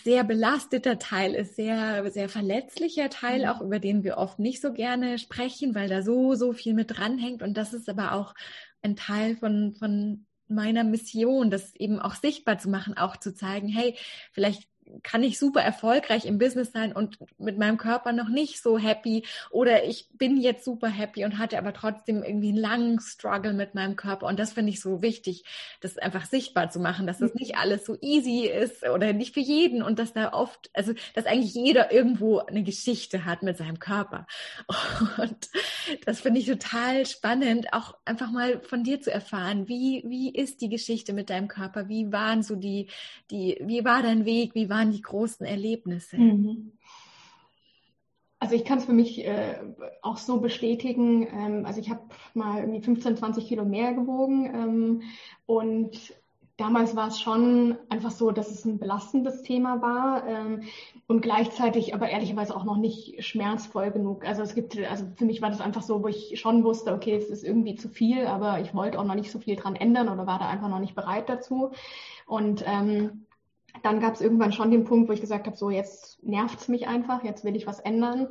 sehr 0.05 0.25
belasteter 0.25 0.99
Teil 0.99 1.35
ist, 1.35 1.57
sehr, 1.57 2.11
sehr 2.11 2.29
verletzlicher 2.29 3.11
Teil, 3.11 3.41
mhm. 3.41 3.49
auch 3.49 3.61
über 3.61 3.79
den 3.79 4.05
wir 4.05 4.17
oft 4.17 4.39
nicht 4.39 4.61
so 4.61 4.73
gerne 4.73 5.19
sprechen, 5.19 5.75
weil 5.75 5.89
da 5.89 6.03
so, 6.03 6.35
so 6.35 6.53
viel 6.53 6.75
mit 6.75 6.97
dranhängt. 6.97 7.43
Und 7.43 7.55
das 7.55 7.73
ist 7.73 7.89
aber 7.89 8.13
auch 8.13 8.35
ein 8.83 8.97
Teil 8.97 9.37
von, 9.37 9.75
von 9.75 10.27
meiner 10.49 10.85
Mission, 10.85 11.51
das 11.51 11.75
eben 11.77 12.01
auch 12.01 12.15
sichtbar 12.15 12.59
zu 12.59 12.69
machen, 12.69 12.97
auch 12.97 13.17
zu 13.17 13.35
zeigen, 13.35 13.69
hey, 13.69 13.97
vielleicht 14.33 14.69
kann 15.03 15.23
ich 15.23 15.39
super 15.39 15.61
erfolgreich 15.61 16.25
im 16.25 16.39
Business 16.39 16.73
sein 16.73 16.93
und 16.93 17.19
mit 17.39 17.59
meinem 17.59 17.79
Körper 17.79 18.13
noch 18.13 18.29
nicht 18.29 18.63
so 18.63 18.79
happy 18.79 19.25
oder 19.51 19.85
ich 19.85 20.09
bin 20.13 20.37
jetzt 20.37 20.65
super 20.65 20.89
happy 20.89 21.25
und 21.25 21.39
hatte 21.39 21.59
aber 21.59 21.73
trotzdem 21.73 22.23
irgendwie 22.23 22.49
einen 22.49 22.59
langen 22.59 23.01
Struggle 23.01 23.53
mit 23.53 23.75
meinem 23.75 23.97
Körper. 23.97 24.27
Und 24.27 24.39
das 24.39 24.53
finde 24.53 24.71
ich 24.71 24.81
so 24.81 25.03
wichtig, 25.03 25.45
das 25.81 25.99
einfach 25.99 26.27
sichtbar 26.27 26.71
zu 26.71 26.81
machen, 26.81 27.07
dass 27.07 27.19
das 27.19 27.35
nicht 27.35 27.57
alles 27.57 27.85
so 27.87 27.97
easy 28.01 28.47
ist 28.47 28.87
oder 28.89 29.13
nicht 29.13 29.35
für 29.35 29.41
jeden 29.41 29.83
und 29.83 29.99
dass 29.99 30.13
da 30.13 30.33
oft, 30.33 30.71
also 30.75 30.93
dass 31.15 31.27
eigentlich 31.27 31.55
jeder 31.55 31.93
irgendwo 31.93 32.39
eine 32.39 32.63
Geschichte 32.63 33.25
hat 33.25 33.43
mit 33.43 33.57
seinem 33.57 33.79
Körper. 33.79 34.27
Und 35.19 35.49
das 36.07 36.21
finde 36.21 36.41
ich 36.41 36.47
total 36.47 37.07
spannend, 37.07 37.73
auch 37.73 37.95
einfach 38.05 38.31
mal 38.31 38.61
von 38.61 38.85
dir 38.85 39.01
zu 39.01 39.11
erfahren, 39.11 39.69
wie, 39.69 40.03
wie 40.07 40.33
ist 40.33 40.61
die 40.61 40.69
Geschichte 40.69 41.13
mit 41.13 41.31
deinem 41.31 41.49
Körper, 41.49 41.89
wie 41.89 42.13
waren 42.13 42.43
so 42.43 42.57
die, 42.57 42.89
die, 43.31 43.59
wie 43.63 43.85
war 43.85 44.03
dein 44.03 44.25
Weg, 44.25 44.55
wie 44.55 44.69
war 44.69 44.80
waren 44.81 44.93
die 44.93 45.03
großen 45.03 45.45
Erlebnisse? 45.45 46.17
Mhm. 46.17 46.73
Also 48.39 48.55
ich 48.55 48.65
kann 48.65 48.79
es 48.79 48.87
für 48.87 48.95
mich 48.95 49.23
äh, 49.27 49.59
auch 50.01 50.17
so 50.17 50.41
bestätigen. 50.41 51.27
Ähm, 51.31 51.67
also 51.67 51.79
ich 51.79 51.91
habe 51.91 52.01
mal 52.33 52.61
irgendwie 52.61 52.81
15, 52.81 53.19
20 53.19 53.47
Kilo 53.47 53.67
mehr 53.67 53.93
gewogen 53.93 54.47
ähm, 54.47 55.03
und 55.45 56.15
damals 56.57 56.97
war 56.97 57.09
es 57.09 57.21
schon 57.21 57.77
einfach 57.91 58.11
so, 58.11 58.31
dass 58.31 58.51
es 58.51 58.65
ein 58.65 58.79
belastendes 58.79 59.43
Thema 59.43 59.83
war 59.83 60.27
ähm, 60.27 60.63
und 61.07 61.21
gleichzeitig 61.21 61.95
aber 61.95 62.09
ehrlicherweise 62.09 62.57
auch 62.57 62.65
noch 62.65 62.79
nicht 62.79 63.23
schmerzvoll 63.23 63.91
genug. 63.91 64.27
Also 64.27 64.43
es 64.43 64.55
gibt, 64.55 64.79
also 64.79 65.05
für 65.17 65.27
mich 65.27 65.43
war 65.43 65.51
das 65.51 65.61
einfach 65.61 65.83
so, 65.83 66.03
wo 66.03 66.09
ich 66.09 66.41
schon 66.41 66.65
wusste, 66.65 66.95
okay, 66.95 67.15
es 67.15 67.29
ist 67.29 67.45
irgendwie 67.45 67.75
zu 67.75 67.91
viel, 67.91 68.27
aber 68.27 68.61
ich 68.61 68.75
wollte 68.75 68.99
auch 68.99 69.05
noch 69.05 69.15
nicht 69.15 69.31
so 69.31 69.39
viel 69.39 69.57
dran 69.57 69.77
ändern 69.77 70.09
oder 70.09 70.27
war 70.27 70.39
da 70.39 70.49
einfach 70.49 70.69
noch 70.69 70.81
nicht 70.81 70.95
bereit 70.95 71.29
dazu. 71.29 71.73
Und 72.27 72.65
ähm, 72.67 73.27
dann 73.83 74.01
gab 74.01 74.15
es 74.15 74.21
irgendwann 74.21 74.53
schon 74.53 74.71
den 74.71 74.85
Punkt, 74.85 75.09
wo 75.09 75.13
ich 75.13 75.21
gesagt 75.21 75.47
habe, 75.47 75.57
so 75.57 75.71
jetzt 75.71 76.23
nervt 76.23 76.61
es 76.61 76.69
mich 76.69 76.87
einfach, 76.89 77.25
jetzt 77.25 77.45
will 77.45 77.57
ich 77.57 77.67
was 77.67 77.81
ändern. 77.81 78.29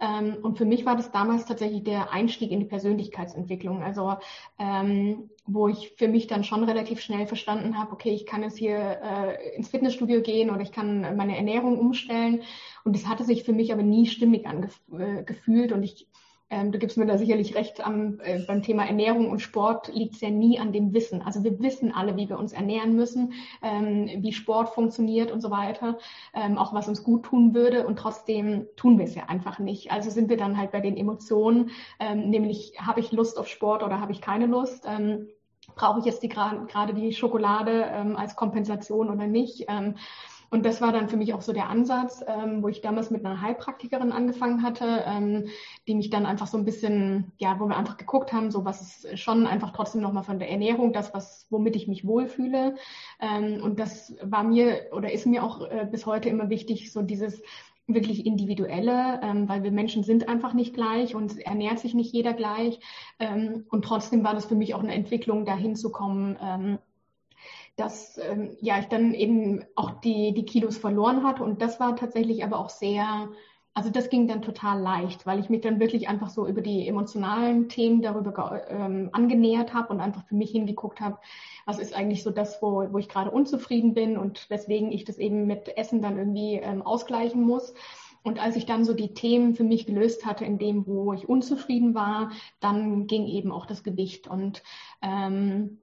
Ähm, 0.00 0.36
und 0.42 0.58
für 0.58 0.64
mich 0.64 0.84
war 0.86 0.96
das 0.96 1.10
damals 1.10 1.46
tatsächlich 1.46 1.84
der 1.84 2.12
Einstieg 2.12 2.50
in 2.50 2.60
die 2.60 2.66
Persönlichkeitsentwicklung. 2.66 3.82
Also 3.82 4.16
ähm, 4.58 5.30
wo 5.46 5.68
ich 5.68 5.94
für 5.96 6.08
mich 6.08 6.26
dann 6.26 6.44
schon 6.44 6.64
relativ 6.64 7.00
schnell 7.00 7.26
verstanden 7.26 7.78
habe, 7.78 7.92
okay, 7.92 8.10
ich 8.10 8.26
kann 8.26 8.42
jetzt 8.42 8.58
hier 8.58 9.00
äh, 9.02 9.56
ins 9.56 9.68
Fitnessstudio 9.68 10.22
gehen 10.22 10.50
oder 10.50 10.60
ich 10.60 10.72
kann 10.72 11.16
meine 11.16 11.36
Ernährung 11.36 11.78
umstellen. 11.78 12.42
Und 12.84 12.94
das 12.94 13.08
hatte 13.08 13.24
sich 13.24 13.44
für 13.44 13.52
mich 13.52 13.72
aber 13.72 13.82
nie 13.82 14.06
stimmig 14.06 14.46
angefühlt. 14.46 15.70
Äh, 15.70 15.74
und 15.74 15.82
ich 15.82 16.06
ähm, 16.52 16.70
du 16.70 16.78
gibst 16.78 16.98
mir 16.98 17.06
da 17.06 17.16
sicherlich 17.16 17.54
recht, 17.54 17.84
am, 17.84 18.20
äh, 18.20 18.40
beim 18.46 18.62
Thema 18.62 18.84
Ernährung 18.84 19.30
und 19.30 19.40
Sport 19.40 19.88
liegt 19.88 20.16
es 20.16 20.20
ja 20.20 20.28
nie 20.28 20.60
an 20.60 20.70
dem 20.70 20.92
Wissen. 20.92 21.22
Also 21.22 21.42
wir 21.44 21.58
wissen 21.60 21.94
alle, 21.94 22.16
wie 22.18 22.28
wir 22.28 22.38
uns 22.38 22.52
ernähren 22.52 22.94
müssen, 22.94 23.32
ähm, 23.62 24.10
wie 24.18 24.34
Sport 24.34 24.68
funktioniert 24.68 25.32
und 25.32 25.40
so 25.40 25.50
weiter, 25.50 25.98
ähm, 26.34 26.58
auch 26.58 26.74
was 26.74 26.88
uns 26.88 27.02
gut 27.02 27.24
tun 27.24 27.54
würde 27.54 27.86
und 27.86 27.98
trotzdem 27.98 28.66
tun 28.76 28.98
wir 28.98 29.06
es 29.06 29.14
ja 29.14 29.24
einfach 29.28 29.58
nicht. 29.58 29.92
Also 29.92 30.10
sind 30.10 30.28
wir 30.28 30.36
dann 30.36 30.58
halt 30.58 30.72
bei 30.72 30.80
den 30.80 30.98
Emotionen, 30.98 31.70
ähm, 31.98 32.28
nämlich 32.28 32.74
habe 32.78 33.00
ich 33.00 33.12
Lust 33.12 33.38
auf 33.38 33.48
Sport 33.48 33.82
oder 33.82 34.00
habe 34.00 34.12
ich 34.12 34.20
keine 34.20 34.44
Lust? 34.44 34.84
Ähm, 34.86 35.28
brauche 35.74 36.00
ich 36.00 36.04
jetzt 36.04 36.22
die 36.22 36.28
gerade 36.28 36.92
die 36.92 37.14
Schokolade 37.14 37.86
ähm, 37.94 38.14
als 38.14 38.36
Kompensation 38.36 39.08
oder 39.08 39.26
nicht? 39.26 39.64
Und 40.52 40.66
das 40.66 40.82
war 40.82 40.92
dann 40.92 41.08
für 41.08 41.16
mich 41.16 41.32
auch 41.32 41.40
so 41.40 41.54
der 41.54 41.70
Ansatz, 41.70 42.22
ähm, 42.26 42.62
wo 42.62 42.68
ich 42.68 42.82
damals 42.82 43.10
mit 43.10 43.24
einer 43.24 43.40
Heilpraktikerin 43.40 44.12
angefangen 44.12 44.62
hatte, 44.62 45.02
ähm, 45.06 45.48
die 45.88 45.94
mich 45.94 46.10
dann 46.10 46.26
einfach 46.26 46.46
so 46.46 46.58
ein 46.58 46.66
bisschen, 46.66 47.32
ja, 47.38 47.58
wo 47.58 47.64
wir 47.68 47.76
einfach 47.78 47.96
geguckt 47.96 48.34
haben, 48.34 48.50
so 48.50 48.62
was 48.62 48.82
ist 48.82 49.18
schon 49.18 49.46
einfach 49.46 49.70
trotzdem 49.70 50.02
nochmal 50.02 50.24
von 50.24 50.38
der 50.38 50.50
Ernährung, 50.50 50.92
das, 50.92 51.14
was, 51.14 51.46
womit 51.48 51.74
ich 51.74 51.88
mich 51.88 52.06
wohlfühle. 52.06 52.74
Ähm, 53.18 53.62
und 53.62 53.80
das 53.80 54.14
war 54.22 54.44
mir 54.44 54.90
oder 54.92 55.10
ist 55.10 55.24
mir 55.24 55.42
auch 55.42 55.62
äh, 55.62 55.88
bis 55.90 56.04
heute 56.04 56.28
immer 56.28 56.50
wichtig, 56.50 56.92
so 56.92 57.00
dieses 57.00 57.42
wirklich 57.86 58.26
individuelle, 58.26 59.20
ähm, 59.22 59.48
weil 59.48 59.62
wir 59.62 59.72
Menschen 59.72 60.04
sind 60.04 60.28
einfach 60.28 60.52
nicht 60.52 60.74
gleich 60.74 61.14
und 61.14 61.38
ernährt 61.38 61.78
sich 61.78 61.94
nicht 61.94 62.12
jeder 62.12 62.34
gleich. 62.34 62.78
Ähm, 63.18 63.64
und 63.70 63.86
trotzdem 63.86 64.22
war 64.22 64.34
das 64.34 64.44
für 64.44 64.54
mich 64.54 64.74
auch 64.74 64.82
eine 64.82 64.92
Entwicklung, 64.92 65.46
dahin 65.46 65.76
zu 65.76 65.90
kommen, 65.90 66.36
ähm, 66.42 66.78
dass 67.76 68.18
ähm, 68.18 68.56
ja 68.60 68.78
ich 68.78 68.86
dann 68.86 69.14
eben 69.14 69.64
auch 69.76 70.00
die, 70.00 70.34
die 70.34 70.44
Kilos 70.44 70.76
verloren 70.76 71.24
hatte. 71.24 71.42
Und 71.42 71.62
das 71.62 71.80
war 71.80 71.96
tatsächlich 71.96 72.44
aber 72.44 72.58
auch 72.58 72.68
sehr, 72.68 73.28
also 73.74 73.88
das 73.88 74.10
ging 74.10 74.28
dann 74.28 74.42
total 74.42 74.80
leicht, 74.80 75.24
weil 75.26 75.40
ich 75.40 75.48
mich 75.48 75.62
dann 75.62 75.80
wirklich 75.80 76.08
einfach 76.08 76.28
so 76.28 76.46
über 76.46 76.60
die 76.60 76.86
emotionalen 76.86 77.68
Themen 77.68 78.02
darüber 78.02 78.62
ähm, 78.68 79.08
angenähert 79.12 79.72
habe 79.72 79.92
und 79.92 80.00
einfach 80.00 80.26
für 80.26 80.34
mich 80.34 80.50
hingeguckt 80.50 81.00
habe, 81.00 81.18
was 81.64 81.78
ist 81.78 81.94
eigentlich 81.94 82.22
so 82.22 82.30
das, 82.30 82.60
wo, 82.60 82.86
wo 82.92 82.98
ich 82.98 83.08
gerade 83.08 83.30
unzufrieden 83.30 83.94
bin 83.94 84.18
und 84.18 84.50
weswegen 84.50 84.92
ich 84.92 85.04
das 85.04 85.18
eben 85.18 85.46
mit 85.46 85.76
Essen 85.76 86.02
dann 86.02 86.18
irgendwie 86.18 86.56
ähm, 86.56 86.82
ausgleichen 86.82 87.42
muss. 87.42 87.72
Und 88.22 88.40
als 88.40 88.54
ich 88.56 88.66
dann 88.66 88.84
so 88.84 88.94
die 88.94 89.14
Themen 89.14 89.54
für 89.54 89.64
mich 89.64 89.86
gelöst 89.86 90.24
hatte, 90.24 90.44
in 90.44 90.58
dem, 90.58 90.86
wo 90.86 91.12
ich 91.12 91.28
unzufrieden 91.28 91.94
war, 91.94 92.30
dann 92.60 93.06
ging 93.06 93.26
eben 93.26 93.50
auch 93.50 93.66
das 93.66 93.82
Gewicht. 93.82 94.28
Und 94.28 94.62
ähm, 95.00 95.78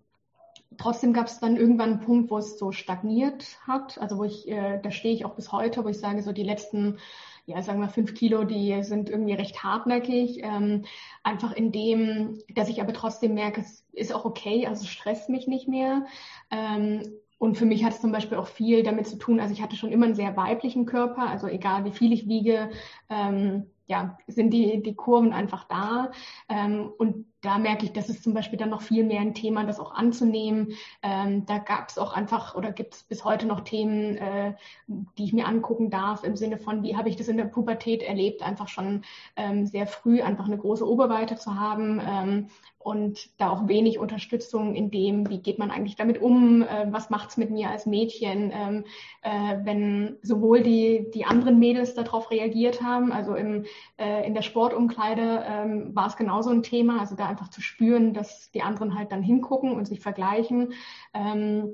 trotzdem 0.80 1.13
gab 1.13 1.28
es 1.28 1.39
dann 1.39 1.58
irgendwann 1.58 1.92
einen 1.92 2.00
Punkt, 2.00 2.32
wo 2.32 2.38
es 2.38 2.58
so 2.58 2.72
stagniert 2.72 3.60
hat. 3.68 4.00
Also 4.00 4.18
wo 4.18 4.24
ich, 4.24 4.48
äh, 4.48 4.80
da 4.82 4.89
stehe 4.92 5.13
ich 5.13 5.26
auch 5.26 5.36
bis 5.36 5.52
heute, 5.52 5.84
wo 5.84 5.89
ich 5.89 6.00
sage, 6.00 6.24
so 6.24 6.32
die 6.32 6.44
letzten, 6.44 6.98
ja, 7.46 7.62
sagen 7.62 7.82
wir 7.82 7.89
fünf 7.89 8.15
Kilo, 8.15 8.44
die 8.46 8.82
sind 8.84 9.10
irgendwie 9.10 9.34
recht 9.34 9.63
hartnäckig. 9.63 10.42
Ähm, 10.42 10.86
einfach 11.24 11.52
in 11.52 11.72
dem, 11.72 12.39
dass 12.56 12.70
ich 12.70 12.82
aber 12.82 12.94
trotzdem 12.94 13.34
merke, 13.36 13.62
es 13.62 13.86
ist 13.92 14.13
auch 14.13 14.26
okay, 14.26 14.65
also 14.65 14.88
stresst 14.88 15.30
mich 15.30 15.48
nicht 15.48 15.68
mehr. 15.68 16.06
Ähm, 16.50 17.04
und 17.38 17.58
für 17.58 17.65
mich 17.65 17.84
hat 17.84 17.94
es 17.94 18.02
zum 18.02 18.12
Beispiel 18.12 18.38
auch 18.38 18.48
viel 18.48 18.84
damit 18.84 19.08
zu 19.08 19.18
tun, 19.18 19.39
also 19.39 19.54
ich 19.54 19.62
hatte 19.62 19.78
schon 19.78 19.94
immer 19.94 20.06
einen 20.06 20.15
sehr 20.15 20.36
weiblichen 20.36 20.86
Körper, 20.86 21.30
also 21.30 21.48
egal 21.48 21.86
wie 21.86 21.92
viel 21.92 22.12
ich 22.12 22.28
wiege, 22.28 22.70
ähm, 23.10 23.68
ja, 23.88 24.18
sind 24.28 24.52
die, 24.52 24.84
die 24.84 24.94
Kurven 24.94 25.32
einfach 25.32 25.63
da. 25.63 26.12
Ähm, 26.50 26.92
und 26.98 27.26
da 27.41 27.58
merke 27.58 27.86
ich, 27.86 27.93
das 27.93 28.10
ist 28.10 28.23
zum 28.23 28.34
Beispiel 28.34 28.60
dann 28.60 28.69
noch 28.69 28.82
viel 28.82 29.04
mehr 29.04 29.21
ein 29.21 29.34
Thema, 29.34 29.63
das 29.63 29.80
auch 29.80 29.93
anzunehmen. 29.93 30.73
Ähm, 31.02 31.45
da 31.45 31.58
gab 31.58 31.89
es 31.89 31.97
auch 31.97 32.13
einfach 32.13 32.56
oder 32.56 32.71
gibt 32.71 32.95
es 32.95 33.04
bis 33.04 33.23
heute 33.23 33.45
noch 33.45 33.62
Themen, 33.62 34.17
äh, 34.17 34.54
die 34.88 35.23
ich 35.23 35.34
mir 35.34 35.47
angucken 35.47 35.89
darf, 35.89 36.23
im 36.23 36.36
Sinne 36.36 36.58
von, 36.58 36.84
wie 36.84 36.97
habe 36.97 37.10
ich 37.10 37.15
das 37.15 37.28
in 37.28 37.38
der 37.38 37.45
Pubertät 37.45 38.04
erlebt, 38.04 38.41
einfach 38.41 38.67
schon 38.67 39.04
ähm, 39.36 39.65
sehr 39.65 39.88
früh 39.88 40.21
einfach 40.21 40.45
eine 40.45 40.58
große 40.58 40.88
Oberweite 40.88 41.38
zu 41.38 41.58
haben 41.58 42.02
ähm, 42.06 42.47
und 42.80 43.30
da 43.39 43.49
auch 43.49 43.67
wenig 43.67 43.99
Unterstützung 43.99 44.73
in 44.73 44.89
dem, 44.89 45.30
wie 45.30 45.39
geht 45.39 45.60
man 45.60 45.69
eigentlich 45.69 45.97
damit 45.97 46.21
um, 46.21 46.63
äh, 46.63 46.88
was 46.89 47.10
macht's 47.10 47.36
mit 47.38 47.52
mir 47.52 47.69
als 47.69 47.86
Mädchen, 47.86 48.52
ähm, 48.54 48.86
äh, 49.21 49.58
wenn 49.63 50.17
sowohl 50.21 50.63
die, 50.63 51.12
die 51.13 51.25
anderen 51.25 51.60
Mädels 51.60 51.93
darauf 51.93 52.32
reagiert 52.32 52.82
haben, 52.82 53.12
also 53.12 53.36
im, 53.36 53.65
äh, 53.97 54.25
in 54.25 54.34
der 54.34 54.41
Sportumkleide 54.41 55.43
ähm, 55.45 55.95
war 55.95 56.08
es 56.08 56.15
genauso 56.15 56.49
ein 56.52 56.63
Thema, 56.63 57.02
also 57.02 57.15
da 57.15 57.29
einfach 57.30 57.50
zu 57.50 57.62
spüren, 57.62 58.13
dass 58.13 58.52
die 58.52 58.62
anderen 58.62 58.98
halt 58.98 59.12
dann 59.12 59.24
hingucken 59.24 59.72
und 59.72 59.86
sich 59.86 60.02
vergleichen, 60.02 60.74
ähm, 61.13 61.70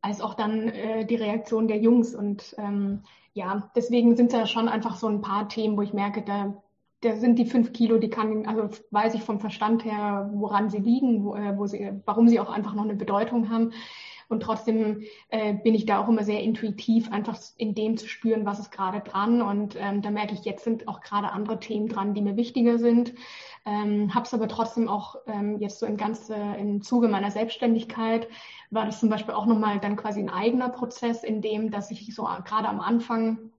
als 0.00 0.20
auch 0.20 0.34
dann 0.34 0.68
äh, 0.68 1.04
die 1.06 1.14
Reaktion 1.14 1.68
der 1.68 1.78
Jungs. 1.78 2.14
Und 2.14 2.54
ähm, 2.58 3.02
ja, 3.34 3.70
deswegen 3.76 4.16
sind 4.16 4.32
da 4.32 4.46
schon 4.46 4.68
einfach 4.68 4.96
so 4.96 5.06
ein 5.06 5.20
paar 5.20 5.48
Themen, 5.48 5.76
wo 5.76 5.82
ich 5.82 5.92
merke, 5.92 6.22
da, 6.22 6.60
da 7.02 7.16
sind 7.16 7.38
die 7.38 7.46
fünf 7.46 7.72
Kilo, 7.72 7.98
die 7.98 8.10
kann, 8.10 8.46
also 8.46 8.68
weiß 8.90 9.14
ich 9.14 9.22
vom 9.22 9.38
Verstand 9.38 9.84
her, 9.84 10.30
woran 10.34 10.70
sie 10.70 10.78
liegen, 10.78 11.24
wo, 11.24 11.36
äh, 11.36 11.56
wo 11.56 11.66
sie, 11.66 11.92
warum 12.04 12.28
sie 12.28 12.40
auch 12.40 12.50
einfach 12.50 12.74
noch 12.74 12.84
eine 12.84 12.96
Bedeutung 12.96 13.50
haben. 13.50 13.72
Und 14.32 14.42
trotzdem 14.42 15.02
äh, 15.28 15.54
bin 15.54 15.74
ich 15.74 15.86
da 15.86 16.02
auch 16.02 16.08
immer 16.08 16.24
sehr 16.24 16.42
intuitiv, 16.42 17.12
einfach 17.12 17.38
in 17.56 17.74
dem 17.74 17.96
zu 17.96 18.08
spüren, 18.08 18.44
was 18.44 18.58
ist 18.58 18.72
gerade 18.72 19.00
dran. 19.00 19.42
Und 19.42 19.76
ähm, 19.78 20.02
da 20.02 20.10
merke 20.10 20.34
ich, 20.34 20.44
jetzt 20.44 20.64
sind 20.64 20.88
auch 20.88 21.00
gerade 21.00 21.30
andere 21.30 21.60
Themen 21.60 21.88
dran, 21.88 22.14
die 22.14 22.22
mir 22.22 22.36
wichtiger 22.36 22.78
sind. 22.78 23.14
Ähm, 23.64 24.12
habe 24.12 24.26
es 24.26 24.34
aber 24.34 24.48
trotzdem 24.48 24.88
auch 24.88 25.16
ähm, 25.28 25.58
jetzt 25.60 25.78
so 25.78 25.86
im 25.86 25.96
ganzen 25.96 26.34
im 26.54 26.82
Zuge 26.82 27.06
meiner 27.06 27.30
Selbstständigkeit 27.30 28.26
war 28.70 28.86
das 28.86 29.00
zum 29.00 29.10
Beispiel 29.10 29.34
auch 29.34 29.46
nochmal 29.46 29.78
dann 29.78 29.96
quasi 29.96 30.20
ein 30.20 30.30
eigener 30.30 30.70
Prozess, 30.70 31.22
in 31.22 31.42
dem, 31.42 31.70
dass 31.70 31.90
ich 31.90 32.12
so 32.14 32.24
gerade 32.44 32.68
am 32.68 32.80
Anfang 32.80 33.51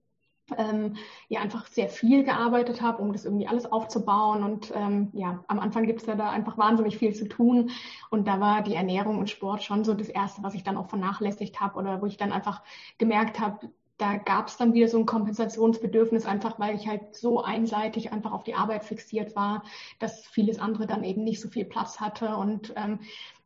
ähm, 0.56 0.96
ja 1.28 1.40
einfach 1.40 1.66
sehr 1.66 1.88
viel 1.88 2.24
gearbeitet 2.24 2.82
habe, 2.82 3.02
um 3.02 3.12
das 3.12 3.24
irgendwie 3.24 3.46
alles 3.46 3.70
aufzubauen. 3.70 4.42
Und 4.42 4.72
ähm, 4.74 5.10
ja, 5.12 5.44
am 5.48 5.58
Anfang 5.58 5.86
gibt 5.86 6.00
es 6.00 6.06
ja 6.06 6.14
da 6.14 6.30
einfach 6.30 6.58
wahnsinnig 6.58 6.98
viel 6.98 7.14
zu 7.14 7.28
tun. 7.28 7.70
Und 8.10 8.28
da 8.28 8.40
war 8.40 8.62
die 8.62 8.74
Ernährung 8.74 9.18
und 9.18 9.30
Sport 9.30 9.62
schon 9.62 9.84
so 9.84 9.94
das 9.94 10.08
Erste, 10.08 10.42
was 10.42 10.54
ich 10.54 10.62
dann 10.62 10.76
auch 10.76 10.88
vernachlässigt 10.88 11.60
habe 11.60 11.78
oder 11.78 12.02
wo 12.02 12.06
ich 12.06 12.16
dann 12.16 12.32
einfach 12.32 12.62
gemerkt 12.98 13.40
habe, 13.40 13.70
da 13.96 14.16
gab 14.16 14.48
es 14.48 14.56
dann 14.56 14.74
wieder 14.74 14.88
so 14.88 14.98
ein 14.98 15.06
Kompensationsbedürfnis, 15.06 16.26
einfach 16.26 16.58
weil 16.58 16.74
ich 16.74 16.88
halt 16.88 17.14
so 17.14 17.42
einseitig 17.42 18.12
einfach 18.12 18.32
auf 18.32 18.42
die 18.42 18.54
Arbeit 18.54 18.84
fixiert 18.84 19.36
war, 19.36 19.62
dass 20.00 20.26
vieles 20.26 20.58
andere 20.58 20.86
dann 20.86 21.04
eben 21.04 21.22
nicht 21.22 21.40
so 21.40 21.48
viel 21.48 21.64
Platz 21.64 22.00
hatte. 22.00 22.36
Und, 22.36 22.72
ähm, 22.76 22.98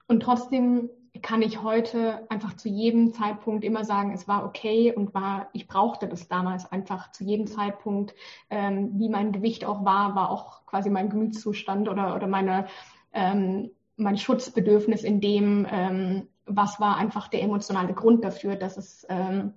und 0.07 0.21
trotzdem 0.21 0.89
kann 1.23 1.43
ich 1.43 1.63
heute 1.63 2.27
einfach 2.31 2.55
zu 2.55 2.69
jedem 2.69 3.13
Zeitpunkt 3.13 3.65
immer 3.65 3.85
sagen, 3.85 4.13
es 4.13 4.29
war 4.29 4.45
okay 4.45 4.93
und 4.95 5.15
war, 5.15 5.49
ich 5.53 5.67
brauchte 5.67 6.09
das 6.09 6.29
damals 6.29 6.71
einfach 6.71 7.11
zu 7.13 7.25
jedem 7.25 7.47
Zeitpunkt, 7.47 8.15
ähm, 8.51 8.93
wie 8.95 9.09
mein 9.09 9.33
Gewicht 9.33 9.65
auch 9.65 9.85
war, 9.85 10.15
war 10.15 10.31
auch 10.31 10.67
quasi 10.67 10.91
mein 10.91 11.11
Gemütszustand 11.11 11.89
oder, 11.89 12.15
oder 12.15 12.27
meine, 12.27 12.67
ähm, 13.13 13.71
mein 13.97 14.17
Schutzbedürfnis 14.17 15.03
in 15.03 15.21
dem, 15.21 15.67
ähm, 15.71 16.29
was 16.47 16.81
war 16.81 16.97
einfach 16.97 17.29
der 17.29 17.43
emotionale 17.43 17.93
Grund 17.95 18.25
dafür, 18.25 18.57
dass 18.57 18.77
es, 18.77 19.07
ähm, 19.09 19.55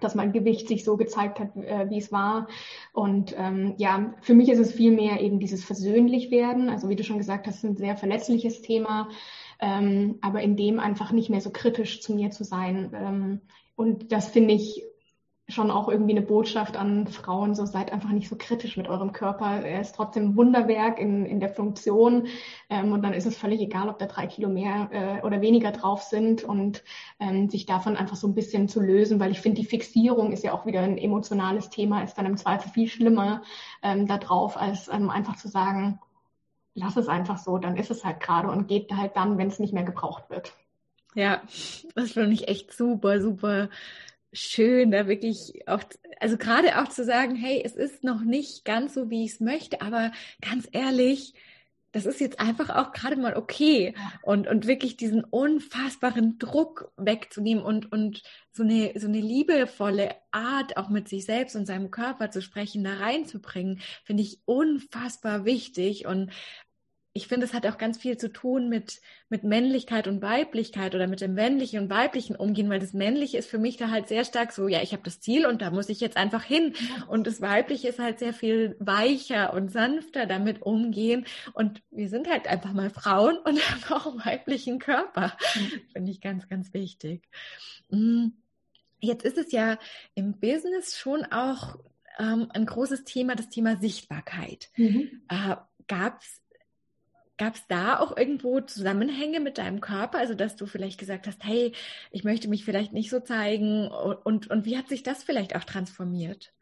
dass 0.00 0.14
mein 0.14 0.32
Gewicht 0.32 0.68
sich 0.68 0.84
so 0.84 0.96
gezeigt 0.96 1.40
hat, 1.40 1.56
äh, 1.56 1.88
wie 1.88 1.98
es 1.98 2.12
war. 2.12 2.48
Und 2.92 3.34
ähm, 3.38 3.74
ja, 3.78 4.14
für 4.20 4.34
mich 4.34 4.50
ist 4.50 4.58
es 4.58 4.72
viel 4.72 4.92
mehr 4.92 5.20
eben 5.20 5.40
dieses 5.40 5.64
versöhnlich 5.64 6.30
werden. 6.30 6.68
Also 6.68 6.88
wie 6.88 6.96
du 6.96 7.04
schon 7.04 7.18
gesagt 7.18 7.46
hast, 7.46 7.64
ein 7.64 7.76
sehr 7.76 7.96
verletzliches 7.96 8.60
Thema 8.60 9.08
ähm, 9.60 10.18
aber 10.20 10.42
in 10.42 10.56
dem 10.56 10.78
einfach 10.78 11.12
nicht 11.12 11.30
mehr 11.30 11.40
so 11.40 11.50
kritisch 11.50 12.00
zu 12.00 12.14
mir 12.14 12.30
zu 12.30 12.44
sein. 12.44 12.92
Ähm, 12.94 13.40
und 13.74 14.12
das 14.12 14.28
finde 14.28 14.54
ich 14.54 14.84
schon 15.48 15.70
auch 15.70 15.88
irgendwie 15.88 16.10
eine 16.10 16.26
Botschaft 16.26 16.76
an 16.76 17.06
Frauen, 17.06 17.54
so 17.54 17.66
seid 17.66 17.92
einfach 17.92 18.10
nicht 18.10 18.28
so 18.28 18.34
kritisch 18.36 18.76
mit 18.76 18.88
eurem 18.88 19.12
Körper. 19.12 19.64
Er 19.64 19.80
ist 19.80 19.94
trotzdem 19.94 20.24
ein 20.24 20.36
Wunderwerk 20.36 20.98
in, 20.98 21.24
in 21.24 21.38
der 21.38 21.50
Funktion 21.50 22.26
ähm, 22.68 22.90
und 22.92 23.02
dann 23.02 23.12
ist 23.12 23.26
es 23.26 23.36
völlig 23.36 23.60
egal, 23.60 23.88
ob 23.88 23.98
da 24.00 24.06
drei 24.06 24.26
Kilo 24.26 24.48
mehr 24.48 24.88
äh, 24.90 25.24
oder 25.24 25.40
weniger 25.40 25.70
drauf 25.70 26.02
sind 26.02 26.42
und 26.42 26.82
ähm, 27.20 27.48
sich 27.48 27.64
davon 27.64 27.96
einfach 27.96 28.16
so 28.16 28.26
ein 28.26 28.34
bisschen 28.34 28.68
zu 28.68 28.80
lösen, 28.80 29.20
weil 29.20 29.30
ich 29.30 29.40
finde, 29.40 29.60
die 29.60 29.68
Fixierung 29.68 30.32
ist 30.32 30.42
ja 30.42 30.52
auch 30.52 30.66
wieder 30.66 30.80
ein 30.80 30.98
emotionales 30.98 31.70
Thema, 31.70 32.02
ist 32.02 32.18
dann 32.18 32.26
im 32.26 32.36
Zweifel 32.36 32.72
viel 32.72 32.88
schlimmer 32.88 33.42
ähm, 33.84 34.08
da 34.08 34.18
drauf, 34.18 34.56
als 34.56 34.88
ähm, 34.88 35.10
einfach 35.10 35.36
zu 35.36 35.46
sagen, 35.46 36.00
lass 36.76 36.96
es 36.96 37.08
einfach 37.08 37.38
so, 37.38 37.58
dann 37.58 37.76
ist 37.76 37.90
es 37.90 38.04
halt 38.04 38.20
gerade 38.20 38.48
und 38.48 38.68
geht 38.68 38.92
halt 38.92 39.16
dann, 39.16 39.38
wenn 39.38 39.48
es 39.48 39.58
nicht 39.58 39.72
mehr 39.72 39.82
gebraucht 39.82 40.30
wird. 40.30 40.52
Ja, 41.14 41.42
das 41.94 42.12
finde 42.12 42.32
ich 42.32 42.46
echt 42.46 42.72
super, 42.72 43.20
super 43.20 43.70
schön, 44.32 44.90
da 44.90 45.08
wirklich 45.08 45.66
auch, 45.66 45.82
also 46.20 46.36
gerade 46.36 46.80
auch 46.80 46.88
zu 46.88 47.04
sagen, 47.04 47.34
hey, 47.34 47.62
es 47.64 47.74
ist 47.74 48.04
noch 48.04 48.20
nicht 48.20 48.64
ganz 48.66 48.94
so, 48.94 49.08
wie 49.10 49.24
ich 49.24 49.32
es 49.32 49.40
möchte, 49.40 49.80
aber 49.80 50.12
ganz 50.42 50.68
ehrlich, 50.72 51.34
das 51.96 52.04
ist 52.04 52.20
jetzt 52.20 52.40
einfach 52.40 52.68
auch 52.68 52.92
gerade 52.92 53.16
mal 53.16 53.38
okay. 53.38 53.94
Und, 54.20 54.46
und 54.46 54.66
wirklich 54.66 54.98
diesen 54.98 55.24
unfassbaren 55.24 56.38
Druck 56.38 56.92
wegzunehmen 56.98 57.64
und, 57.64 57.90
und 57.90 58.22
so 58.52 58.64
eine, 58.64 58.92
so 58.96 59.06
eine 59.06 59.20
liebevolle 59.20 60.14
Art 60.30 60.76
auch 60.76 60.90
mit 60.90 61.08
sich 61.08 61.24
selbst 61.24 61.56
und 61.56 61.64
seinem 61.64 61.90
Körper 61.90 62.30
zu 62.30 62.42
sprechen, 62.42 62.84
da 62.84 62.96
reinzubringen, 62.96 63.80
finde 64.04 64.24
ich 64.24 64.40
unfassbar 64.44 65.46
wichtig. 65.46 66.06
Und 66.06 66.30
ich 67.16 67.28
finde, 67.28 67.46
es 67.46 67.54
hat 67.54 67.66
auch 67.66 67.78
ganz 67.78 67.96
viel 67.96 68.18
zu 68.18 68.30
tun 68.30 68.68
mit, 68.68 69.00
mit 69.30 69.42
Männlichkeit 69.42 70.06
und 70.06 70.20
Weiblichkeit 70.20 70.94
oder 70.94 71.06
mit 71.06 71.22
dem 71.22 71.32
männlichen 71.32 71.80
und 71.80 71.90
weiblichen 71.90 72.36
Umgehen, 72.36 72.68
weil 72.68 72.78
das 72.78 72.92
Männliche 72.92 73.38
ist 73.38 73.48
für 73.48 73.58
mich 73.58 73.78
da 73.78 73.90
halt 73.90 74.06
sehr 74.06 74.22
stark 74.24 74.52
so, 74.52 74.68
ja, 74.68 74.82
ich 74.82 74.92
habe 74.92 75.02
das 75.02 75.20
Ziel 75.20 75.46
und 75.46 75.62
da 75.62 75.70
muss 75.70 75.88
ich 75.88 76.00
jetzt 76.00 76.18
einfach 76.18 76.44
hin. 76.44 76.74
Und 77.08 77.26
das 77.26 77.40
Weibliche 77.40 77.88
ist 77.88 77.98
halt 77.98 78.18
sehr 78.18 78.34
viel 78.34 78.76
weicher 78.80 79.54
und 79.54 79.72
sanfter 79.72 80.26
damit 80.26 80.60
umgehen. 80.60 81.24
Und 81.54 81.82
wir 81.90 82.10
sind 82.10 82.28
halt 82.28 82.48
einfach 82.48 82.74
mal 82.74 82.90
Frauen 82.90 83.38
und 83.38 83.58
haben 83.70 83.94
auch 83.94 84.06
einen 84.06 84.24
weiblichen 84.24 84.78
Körper. 84.78 85.34
Finde 85.94 86.10
ich 86.10 86.20
ganz, 86.20 86.48
ganz 86.50 86.74
wichtig. 86.74 87.22
Mm, 87.88 88.26
jetzt 89.00 89.24
ist 89.24 89.38
es 89.38 89.52
ja 89.52 89.78
im 90.14 90.38
Business 90.38 90.98
schon 90.98 91.24
auch 91.24 91.78
ähm, 92.18 92.48
ein 92.50 92.66
großes 92.66 93.04
Thema, 93.04 93.36
das 93.36 93.48
Thema 93.48 93.78
Sichtbarkeit. 93.78 94.68
Mhm. 94.76 95.22
Äh, 95.28 95.56
Gab 95.88 96.20
es 96.20 96.42
Gab 97.38 97.54
es 97.54 97.66
da 97.68 98.00
auch 98.00 98.16
irgendwo 98.16 98.60
Zusammenhänge 98.60 99.40
mit 99.40 99.58
deinem 99.58 99.80
Körper? 99.80 100.18
Also, 100.18 100.34
dass 100.34 100.56
du 100.56 100.66
vielleicht 100.66 100.98
gesagt 100.98 101.26
hast, 101.26 101.44
hey, 101.44 101.72
ich 102.10 102.24
möchte 102.24 102.48
mich 102.48 102.64
vielleicht 102.64 102.92
nicht 102.92 103.10
so 103.10 103.20
zeigen. 103.20 103.88
Und, 103.88 104.50
und 104.50 104.64
wie 104.64 104.78
hat 104.78 104.88
sich 104.88 105.02
das 105.02 105.22
vielleicht 105.22 105.54
auch 105.54 105.64
transformiert? 105.64 106.52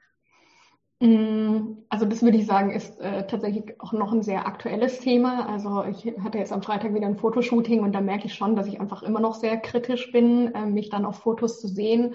Mm, 1.00 1.84
also 1.88 2.06
das 2.06 2.22
würde 2.22 2.38
ich 2.38 2.46
sagen, 2.46 2.70
ist 2.70 3.00
äh, 3.00 3.26
tatsächlich 3.26 3.80
auch 3.80 3.92
noch 3.92 4.12
ein 4.12 4.22
sehr 4.22 4.46
aktuelles 4.46 5.00
Thema. 5.00 5.48
Also 5.48 5.84
ich 5.84 6.06
hatte 6.22 6.38
jetzt 6.38 6.52
am 6.52 6.62
Freitag 6.62 6.94
wieder 6.94 7.06
ein 7.06 7.18
Fotoshooting 7.18 7.80
und 7.80 7.92
da 7.92 8.00
merke 8.00 8.26
ich 8.26 8.34
schon, 8.34 8.56
dass 8.56 8.66
ich 8.66 8.80
einfach 8.80 9.02
immer 9.02 9.20
noch 9.20 9.34
sehr 9.34 9.56
kritisch 9.58 10.12
bin, 10.12 10.54
äh, 10.54 10.66
mich 10.66 10.90
dann 10.90 11.04
auf 11.04 11.18
Fotos 11.18 11.60
zu 11.60 11.68
sehen. 11.68 12.14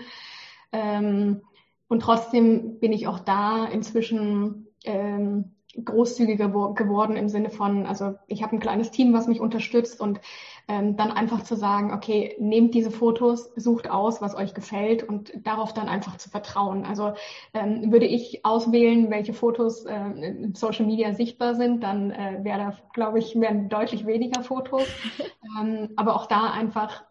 Ähm, 0.72 1.42
und 1.88 2.02
trotzdem 2.02 2.80
bin 2.80 2.94
ich 2.94 3.08
auch 3.08 3.20
da 3.20 3.66
inzwischen 3.66 4.68
ähm, 4.86 5.56
großzügiger 5.86 6.50
geworden 6.74 7.16
im 7.16 7.30
Sinne 7.30 7.50
von, 7.50 7.86
also 7.86 8.16
ich 8.28 8.42
habe 8.42 8.56
ein 8.56 8.60
kleines 8.60 8.92
Team, 8.92 9.14
was 9.14 9.28
mich 9.28 9.40
unterstützt 9.40 10.02
und 10.02 10.20
ähm, 10.68 10.98
dann 10.98 11.12
einfach 11.12 11.44
zu 11.44 11.56
sagen, 11.56 11.94
okay, 11.94 12.36
nehmt 12.40 12.74
diese 12.74 12.92
Fotos, 12.92 13.52
sucht 13.56 13.90
aus, 13.90 14.22
was 14.22 14.36
euch 14.36 14.54
gefällt 14.54 15.04
und 15.04 15.32
darauf 15.46 15.74
dann 15.74 15.88
einfach 15.88 16.18
zu 16.18 16.30
vertrauen. 16.30 16.86
Also 16.86 17.14
ähm, 17.54 17.92
würde 17.92 18.06
ich 18.06 18.46
auswählen, 18.46 19.10
welche 19.10 19.34
Fotos 19.34 19.86
äh, 19.86 19.96
in 19.96 20.54
Social 20.56 20.86
Media 20.86 21.14
sichtbar 21.14 21.56
sind, 21.56 21.84
dann 21.84 22.12
äh, 22.12 22.40
wäre 22.44 22.60
da, 22.60 22.74
glaube 22.94 23.20
ich, 23.20 23.40
wären 23.40 23.70
deutlich 23.70 24.06
weniger 24.06 24.44
Fotos. 24.44 24.88
ähm, 25.60 25.90
aber 25.96 26.16
auch 26.16 26.26
da 26.26 26.52
einfach 26.52 27.04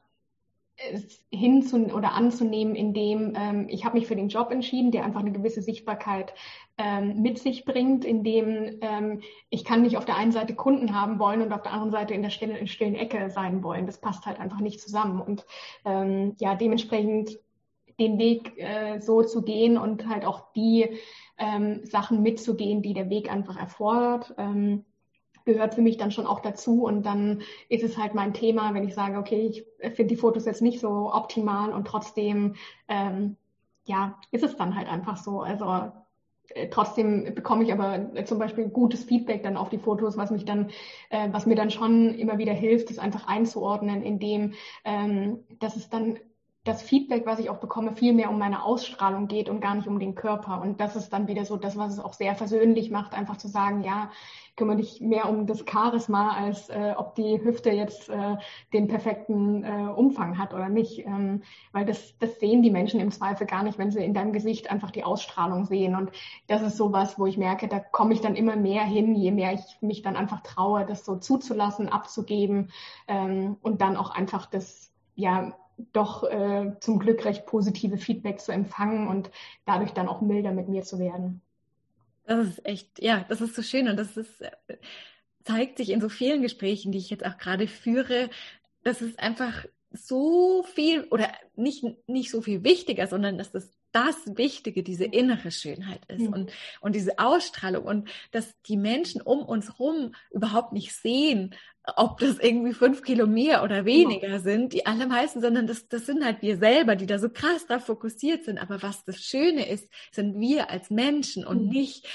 es 0.93 1.25
hinzu 1.31 1.77
oder 1.87 2.13
anzunehmen, 2.13 2.75
indem 2.75 3.35
ähm, 3.37 3.67
ich 3.69 3.85
habe 3.85 3.99
mich 3.99 4.07
für 4.07 4.17
den 4.17 4.29
Job 4.29 4.51
entschieden, 4.51 4.93
der 4.93 5.05
einfach 5.05 5.21
eine 5.21 5.33
gewisse 5.33 5.61
Sichtbarkeit 5.61 6.33
ähm, 6.77 7.21
mit 7.21 7.39
sich 7.39 7.65
bringt, 7.65 8.05
indem 8.05 8.79
ähm, 8.81 9.23
ich 9.51 9.65
kann 9.65 9.83
nicht 9.83 9.97
auf 9.97 10.05
der 10.05 10.17
einen 10.17 10.33
Seite 10.33 10.55
Kunden 10.55 10.95
haben 10.95 11.19
wollen 11.19 11.43
und 11.43 11.53
auf 11.53 11.63
der 11.63 11.73
anderen 11.73 11.91
Seite 11.91 12.15
in 12.15 12.23
der 12.23 12.31
stillen, 12.31 12.57
in 12.57 12.69
stillen 12.69 12.95
Ecke 12.95 13.31
sein 13.31 13.63
wollen. 13.63 13.87
Das 13.87 14.01
passt 14.01 14.27
halt 14.27 14.39
einfach 14.39 14.61
nicht 14.61 14.81
zusammen. 14.81 15.21
Und 15.21 15.45
ähm, 15.85 16.35
ja, 16.39 16.55
dementsprechend 16.55 17.39
den 17.99 18.19
Weg 18.19 18.57
äh, 18.59 19.01
so 19.01 19.23
zu 19.23 19.43
gehen 19.43 19.77
und 19.77 20.09
halt 20.09 20.25
auch 20.25 20.53
die 20.53 20.99
ähm, 21.39 21.85
Sachen 21.85 22.23
mitzugehen, 22.23 22.83
die 22.83 22.95
der 22.95 23.11
Weg 23.11 23.33
einfach 23.33 23.59
erfordert. 23.59 24.35
Ähm, 24.39 24.85
gehört 25.49 25.75
für 25.75 25.83
mich 25.83 25.97
dann 25.97 26.11
schon 26.11 26.27
auch 26.27 26.41
dazu. 26.41 26.85
Und 26.85 27.05
dann 27.05 27.43
ist 27.69 27.83
es 27.83 27.97
halt 27.97 28.15
mein 28.15 28.35
Thema, 28.35 28.75
wenn 28.75 28.87
ich 28.87 28.95
sage, 28.95 29.19
okay, 29.19 29.47
ich 29.47 29.65
finde 29.95 30.15
die 30.15 30.17
Fotos 30.17 30.45
jetzt 30.45 30.63
nicht 30.63 30.81
so 30.81 31.13
optimal 31.13 31.73
und 31.73 31.87
trotzdem, 31.87 32.55
ähm, 32.89 33.37
ja, 33.85 34.19
ist 34.31 34.45
es 34.45 34.57
dann 34.57 34.77
halt 34.77 34.89
einfach 34.89 35.17
so. 35.17 35.41
Also 35.41 35.91
äh, 36.51 36.69
trotzdem 36.69 37.35
bekomme 37.35 37.65
ich 37.65 37.73
aber 37.73 38.15
äh, 38.15 38.25
zum 38.25 38.39
Beispiel 38.39 38.69
gutes 38.69 39.05
Feedback 39.05 39.43
dann 39.43 39.57
auf 39.57 39.71
die 39.71 39.79
Fotos, 39.79 40.17
was 40.17 40.31
mich 40.31 40.45
dann, 40.45 40.69
äh, 41.11 41.29
was 41.33 41.47
mir 41.47 41.57
dann 41.57 41.71
schon 41.71 42.15
immer 42.15 42.39
wieder 42.39 42.53
hilft, 42.53 42.91
das 42.91 42.99
einfach 42.99 43.27
einzuordnen, 43.27 44.03
indem 44.03 44.53
ähm, 44.85 45.45
dass 45.59 45.77
es 45.77 45.89
dann 45.89 46.19
das 46.69 46.83
Feedback, 46.83 47.25
was 47.25 47.39
ich 47.39 47.49
auch 47.49 47.59
bekomme, 47.59 47.93
viel 47.93 48.13
mehr 48.13 48.31
um 48.31 48.39
meine 48.39 48.63
Ausstrahlung 48.63 49.27
geht 49.27 49.49
und 49.49 49.61
gar 49.61 49.75
nicht 49.75 49.89
um 49.89 49.99
den 49.99 50.15
Körper. 50.15 50.61
Und 50.61 50.81
das 50.81 50.97
ist 50.97 51.13
dann 51.13 51.27
wieder 51.27 51.45
so 51.45 51.57
das, 51.57 51.79
was 51.79 51.95
es 51.95 51.99
auch 51.99 52.13
sehr 52.13 52.35
versöhnlich 52.35 52.91
macht, 52.91 53.15
einfach 53.15 53.39
zu 53.39 53.49
sagen, 53.49 53.83
ja, 53.83 54.11
kümmere 54.55 54.77
dich 54.77 55.01
mehr 55.01 55.29
um 55.29 55.47
das 55.47 55.65
Charisma, 55.67 56.37
als 56.37 56.69
äh, 56.69 56.93
ob 56.97 57.15
die 57.15 57.43
Hüfte 57.43 57.71
jetzt 57.71 58.11
äh, 58.11 58.37
den 58.73 58.89
perfekten 58.89 59.65
äh, 59.65 59.89
Umfang 59.95 60.37
hat 60.37 60.53
oder 60.53 60.69
nicht. 60.69 61.07
Ähm, 61.07 61.43
weil 61.73 61.87
das, 61.87 62.19
das 62.19 62.39
sehen 62.39 62.63
die 62.63 62.71
Menschen 62.71 63.01
im 63.01 63.13
Zweifel 63.13 63.47
gar 63.47 63.63
nicht, 63.63 63.79
wenn 63.79 63.91
sie 63.91 64.05
in 64.05 64.13
deinem 64.13 64.33
Gesicht 64.33 64.71
einfach 64.71 64.91
die 64.91 65.05
Ausstrahlung 65.05 65.65
sehen. 65.65 65.95
Und 65.95 66.11
das 66.49 66.61
ist 66.61 66.77
so 66.77 66.93
was, 66.93 67.19
wo 67.19 67.27
ich 67.27 67.39
merke, 67.39 67.69
da 67.69 67.79
komme 67.79 68.13
ich 68.13 68.21
dann 68.21 68.35
immer 68.35 68.57
mehr 68.57 68.83
hin, 68.83 69.15
je 69.15 69.31
mehr 69.31 69.55
ich 69.55 69.81
mich 69.81 70.03
dann 70.03 70.17
einfach 70.17 70.43
traue, 70.43 70.85
das 70.85 71.07
so 71.07 71.17
zuzulassen, 71.17 71.89
abzugeben 71.89 72.71
ähm, 73.07 73.57
und 73.63 73.81
dann 73.81 73.97
auch 73.97 74.11
einfach 74.11 74.47
das, 74.47 74.93
ja, 75.15 75.55
doch 75.93 76.25
äh, 76.25 76.73
zum 76.81 76.99
Glück 76.99 77.25
recht 77.25 77.47
positive 77.47 77.99
Feedback 77.99 78.41
zu 78.41 78.53
empfangen 78.53 79.09
und 79.09 79.31
dadurch 79.65 79.93
dann 79.93 80.09
auch 80.09 80.21
milder 80.21 80.53
mit 80.53 80.69
mir 80.69 80.83
zu 80.83 80.99
werden. 80.99 81.41
Das 82.27 82.47
ist 82.47 82.67
echt, 82.67 83.03
ja, 83.03 83.25
das 83.29 83.41
ist 83.41 83.55
so 83.55 83.63
schön 83.63 83.89
und 83.89 83.97
das 83.97 84.17
ist, 84.17 84.41
äh, 84.41 84.51
zeigt 85.45 85.79
sich 85.79 85.91
in 85.91 86.01
so 86.01 86.09
vielen 86.09 86.43
Gesprächen, 86.43 86.93
die 86.93 86.99
ich 86.99 87.11
jetzt 87.11 87.25
auch 87.25 87.39
gerade 87.39 87.69
führe, 87.69 88.29
dass 88.83 89.01
es 89.01 89.19
einfach 89.19 89.65
so 89.93 90.63
viel 90.63 91.05
oder 91.05 91.33
nicht, 91.57 91.85
nicht 92.07 92.31
so 92.31 92.43
viel 92.43 92.65
wichtiger, 92.65 93.07
sondern 93.07 93.39
dass 93.39 93.51
das 93.51 93.78
das 93.93 94.17
Wichtige, 94.37 94.83
diese 94.83 95.05
innere 95.05 95.51
Schönheit 95.51 96.01
ist 96.09 96.23
mhm. 96.23 96.33
und, 96.33 96.53
und 96.81 96.95
diese 96.95 97.19
Ausstrahlung 97.19 97.85
und 97.85 98.09
dass 98.33 98.55
die 98.63 98.77
Menschen 98.77 99.21
um 99.21 99.41
uns 99.41 99.69
herum 99.69 100.15
überhaupt 100.31 100.73
nicht 100.73 100.95
sehen, 100.95 101.55
ob 101.97 102.19
das 102.19 102.39
irgendwie 102.39 102.75
fünf 102.75 103.03
Kilo 103.03 103.27
mehr 103.27 103.63
oder 103.63 103.85
weniger 103.85 104.29
ja. 104.29 104.39
sind, 104.41 104.73
die 104.73 104.87
allermeisten, 104.87 105.41
sondern 105.41 105.67
das, 105.67 105.89
das 105.89 106.07
sind 106.07 106.25
halt 106.25 106.43
wir 106.43 106.59
selber, 106.59 106.97
die 106.97 107.07
da 107.07 107.19
so 107.19 107.31
krass 107.31 107.67
drauf 107.67 107.87
fokussiert 107.87 108.45
sind. 108.45 108.59
Aber 108.59 108.83
was 108.83 109.05
das 109.05 109.17
Schöne 109.17 109.69
ist, 109.69 109.89
sind 110.13 110.39
wir 110.39 110.71
als 110.71 110.91
Menschen 110.91 111.47
und 111.47 111.65
mhm. 111.65 111.71
nicht 111.71 112.07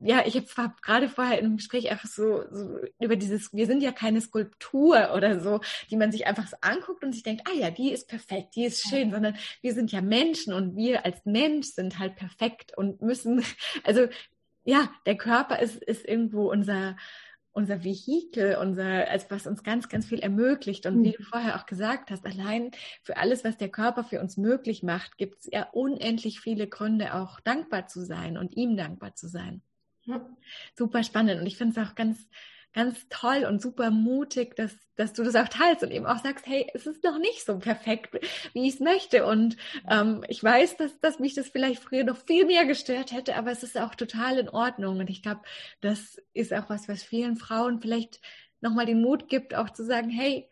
ja, 0.00 0.24
ich 0.26 0.34
habe 0.56 0.72
gerade 0.80 1.08
vorher 1.08 1.38
im 1.40 1.58
Gespräch 1.58 1.90
einfach 1.90 2.08
so, 2.08 2.44
so 2.50 2.78
über 2.98 3.16
dieses, 3.16 3.52
wir 3.52 3.66
sind 3.66 3.82
ja 3.82 3.92
keine 3.92 4.20
Skulptur 4.22 5.12
oder 5.14 5.40
so, 5.40 5.60
die 5.90 5.96
man 5.96 6.10
sich 6.10 6.26
einfach 6.26 6.48
so 6.48 6.56
anguckt 6.62 7.04
und 7.04 7.12
sich 7.12 7.22
denkt, 7.22 7.42
ah 7.46 7.54
ja, 7.54 7.70
die 7.70 7.92
ist 7.92 8.08
perfekt, 8.08 8.56
die 8.56 8.64
ist 8.64 8.88
schön, 8.88 9.08
ja. 9.08 9.14
sondern 9.14 9.36
wir 9.60 9.74
sind 9.74 9.92
ja 9.92 10.00
Menschen 10.00 10.54
und 10.54 10.74
wir 10.74 11.04
als 11.04 11.24
Mensch 11.26 11.68
sind 11.68 11.98
halt 11.98 12.16
perfekt 12.16 12.76
und 12.76 13.02
müssen, 13.02 13.44
also 13.84 14.08
ja, 14.64 14.90
der 15.04 15.16
Körper 15.16 15.58
ist, 15.58 15.76
ist 15.76 16.06
irgendwo 16.06 16.50
unser, 16.50 16.96
unser 17.52 17.84
Vehikel, 17.84 18.56
unser, 18.56 19.08
als 19.08 19.30
was 19.30 19.46
uns 19.46 19.62
ganz, 19.62 19.88
ganz 19.90 20.06
viel 20.06 20.20
ermöglicht. 20.20 20.86
Und 20.86 20.98
mhm. 20.98 21.04
wie 21.04 21.12
du 21.12 21.22
vorher 21.24 21.56
auch 21.56 21.66
gesagt 21.66 22.10
hast, 22.10 22.24
allein 22.24 22.70
für 23.02 23.16
alles, 23.18 23.44
was 23.44 23.58
der 23.58 23.68
Körper 23.68 24.04
für 24.04 24.20
uns 24.20 24.36
möglich 24.38 24.82
macht, 24.82 25.18
gibt 25.18 25.40
es 25.40 25.48
ja 25.52 25.68
unendlich 25.72 26.40
viele 26.40 26.68
Gründe, 26.68 27.14
auch 27.14 27.40
dankbar 27.40 27.86
zu 27.86 28.04
sein 28.04 28.38
und 28.38 28.56
ihm 28.56 28.76
dankbar 28.76 29.14
zu 29.14 29.28
sein. 29.28 29.62
Super 30.76 31.02
spannend. 31.02 31.40
Und 31.40 31.46
ich 31.46 31.56
finde 31.56 31.80
es 31.80 31.88
auch 31.88 31.94
ganz, 31.94 32.28
ganz 32.72 33.08
toll 33.08 33.44
und 33.48 33.60
super 33.60 33.90
mutig, 33.90 34.54
dass, 34.56 34.72
dass 34.96 35.12
du 35.12 35.24
das 35.24 35.34
auch 35.34 35.48
teilst 35.48 35.82
und 35.82 35.90
eben 35.90 36.06
auch 36.06 36.22
sagst, 36.22 36.46
hey, 36.46 36.70
es 36.74 36.86
ist 36.86 37.02
noch 37.02 37.18
nicht 37.18 37.44
so 37.44 37.58
perfekt, 37.58 38.14
wie 38.52 38.68
ich 38.68 38.74
es 38.74 38.80
möchte. 38.80 39.26
Und 39.26 39.56
ähm, 39.88 40.24
ich 40.28 40.42
weiß, 40.42 40.76
dass, 40.76 41.00
dass 41.00 41.18
mich 41.18 41.34
das 41.34 41.48
vielleicht 41.48 41.82
früher 41.82 42.04
noch 42.04 42.16
viel 42.16 42.46
mehr 42.46 42.66
gestört 42.66 43.12
hätte, 43.12 43.36
aber 43.36 43.50
es 43.50 43.62
ist 43.62 43.78
auch 43.78 43.94
total 43.94 44.38
in 44.38 44.48
Ordnung. 44.48 44.98
Und 44.98 45.10
ich 45.10 45.22
glaube, 45.22 45.42
das 45.80 46.20
ist 46.32 46.52
auch 46.52 46.70
was, 46.70 46.88
was 46.88 47.02
vielen 47.02 47.36
Frauen 47.36 47.80
vielleicht 47.80 48.20
nochmal 48.60 48.86
den 48.86 49.00
Mut 49.00 49.28
gibt, 49.28 49.54
auch 49.54 49.70
zu 49.70 49.84
sagen, 49.84 50.10
hey, 50.10 50.50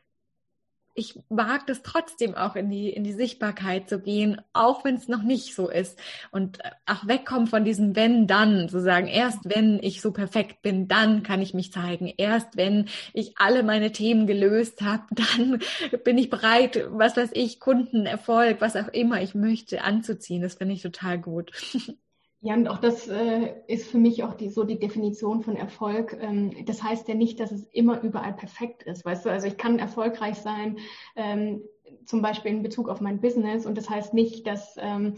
ich 0.95 1.19
mag 1.29 1.67
das 1.67 1.83
trotzdem 1.83 2.35
auch 2.35 2.57
in 2.57 2.71
die, 2.71 2.91
in 2.91 3.05
die 3.05 3.13
Sichtbarkeit 3.13 3.89
zu 3.89 4.01
gehen, 4.01 4.41
auch 4.53 4.85
wenn 4.85 4.97
es 4.97 5.09
noch 5.09 5.23
nicht 5.23 5.55
so 5.55 5.69
ist. 5.69 5.99
Und 6.31 6.59
äh, 6.65 6.71
auch 6.87 7.07
wegkommen 7.07 7.47
von 7.47 7.65
diesem 7.65 7.95
wenn, 7.95 8.27
dann, 8.27 8.69
zu 8.69 8.81
sagen, 8.81 9.07
erst 9.07 9.41
wenn 9.45 9.79
ich 9.83 10.01
so 10.01 10.13
perfekt 10.13 10.63
bin, 10.63 10.89
dann 10.89 11.23
kann 11.23 11.41
ich 11.41 11.55
mich 11.55 11.73
zeigen. 11.73 12.13
Erst 12.17 12.57
wenn 12.57 12.89
ich 13.13 13.39
alle 13.39 13.63
meine 13.63 13.93
Themen 13.93 14.27
gelöst 14.27 14.83
habe, 14.83 15.05
dann 15.11 15.61
bin 16.05 16.19
ich 16.19 16.31
bereit, 16.31 16.85
was 16.91 17.17
weiß 17.17 17.31
ich, 17.33 17.61
Kundenerfolg, 17.61 18.61
was 18.61 18.77
auch 18.77 18.89
immer 18.89 19.23
ich 19.23 19.35
möchte, 19.35 19.83
anzuziehen. 19.83 20.43
Das 20.43 20.55
finde 20.55 20.75
ich 20.75 20.83
total 20.83 21.19
gut. 21.19 21.53
Ja, 22.41 22.55
und 22.55 22.69
auch 22.69 22.79
das 22.79 23.09
äh, 23.09 23.55
ist 23.67 23.91
für 23.91 23.99
mich 23.99 24.23
auch 24.23 24.35
die, 24.35 24.49
so 24.49 24.63
die 24.63 24.79
Definition 24.79 25.43
von 25.43 25.57
Erfolg. 25.57 26.17
Ähm, 26.21 26.65
das 26.67 26.83
heißt 26.85 27.09
ja 27.09 27.15
nicht, 27.15 27.41
dass 27.41 27.51
es 27.51 27.65
immer 27.73 28.01
überall 28.03 28.33
perfekt 28.33 28.85
ist, 28.85 29.05
weißt 29.05 29.27
du? 29.27 29.31
Also 29.31 29.49
ich 29.49 29.57
kann 29.57 29.81
erfolgreich 29.81 30.37
sein, 30.37 30.79
ähm, 31.17 31.63
zum 32.05 32.23
Beispiel 32.23 32.53
in 32.53 32.63
Bezug 32.63 32.89
auf 32.89 33.01
mein 33.01 33.21
Business. 33.21 33.67
Und 33.67 33.77
das 33.77 33.91
heißt 33.91 34.15
nicht, 34.15 34.47
dass 34.47 34.77
ähm, 34.79 35.17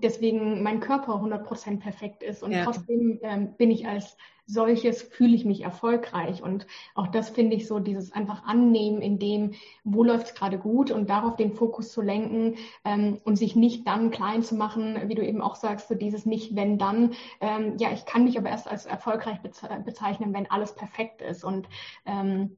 deswegen 0.00 0.62
mein 0.62 0.80
Körper 0.80 1.14
100% 1.14 1.80
perfekt 1.80 2.22
ist. 2.22 2.42
Und 2.42 2.52
ja. 2.52 2.64
trotzdem 2.64 3.18
ähm, 3.22 3.54
bin 3.56 3.70
ich 3.70 3.86
als 3.86 4.16
solches, 4.48 5.02
fühle 5.02 5.36
ich 5.36 5.44
mich 5.44 5.62
erfolgreich. 5.62 6.42
Und 6.42 6.66
auch 6.94 7.06
das 7.08 7.28
finde 7.28 7.54
ich 7.54 7.66
so, 7.66 7.78
dieses 7.78 8.12
einfach 8.12 8.44
annehmen, 8.44 9.02
in 9.02 9.18
dem, 9.18 9.52
wo 9.84 10.02
läuft 10.02 10.28
es 10.28 10.34
gerade 10.34 10.58
gut 10.58 10.90
und 10.90 11.10
darauf 11.10 11.36
den 11.36 11.52
Fokus 11.52 11.92
zu 11.92 12.00
lenken 12.00 12.56
ähm, 12.84 13.20
und 13.24 13.36
sich 13.36 13.54
nicht 13.54 13.86
dann 13.86 14.10
klein 14.10 14.42
zu 14.42 14.56
machen, 14.56 14.98
wie 15.06 15.14
du 15.14 15.24
eben 15.24 15.42
auch 15.42 15.54
sagst, 15.54 15.88
so 15.88 15.94
dieses 15.94 16.24
nicht, 16.24 16.56
wenn 16.56 16.78
dann. 16.78 17.12
Ähm, 17.40 17.76
ja, 17.78 17.92
ich 17.92 18.06
kann 18.06 18.24
mich 18.24 18.38
aber 18.38 18.48
erst 18.48 18.68
als 18.68 18.86
erfolgreich 18.86 19.38
bezeichnen, 19.40 20.32
wenn 20.32 20.50
alles 20.50 20.74
perfekt 20.74 21.20
ist. 21.20 21.44
Und 21.44 21.68
ähm, 22.06 22.56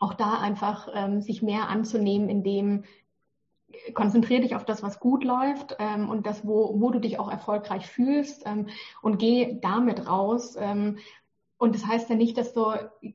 auch 0.00 0.14
da 0.14 0.40
einfach 0.40 0.88
ähm, 0.94 1.20
sich 1.20 1.42
mehr 1.42 1.68
anzunehmen, 1.68 2.28
in 2.28 2.42
dem 2.42 2.84
konzentriere 3.94 4.42
dich 4.42 4.54
auf 4.54 4.64
das, 4.64 4.82
was 4.82 5.00
gut 5.00 5.24
läuft 5.24 5.76
ähm, 5.78 6.08
und 6.08 6.26
das, 6.26 6.46
wo, 6.46 6.80
wo 6.80 6.90
du 6.90 6.98
dich 6.98 7.18
auch 7.18 7.30
erfolgreich 7.30 7.86
fühlst 7.86 8.44
ähm, 8.46 8.68
und 9.02 9.18
geh 9.18 9.58
damit 9.60 10.08
raus. 10.08 10.56
Ähm, 10.58 10.98
und 11.58 11.74
das 11.74 11.86
heißt 11.86 12.10
ja 12.10 12.16
nicht, 12.16 12.36
dass 12.36 12.52
du 12.52 12.66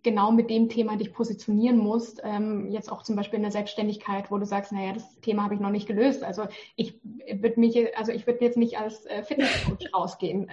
genau 0.02 0.32
mit 0.32 0.50
dem 0.50 0.68
Thema 0.68 0.98
dich 0.98 1.14
positionieren 1.14 1.78
musst. 1.78 2.22
Ähm, 2.24 2.72
jetzt 2.72 2.92
auch 2.92 3.04
zum 3.04 3.16
Beispiel 3.16 3.38
in 3.38 3.44
der 3.44 3.52
Selbstständigkeit, 3.52 4.32
wo 4.32 4.38
du 4.40 4.46
sagst, 4.46 4.72
naja, 4.72 4.94
das 4.94 5.20
Thema 5.22 5.44
habe 5.44 5.54
ich 5.54 5.60
noch 5.60 5.70
nicht 5.70 5.88
gelöst. 5.88 6.24
Also 6.24 6.48
ich 6.76 7.00
würde 7.04 7.60
mich, 7.60 7.78
also 7.98 8.12
ich 8.12 8.26
würde 8.26 8.44
jetzt 8.44 8.58
nicht 8.58 8.80
als 8.80 9.06
äh, 9.06 9.22
Fitnesscoach 9.24 9.78
rausgehen. 9.94 10.50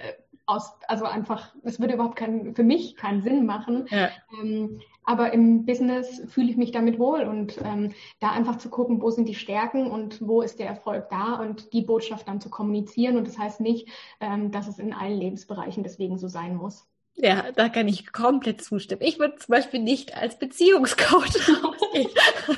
Aus, 0.49 0.73
also 0.87 1.05
einfach, 1.05 1.53
es 1.63 1.79
würde 1.79 1.93
überhaupt 1.93 2.15
keinen, 2.15 2.55
für 2.55 2.63
mich 2.63 2.95
keinen 2.95 3.21
Sinn 3.21 3.45
machen. 3.45 3.85
Ja. 3.91 4.09
Ähm, 4.41 4.81
aber 5.05 5.31
im 5.31 5.65
Business 5.65 6.23
fühle 6.27 6.49
ich 6.49 6.57
mich 6.57 6.71
damit 6.71 6.97
wohl 6.97 7.21
und 7.21 7.59
ähm, 7.63 7.93
da 8.19 8.31
einfach 8.31 8.57
zu 8.57 8.69
gucken, 8.69 8.99
wo 9.01 9.11
sind 9.11 9.29
die 9.29 9.35
Stärken 9.35 9.91
und 9.91 10.27
wo 10.27 10.41
ist 10.41 10.57
der 10.57 10.65
Erfolg 10.65 11.09
da 11.09 11.35
und 11.35 11.71
die 11.73 11.83
Botschaft 11.83 12.27
dann 12.27 12.41
zu 12.41 12.49
kommunizieren. 12.49 13.15
Und 13.15 13.27
das 13.27 13.37
heißt 13.37 13.59
nicht, 13.59 13.89
ähm, 14.19 14.51
dass 14.51 14.67
es 14.67 14.79
in 14.79 14.91
allen 14.91 15.19
Lebensbereichen 15.19 15.83
deswegen 15.83 16.17
so 16.17 16.27
sein 16.27 16.55
muss. 16.55 16.88
Ja, 17.21 17.51
da 17.53 17.67
kann 17.67 17.87
ich 17.89 18.13
komplett 18.13 18.61
zustimmen. 18.61 19.01
Ich 19.03 19.19
würde 19.19 19.35
zum 19.35 19.51
Beispiel 19.51 19.81
nicht 19.81 20.15
als 20.15 20.39
Beziehungscoach 20.39 21.35
rausgehen. 21.63 22.09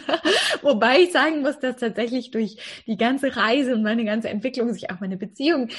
Wobei 0.61 1.01
ich 1.01 1.11
sagen 1.11 1.41
muss, 1.41 1.59
dass 1.59 1.77
tatsächlich 1.77 2.29
durch 2.29 2.57
die 2.85 2.97
ganze 2.97 3.35
Reise 3.35 3.73
und 3.73 3.81
meine 3.81 4.05
ganze 4.05 4.29
Entwicklung 4.29 4.71
sich 4.71 4.91
auch 4.91 4.99
meine 4.99 5.17
Beziehung 5.17 5.69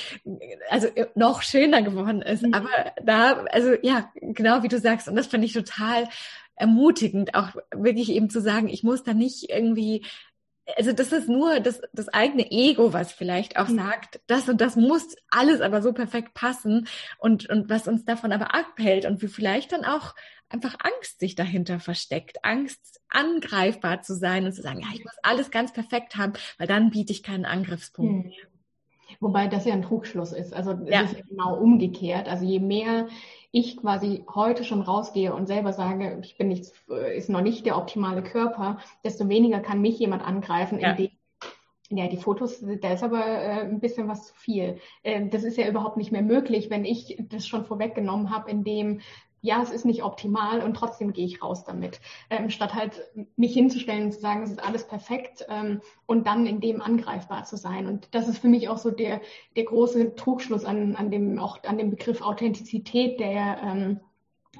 also 0.68 0.88
noch 1.14 1.42
schöner 1.42 1.82
geworden 1.82 2.22
ist. 2.22 2.42
Mhm. 2.42 2.54
Aber 2.54 2.70
da, 3.00 3.44
also 3.52 3.74
ja, 3.82 4.10
genau 4.20 4.64
wie 4.64 4.68
du 4.68 4.78
sagst, 4.80 5.06
und 5.06 5.14
das 5.14 5.28
fand 5.28 5.44
ich 5.44 5.52
total 5.52 6.08
ermutigend, 6.56 7.36
auch 7.36 7.54
wirklich 7.72 8.10
eben 8.10 8.30
zu 8.30 8.40
sagen, 8.40 8.68
ich 8.68 8.82
muss 8.82 9.04
da 9.04 9.14
nicht 9.14 9.48
irgendwie 9.48 10.04
also 10.76 10.92
das 10.92 11.12
ist 11.12 11.28
nur 11.28 11.60
das, 11.60 11.80
das 11.92 12.08
eigene 12.08 12.50
Ego, 12.50 12.92
was 12.92 13.12
vielleicht 13.12 13.56
auch 13.56 13.68
mhm. 13.68 13.76
sagt, 13.76 14.20
das 14.26 14.48
und 14.48 14.60
das 14.60 14.76
muss 14.76 15.14
alles 15.30 15.60
aber 15.60 15.82
so 15.82 15.92
perfekt 15.92 16.34
passen 16.34 16.88
und, 17.18 17.48
und 17.48 17.68
was 17.70 17.88
uns 17.88 18.04
davon 18.04 18.32
aber 18.32 18.54
abhält 18.54 19.04
und 19.04 19.22
wie 19.22 19.28
vielleicht 19.28 19.72
dann 19.72 19.84
auch 19.84 20.14
einfach 20.48 20.76
Angst 20.80 21.20
sich 21.20 21.34
dahinter 21.34 21.80
versteckt, 21.80 22.44
Angst 22.44 23.00
angreifbar 23.08 24.02
zu 24.02 24.14
sein 24.14 24.44
und 24.44 24.52
zu 24.52 24.62
sagen, 24.62 24.80
ja, 24.80 24.88
ich 24.92 25.04
muss 25.04 25.16
alles 25.22 25.50
ganz 25.50 25.72
perfekt 25.72 26.16
haben, 26.16 26.34
weil 26.58 26.66
dann 26.66 26.90
biete 26.90 27.12
ich 27.12 27.22
keinen 27.22 27.44
Angriffspunkt 27.44 28.26
mehr. 28.26 28.34
Wobei 29.20 29.46
das 29.46 29.64
ja 29.64 29.74
ein 29.74 29.82
Trugschluss 29.82 30.32
ist. 30.32 30.52
Also 30.52 30.72
das 30.72 30.88
ja. 30.88 31.02
ist 31.02 31.16
ja 31.16 31.24
genau 31.28 31.56
umgekehrt. 31.56 32.28
Also 32.28 32.44
je 32.44 32.60
mehr 32.60 33.08
ich 33.52 33.76
quasi 33.76 34.24
heute 34.34 34.64
schon 34.64 34.80
rausgehe 34.80 35.34
und 35.34 35.46
selber 35.46 35.72
sage, 35.74 36.18
ich 36.22 36.36
bin 36.38 36.48
nicht, 36.48 36.72
ist 37.14 37.28
noch 37.28 37.42
nicht 37.42 37.66
der 37.66 37.76
optimale 37.76 38.22
Körper, 38.22 38.78
desto 39.04 39.28
weniger 39.28 39.60
kann 39.60 39.82
mich 39.82 39.98
jemand 39.98 40.24
angreifen, 40.24 40.80
ja. 40.80 40.90
indem 40.92 41.10
ja, 41.90 42.08
die 42.08 42.16
Fotos, 42.16 42.64
da 42.80 42.92
ist 42.92 43.02
aber 43.02 43.24
äh, 43.24 43.60
ein 43.60 43.80
bisschen 43.80 44.08
was 44.08 44.28
zu 44.28 44.34
viel. 44.34 44.78
Äh, 45.02 45.28
das 45.28 45.44
ist 45.44 45.58
ja 45.58 45.68
überhaupt 45.68 45.98
nicht 45.98 46.10
mehr 46.10 46.22
möglich, 46.22 46.70
wenn 46.70 46.86
ich 46.86 47.18
das 47.28 47.46
schon 47.46 47.66
vorweggenommen 47.66 48.30
habe, 48.30 48.50
indem 48.50 49.00
ja, 49.42 49.60
es 49.60 49.70
ist 49.70 49.84
nicht 49.84 50.04
optimal 50.04 50.60
und 50.60 50.74
trotzdem 50.74 51.12
gehe 51.12 51.26
ich 51.26 51.42
raus 51.42 51.64
damit. 51.64 52.00
Ähm, 52.30 52.48
statt 52.48 52.74
halt 52.74 53.02
mich 53.36 53.52
hinzustellen 53.52 54.04
und 54.04 54.12
zu 54.12 54.20
sagen, 54.20 54.44
es 54.44 54.52
ist 54.52 54.62
alles 54.62 54.86
perfekt 54.86 55.44
ähm, 55.48 55.80
und 56.06 56.28
dann 56.28 56.46
in 56.46 56.60
dem 56.60 56.80
angreifbar 56.80 57.44
zu 57.44 57.56
sein. 57.56 57.88
Und 57.88 58.08
das 58.12 58.28
ist 58.28 58.38
für 58.38 58.48
mich 58.48 58.68
auch 58.68 58.78
so 58.78 58.92
der, 58.92 59.20
der 59.56 59.64
große 59.64 60.14
Trugschluss 60.14 60.64
an, 60.64 60.94
an 60.94 61.10
dem, 61.10 61.40
auch 61.40 61.62
an 61.64 61.76
dem 61.76 61.90
Begriff 61.90 62.22
Authentizität, 62.22 63.18
der 63.18 63.58
ähm, 63.64 64.00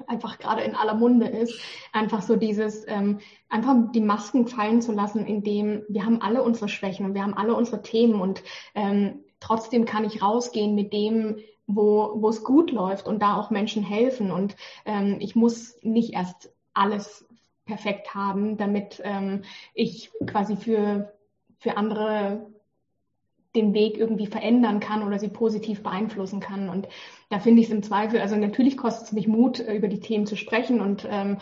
einfach 0.05 0.37
gerade 0.37 0.63
in 0.63 0.75
aller 0.75 0.95
Munde 0.95 1.27
ist. 1.27 1.57
Einfach 1.93 2.21
so 2.21 2.35
dieses, 2.35 2.85
ähm, 2.89 3.19
einfach 3.47 3.75
die 3.93 4.01
Masken 4.01 4.47
fallen 4.47 4.81
zu 4.81 4.91
lassen, 4.91 5.25
indem 5.25 5.83
wir 5.87 6.05
haben 6.05 6.21
alle 6.21 6.43
unsere 6.43 6.67
Schwächen 6.67 7.05
und 7.05 7.13
wir 7.13 7.23
haben 7.23 7.35
alle 7.35 7.55
unsere 7.55 7.81
Themen 7.81 8.19
und 8.19 8.43
ähm, 8.75 9.23
trotzdem 9.39 9.85
kann 9.85 10.03
ich 10.03 10.21
rausgehen 10.21 10.75
mit 10.75 10.91
dem, 10.91 11.37
wo, 11.67 12.13
wo 12.15 12.29
es 12.29 12.43
gut 12.43 12.71
läuft 12.71 13.07
und 13.07 13.21
da 13.21 13.37
auch 13.37 13.49
Menschen 13.49 13.83
helfen. 13.83 14.31
Und 14.31 14.55
ähm, 14.85 15.17
ich 15.19 15.35
muss 15.35 15.77
nicht 15.81 16.13
erst 16.13 16.51
alles 16.73 17.25
perfekt 17.65 18.13
haben, 18.13 18.57
damit 18.57 19.01
ähm, 19.03 19.43
ich 19.73 20.11
quasi 20.25 20.55
für, 20.57 21.13
für 21.59 21.77
andere 21.77 22.51
den 23.55 23.73
Weg 23.73 23.97
irgendwie 23.97 24.25
verändern 24.25 24.79
kann 24.79 25.03
oder 25.03 25.19
sie 25.19 25.27
positiv 25.27 25.83
beeinflussen 25.83 26.39
kann. 26.39 26.69
Und 26.69 26.87
da 27.29 27.39
finde 27.39 27.61
ich 27.61 27.67
es 27.67 27.73
im 27.73 27.83
Zweifel, 27.83 28.19
also 28.19 28.35
natürlich 28.35 28.77
kostet 28.77 29.07
es 29.07 29.11
mich 29.11 29.27
Mut, 29.27 29.59
über 29.59 29.87
die 29.87 29.99
Themen 29.99 30.25
zu 30.25 30.35
sprechen 30.35 30.81
und 30.81 31.07
ähm, 31.09 31.37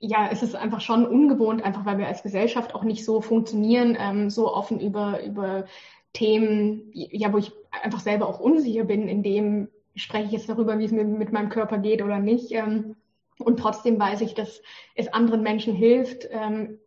ja, 0.00 0.28
es 0.30 0.44
ist 0.44 0.54
einfach 0.54 0.80
schon 0.80 1.06
ungewohnt, 1.06 1.64
einfach 1.64 1.84
weil 1.84 1.98
wir 1.98 2.06
als 2.06 2.22
Gesellschaft 2.22 2.74
auch 2.74 2.84
nicht 2.84 3.04
so 3.04 3.20
funktionieren, 3.20 3.96
ähm, 3.98 4.30
so 4.30 4.52
offen 4.52 4.78
über, 4.80 5.22
über 5.24 5.64
Themen, 6.12 6.90
ja, 6.92 7.32
wo 7.32 7.38
ich 7.38 7.52
einfach 7.70 8.00
selber 8.00 8.28
auch 8.28 8.40
unsicher 8.40 8.84
bin, 8.84 9.08
in 9.08 9.22
dem 9.22 9.68
spreche 9.94 10.26
ich 10.26 10.32
jetzt 10.32 10.48
darüber, 10.48 10.78
wie 10.78 10.84
es 10.84 10.92
mir 10.92 11.04
mit 11.04 11.32
meinem 11.32 11.48
Körper 11.48 11.78
geht 11.78 12.02
oder 12.02 12.18
nicht. 12.18 12.52
Ähm, 12.52 12.96
und 13.38 13.58
trotzdem 13.58 13.98
weiß 13.98 14.20
ich, 14.22 14.34
dass 14.34 14.62
es 14.94 15.12
anderen 15.12 15.42
Menschen 15.42 15.74
hilft, 15.74 16.28
ähm, 16.30 16.78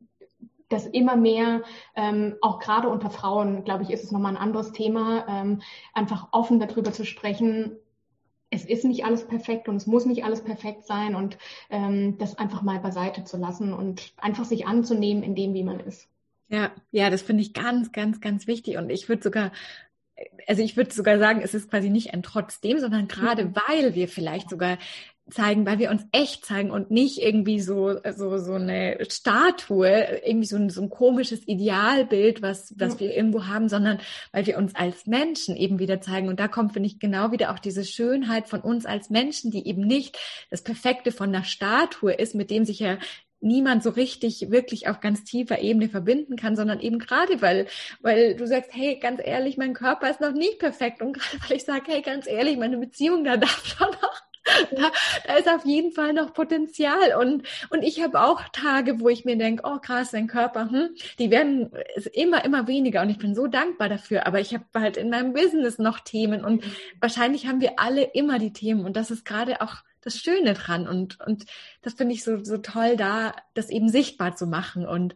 dass 0.70 0.86
immer 0.86 1.16
mehr, 1.16 1.64
ähm, 1.96 2.36
auch 2.42 2.60
gerade 2.60 2.90
unter 2.90 3.10
Frauen, 3.10 3.64
glaube 3.64 3.84
ich, 3.84 3.90
ist 3.90 4.04
es 4.04 4.12
nochmal 4.12 4.34
ein 4.34 4.42
anderes 4.42 4.72
Thema, 4.72 5.26
ähm, 5.28 5.62
einfach 5.94 6.30
offen 6.32 6.60
darüber 6.60 6.94
zu 6.94 7.06
sprechen. 7.06 7.78
Es 8.50 8.66
ist 8.66 8.86
nicht 8.86 9.06
alles 9.06 9.28
perfekt 9.28 9.70
und 9.70 9.78
es 9.78 9.88
muss 9.88 10.06
nicht 10.06 10.24
alles 10.24 10.44
perfekt 10.44 10.86
sein 10.86 11.16
und 11.16 11.38
ähm, 11.70 12.18
das 12.18 12.38
einfach 12.38 12.62
mal 12.62 12.80
beiseite 12.80 13.24
zu 13.24 13.38
lassen 13.38 13.74
und 13.74 14.14
einfach 14.18 14.46
sich 14.46 14.68
anzunehmen 14.68 15.24
in 15.24 15.36
dem, 15.36 15.54
wie 15.54 15.64
man 15.64 15.80
ist. 15.80 16.10
Ja, 16.52 16.72
ja, 16.92 17.10
das 17.10 17.22
finde 17.22 17.42
ich 17.44 17.54
ganz, 17.54 17.92
ganz, 17.92 18.20
ganz 18.20 18.46
wichtig. 18.46 18.78
Und 18.78 18.90
ich 18.90 19.08
würde 19.10 19.24
sogar 19.24 19.52
also 20.48 20.62
ich 20.62 20.78
würde 20.78 20.94
sogar 20.94 21.18
sagen, 21.20 21.42
es 21.44 21.54
ist 21.54 21.70
quasi 21.70 21.90
nicht 21.90 22.14
ein 22.14 22.24
trotzdem, 22.24 22.80
sondern 22.80 23.08
gerade 23.08 23.46
mhm. 23.46 23.56
weil 23.56 23.96
wir 23.96 24.08
vielleicht 24.08 24.50
sogar 24.50 24.78
zeigen, 25.30 25.66
weil 25.66 25.80
wir 25.80 25.92
uns 25.92 26.06
echt 26.12 26.46
zeigen 26.46 26.72
und 26.72 26.92
nicht 26.92 27.20
irgendwie 27.20 27.62
so 27.62 28.00
so 28.16 28.38
so 28.38 28.54
eine 28.54 28.98
Statue, 29.08 29.88
irgendwie 30.26 30.48
so 30.48 30.58
ein, 30.58 30.70
so 30.70 30.82
ein 30.82 30.90
komisches 30.90 31.48
Idealbild, 31.48 32.42
was 32.42 32.74
was 32.78 33.00
wir 33.00 33.16
irgendwo 33.16 33.46
haben, 33.46 33.70
sondern 33.70 34.00
weil 34.34 34.46
wir 34.46 34.58
uns 34.58 34.76
als 34.76 35.06
Menschen 35.06 35.56
eben 35.56 35.80
wieder 35.80 36.02
zeigen 36.02 36.28
und 36.28 36.40
da 36.40 36.48
kommt 36.50 36.74
finde 36.74 36.88
ich 36.88 37.00
genau 37.00 37.32
wieder 37.32 37.54
auch 37.54 37.60
diese 37.60 37.86
Schönheit 37.86 38.50
von 38.50 38.62
uns 38.62 38.86
als 38.86 39.10
Menschen, 39.10 39.52
die 39.52 39.66
eben 39.68 39.82
nicht 39.82 40.18
das 40.50 40.64
Perfekte 40.64 41.12
von 41.12 41.30
einer 41.30 41.46
Statue 41.46 42.14
ist, 42.14 42.36
mit 42.36 42.50
dem 42.50 42.66
sich 42.66 42.80
ja 42.80 42.98
niemand 43.42 43.84
so 43.84 43.90
richtig 43.90 44.52
wirklich 44.52 44.88
auf 44.88 45.00
ganz 45.00 45.24
tiefer 45.24 45.60
Ebene 45.60 45.90
verbinden 45.90 46.36
kann, 46.36 46.56
sondern 46.56 46.80
eben 46.80 47.00
gerade 47.00 47.42
weil, 47.42 47.68
weil 48.02 48.36
du 48.36 48.48
sagst, 48.48 48.72
hey, 48.74 48.98
ganz 48.98 49.20
ehrlich, 49.24 49.58
mein 49.58 49.74
Körper 49.74 50.10
ist 50.10 50.22
noch 50.22 50.34
nicht 50.34 50.60
perfekt 50.60 51.02
und 51.02 51.14
gerade 51.14 51.38
weil 51.48 51.58
ich 51.58 51.66
sage, 51.66 51.84
hey, 51.88 52.02
ganz 52.02 52.28
ehrlich, 52.28 52.58
meine 52.58 52.78
Beziehung, 52.78 53.24
da 53.24 53.38
darf 53.38 53.66
schon 53.78 53.90
noch 53.90 54.22
da, 54.72 54.92
da 55.28 55.36
ist 55.36 55.48
auf 55.48 55.66
jeden 55.66 55.92
Fall 55.92 56.14
noch 56.14 56.34
Potenzial. 56.34 57.16
Und, 57.20 57.44
und 57.70 57.84
ich 57.84 58.02
habe 58.02 58.22
auch 58.22 58.42
Tage, 58.50 59.00
wo 59.00 59.10
ich 59.10 59.26
mir 59.26 59.38
denke, 59.38 59.64
oh 59.66 59.80
krass, 59.80 60.12
dein 60.12 60.28
Körper, 60.28 60.70
hm, 60.70 60.90
die 61.20 61.32
werden 61.32 61.72
immer, 62.14 62.44
immer 62.44 62.68
weniger. 62.68 63.02
Und 63.02 63.10
ich 63.10 63.18
bin 63.18 63.36
so 63.36 63.48
dankbar 63.48 63.90
dafür. 63.90 64.26
Aber 64.28 64.40
ich 64.40 64.54
habe 64.54 64.66
halt 64.76 64.98
in 64.98 65.10
meinem 65.10 65.34
Business 65.34 65.78
noch 65.78 66.00
Themen 66.00 66.44
und 66.44 66.66
mhm. 66.66 66.72
wahrscheinlich 67.00 67.48
haben 67.48 67.62
wir 67.62 67.80
alle 67.80 68.04
immer 68.04 68.40
die 68.40 68.54
Themen. 68.54 68.86
Und 68.86 68.96
das 68.96 69.12
ist 69.12 69.26
gerade 69.26 69.62
auch 69.62 69.76
das 70.02 70.18
Schöne 70.18 70.54
dran. 70.54 70.88
Und, 70.88 71.20
und 71.26 71.46
das 71.82 71.94
finde 71.94 72.14
ich 72.14 72.24
so, 72.24 72.44
so 72.44 72.58
toll, 72.58 72.98
da 72.98 73.34
das 73.54 73.70
eben 73.70 73.90
sichtbar 73.90 74.36
zu 74.36 74.48
machen 74.48 74.86
und, 74.86 75.16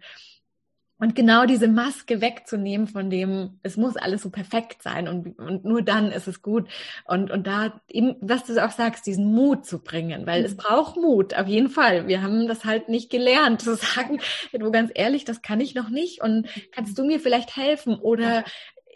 und 0.98 1.14
genau 1.14 1.46
diese 1.46 1.68
Maske 1.68 2.22
wegzunehmen 2.22 2.88
von 2.88 3.10
dem, 3.10 3.60
es 3.64 3.76
muss 3.76 3.98
alles 3.98 4.22
so 4.22 4.30
perfekt 4.30 4.82
sein 4.82 5.10
und, 5.10 5.38
und 5.38 5.66
nur 5.66 5.82
dann 5.82 6.10
ist 6.10 6.28
es 6.28 6.42
gut. 6.42 6.70
Und, 7.04 7.32
und 7.32 7.48
da 7.48 7.82
eben, 7.90 8.16
was 8.22 8.46
du 8.46 8.64
auch 8.64 8.72
sagst, 8.72 9.06
diesen 9.06 9.34
Mut 9.34 9.66
zu 9.66 9.80
bringen, 9.80 10.26
weil 10.26 10.40
mhm. 10.40 10.46
es 10.46 10.56
braucht 10.56 10.96
Mut, 10.96 11.34
auf 11.34 11.48
jeden 11.48 11.70
Fall. 11.70 12.08
Wir 12.08 12.22
haben 12.22 12.48
das 12.48 12.64
halt 12.64 12.88
nicht 12.88 13.10
gelernt, 13.10 13.62
zu 13.62 13.76
sagen, 13.76 14.22
du 14.54 14.72
ganz 14.72 14.92
ehrlich, 14.96 15.26
das 15.26 15.42
kann 15.42 15.60
ich 15.60 15.76
noch 15.76 15.90
nicht 15.90 16.22
und 16.22 16.48
kannst 16.72 16.98
du 16.98 17.04
mir 17.04 17.20
vielleicht 17.20 17.58
helfen 17.58 17.96
oder 17.96 18.46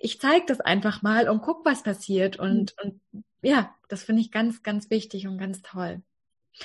ich 0.01 0.21
zeige 0.21 0.45
das 0.47 0.61
einfach 0.61 1.01
mal 1.01 1.27
und 1.27 1.41
guck, 1.41 1.65
was 1.65 1.83
passiert. 1.83 2.39
Und, 2.39 2.73
mhm. 2.81 2.91
und 3.13 3.23
ja, 3.41 3.73
das 3.87 4.03
finde 4.03 4.21
ich 4.21 4.31
ganz, 4.31 4.63
ganz 4.63 4.89
wichtig 4.89 5.27
und 5.27 5.37
ganz 5.37 5.61
toll. 5.61 6.01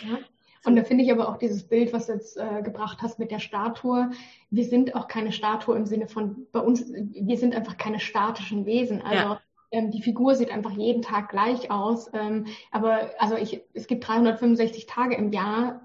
Ja. 0.03 0.19
Und 0.65 0.77
da 0.77 0.83
finde 0.83 1.05
ich 1.05 1.13
aber 1.13 1.29
auch 1.29 1.37
dieses 1.37 1.69
Bild, 1.69 1.93
was 1.93 2.07
du 2.07 2.15
jetzt 2.15 2.39
äh, 2.39 2.63
gebracht 2.63 2.99
hast 3.03 3.19
mit 3.19 3.31
der 3.31 3.39
Statue. 3.39 4.11
Wir 4.51 4.65
sind 4.65 4.95
auch 4.95 5.09
keine 5.09 5.31
Statue 5.31 5.77
im 5.77 5.85
Sinne 5.85 6.09
von, 6.09 6.47
bei 6.53 6.61
uns, 6.61 6.91
wir 6.91 7.37
sind 7.37 7.55
einfach 7.55 7.77
keine 7.77 8.01
statischen 8.01 8.65
Wesen. 8.65 9.03
Also 9.03 9.35
ja. 9.35 9.41
ähm, 9.73 9.91
die 9.91 10.01
Figur 10.01 10.35
sieht 10.35 10.51
einfach 10.51 10.73
jeden 10.73 11.03
Tag 11.03 11.29
gleich 11.29 11.71
aus. 11.71 12.11
Ähm, 12.15 12.47
aber 12.71 13.11
also 13.19 13.37
ich, 13.37 13.61
es 13.75 13.87
gibt 13.87 14.09
365 14.09 14.87
Tage 14.87 15.17
im 15.17 15.33
Jahr. 15.33 15.83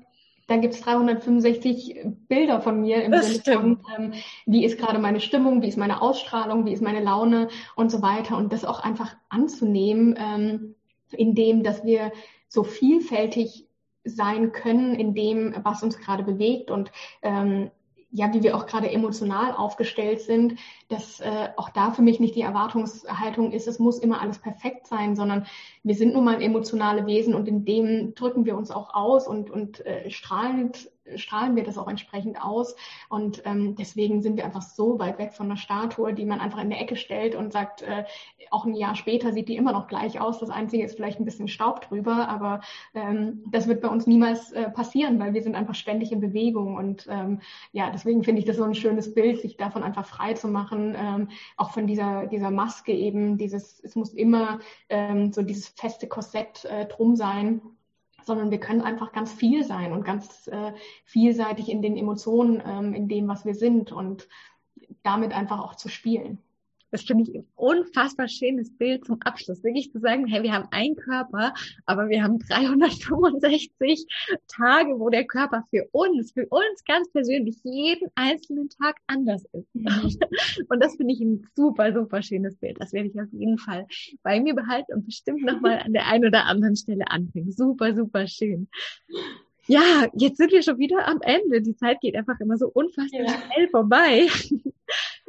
Da 0.47 0.58
gibt 0.58 0.73
es 0.73 0.82
365 0.82 1.99
Bilder 2.28 2.62
von 2.62 2.82
mir 2.82 3.04
im 3.04 3.12
das 3.12 3.36
Sinne 3.36 3.60
von, 3.60 3.80
ähm, 3.97 4.13
wie 4.45 4.63
ist 4.63 4.80
gerade 4.80 4.97
meine 4.97 5.19
Stimmung, 5.19 5.62
wie 5.62 5.67
ist 5.67 5.78
meine 5.78 6.02
Ausstrahlung, 6.02 6.65
wie 6.65 6.73
ist 6.73 6.82
meine 6.82 7.04
Laune 7.04 7.49
und 7.75 7.91
so 7.91 8.02
weiter. 8.02 8.38
Und 8.38 8.54
das 8.54 8.63
auch 8.63 8.80
einfach 8.80 9.15
anzunehmen, 9.28 10.75
ähm, 11.13 11.19
indem, 11.19 11.63
dass 11.63 11.84
wir 11.84 12.12
so 12.48 12.63
vielfältig 12.63 13.67
sein 14.04 14.52
können 14.52 14.95
in 14.95 15.13
dem, 15.13 15.54
was 15.63 15.84
uns 15.84 15.98
gerade 15.98 16.24
bewegt. 16.24 16.72
Und 16.72 16.91
ähm, 17.22 17.69
ja, 18.12 18.34
wie 18.34 18.41
wir 18.41 18.58
auch 18.58 18.65
gerade 18.65 18.89
emotional 18.89 19.54
aufgestellt 19.54 20.22
sind, 20.22 20.56
dass 20.88 21.19
äh, 21.19 21.50
auch 21.58 21.69
da 21.69 21.91
für 21.91 22.02
mich 22.02 22.19
nicht 22.19 22.36
die 22.36 22.41
Erwartungshaltung 22.41 23.52
ist, 23.52 23.67
es 23.67 23.78
muss 23.78 24.00
immer 24.00 24.19
alles 24.22 24.39
perfekt 24.39 24.88
sein, 24.88 25.15
sondern 25.15 25.45
wir 25.84 25.93
sind 25.93 26.13
nun 26.13 26.26
mal 26.26 26.41
emotionale 26.41 27.06
Wesen 27.06 27.36
und 27.36 27.48
in 27.48 27.65
dem 27.65 28.15
drücken 28.15 28.45
wir 28.45 28.58
uns 28.58 28.72
auch 28.72 28.95
aus 28.95 29.28
und, 29.28 29.52
und 29.52 29.86
äh, 29.86 30.10
strahlend 30.10 30.89
strahlen 31.15 31.56
wir 31.56 31.63
das 31.63 31.78
auch 31.78 31.88
entsprechend 31.88 32.41
aus. 32.41 32.76
Und 33.10 33.41
ähm, 33.45 33.76
deswegen 33.76 34.22
sind 34.22 34.38
wir 34.38 34.45
einfach 34.45 34.62
so 34.62 35.00
weit 35.00 35.17
weg 35.17 35.34
von 35.34 35.48
einer 35.48 35.58
Statue, 35.58 36.13
die 36.13 36.26
man 36.26 36.39
einfach 36.39 36.62
in 36.62 36.69
der 36.69 36.82
Ecke 36.82 36.95
stellt 36.95 37.36
und 37.36 37.52
sagt, 37.54 37.82
äh, 37.82 38.04
auch 38.52 38.65
ein 38.65 38.76
Jahr 38.76 38.95
später 38.95 39.34
sieht 39.34 39.50
die 39.50 39.56
immer 39.56 39.72
noch 39.72 39.88
gleich 39.88 40.19
aus. 40.19 40.39
Das 40.39 40.50
Einzige 40.50 40.84
ist 40.84 40.95
vielleicht 40.95 41.19
ein 41.19 41.26
bisschen 41.26 41.48
Staub 41.48 41.82
drüber, 41.82 42.28
aber 42.28 42.62
ähm, 42.93 43.43
das 43.52 43.67
wird 43.67 43.82
bei 43.82 43.88
uns 43.88 44.08
niemals 44.08 44.52
äh, 44.52 44.69
passieren, 44.69 45.19
weil 45.19 45.34
wir 45.34 45.41
sind 45.41 45.56
einfach 45.56 45.76
ständig 45.76 46.12
in 46.12 46.22
Bewegung. 46.22 46.76
Und 46.76 47.08
ähm, 47.10 47.41
ja, 47.72 47.89
deswegen 47.91 48.24
finde 48.24 48.39
ich 48.39 48.45
das 48.45 48.58
so 48.58 48.63
ein 48.63 48.76
schönes 48.76 49.13
Bild, 49.13 49.41
sich 49.41 49.58
davon 49.58 49.84
einfach 49.84 50.06
frei 50.06 50.34
zu 50.34 50.48
machen, 50.48 50.95
ähm, 50.98 51.30
auch 51.58 51.72
von 51.72 51.88
dieser, 51.88 52.28
dieser 52.28 52.52
Maske 52.52 52.93
eben, 52.93 53.38
dieses, 53.38 53.84
es 53.84 53.95
muss 53.95 54.13
immer 54.13 54.60
ähm, 54.89 55.32
so 55.32 55.41
dieses 55.41 55.69
feste 55.69 56.08
Korsett 56.08 56.65
äh, 56.65 56.86
drum 56.86 57.15
sein 57.15 57.62
sondern 58.25 58.51
wir 58.51 58.60
können 58.60 58.82
einfach 58.82 59.12
ganz 59.12 59.32
viel 59.32 59.63
sein 59.63 59.91
und 59.91 60.03
ganz 60.03 60.47
äh, 60.47 60.73
vielseitig 61.05 61.69
in 61.69 61.82
den 61.82 61.97
Emotionen, 61.97 62.62
ähm, 62.65 62.93
in 62.93 63.08
dem, 63.08 63.27
was 63.27 63.45
wir 63.45 63.55
sind 63.55 63.91
und 63.91 64.27
damit 65.03 65.34
einfach 65.34 65.60
auch 65.60 65.75
zu 65.75 65.89
spielen. 65.89 66.39
Das 66.91 67.04
finde 67.04 67.23
ich 67.23 67.36
ein 67.36 67.45
unfassbar 67.56 68.28
schönes 68.28 68.75
Bild 68.75 69.06
zum 69.06 69.21
Abschluss. 69.21 69.63
Wirklich 69.63 69.91
zu 69.91 69.99
sagen, 69.99 70.28
hey, 70.28 70.43
wir 70.43 70.54
haben 70.54 70.67
einen 70.71 70.95
Körper, 70.95 71.54
aber 71.86 72.10
wir 72.10 72.23
haben 72.23 72.39
365 72.39 74.06
Tage, 74.47 74.99
wo 74.99 75.10
der 75.10 75.25
Körper 75.25 75.65
für 75.69 75.88
uns, 75.91 76.32
für 76.32 76.47
uns 76.47 76.84
ganz 76.86 77.12
persönlich 77.12 77.58
jeden 77.63 78.10
einzelnen 78.15 78.69
Tag 78.69 78.97
anders 79.08 79.45
ist. 79.52 79.75
Mhm. 79.75 79.88
Und 80.69 80.84
das 80.84 80.95
finde 80.95 81.13
ich 81.13 81.21
ein 81.21 81.47
super, 81.56 81.93
super 81.93 82.21
schönes 82.21 82.56
Bild. 82.58 82.80
Das 82.80 82.93
werde 82.93 83.10
ich 83.10 83.19
auf 83.19 83.32
jeden 83.32 83.58
Fall 83.58 83.88
bei 84.23 84.39
mir 84.39 84.56
behalten 84.56 84.93
und 84.93 85.06
bestimmt 85.06 85.43
nochmal 85.43 85.80
an 85.80 85.93
der 85.93 86.08
einen 86.08 86.25
oder 86.25 86.45
anderen 86.45 86.75
Stelle 86.75 87.10
anbringen. 87.10 87.52
Super, 87.52 87.95
super 87.95 88.28
schön. 88.28 88.67
Ja, 89.67 90.08
jetzt 90.15 90.38
sind 90.38 90.52
wir 90.52 90.63
schon 90.63 90.80
wieder 90.80 91.08
am 91.08 91.21
Ende. 91.21 91.62
Die 91.62 91.75
Zeit 91.75 92.02
geht 92.02 92.15
einfach 92.15 92.39
immer 92.39 92.58
so 92.58 92.69
unfassbar 92.69 93.21
ja. 93.21 93.28
schnell 93.28 93.69
vorbei. 93.69 94.28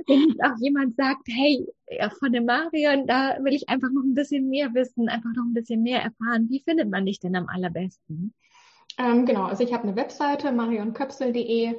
Wenn 0.06 0.28
jetzt 0.28 0.42
auch 0.42 0.58
jemand 0.60 0.96
sagt, 0.96 1.28
hey, 1.28 1.66
von 2.18 2.32
dem 2.32 2.44
Marion, 2.44 3.06
da 3.06 3.38
will 3.42 3.54
ich 3.54 3.68
einfach 3.68 3.90
noch 3.90 4.02
ein 4.02 4.14
bisschen 4.14 4.48
mehr 4.48 4.72
wissen, 4.74 5.08
einfach 5.08 5.30
noch 5.36 5.44
ein 5.44 5.54
bisschen 5.54 5.82
mehr 5.82 6.02
erfahren. 6.02 6.48
Wie 6.48 6.60
findet 6.60 6.90
man 6.90 7.06
dich 7.06 7.20
denn 7.20 7.36
am 7.36 7.48
allerbesten? 7.48 8.34
Ähm, 8.98 9.24
genau, 9.24 9.44
also 9.44 9.64
ich 9.64 9.72
habe 9.72 9.84
eine 9.84 9.96
Webseite, 9.96 10.52
marionköpsel.de. 10.52 11.74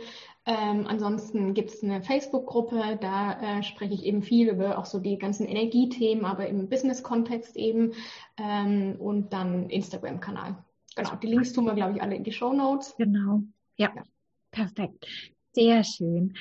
Ähm, 0.47 0.87
ansonsten 0.87 1.53
gibt 1.53 1.69
es 1.69 1.83
eine 1.83 2.01
Facebook-Gruppe, 2.01 2.97
da 2.99 3.59
äh, 3.59 3.63
spreche 3.63 3.93
ich 3.93 4.05
eben 4.05 4.23
viel 4.23 4.49
über 4.49 4.79
auch 4.79 4.85
so 4.85 4.99
die 4.99 5.19
ganzen 5.19 5.45
Energiethemen, 5.45 6.25
aber 6.25 6.47
im 6.47 6.67
Business-Kontext 6.67 7.55
eben. 7.57 7.93
Ähm, 8.37 8.95
und 8.97 9.33
dann 9.33 9.69
Instagram-Kanal. 9.69 10.63
Genau, 10.95 11.15
die 11.15 11.27
Links 11.27 11.53
tun 11.53 11.65
wir, 11.65 11.73
glaube 11.73 11.93
ich, 11.93 12.01
alle 12.01 12.15
in 12.15 12.23
die 12.23 12.31
Show 12.31 12.53
Notes. 12.53 12.95
Genau, 12.97 13.43
ja. 13.77 13.91
ja. 13.95 14.03
Perfekt. 14.49 15.07
Sehr 15.53 15.83
schön. 15.83 16.33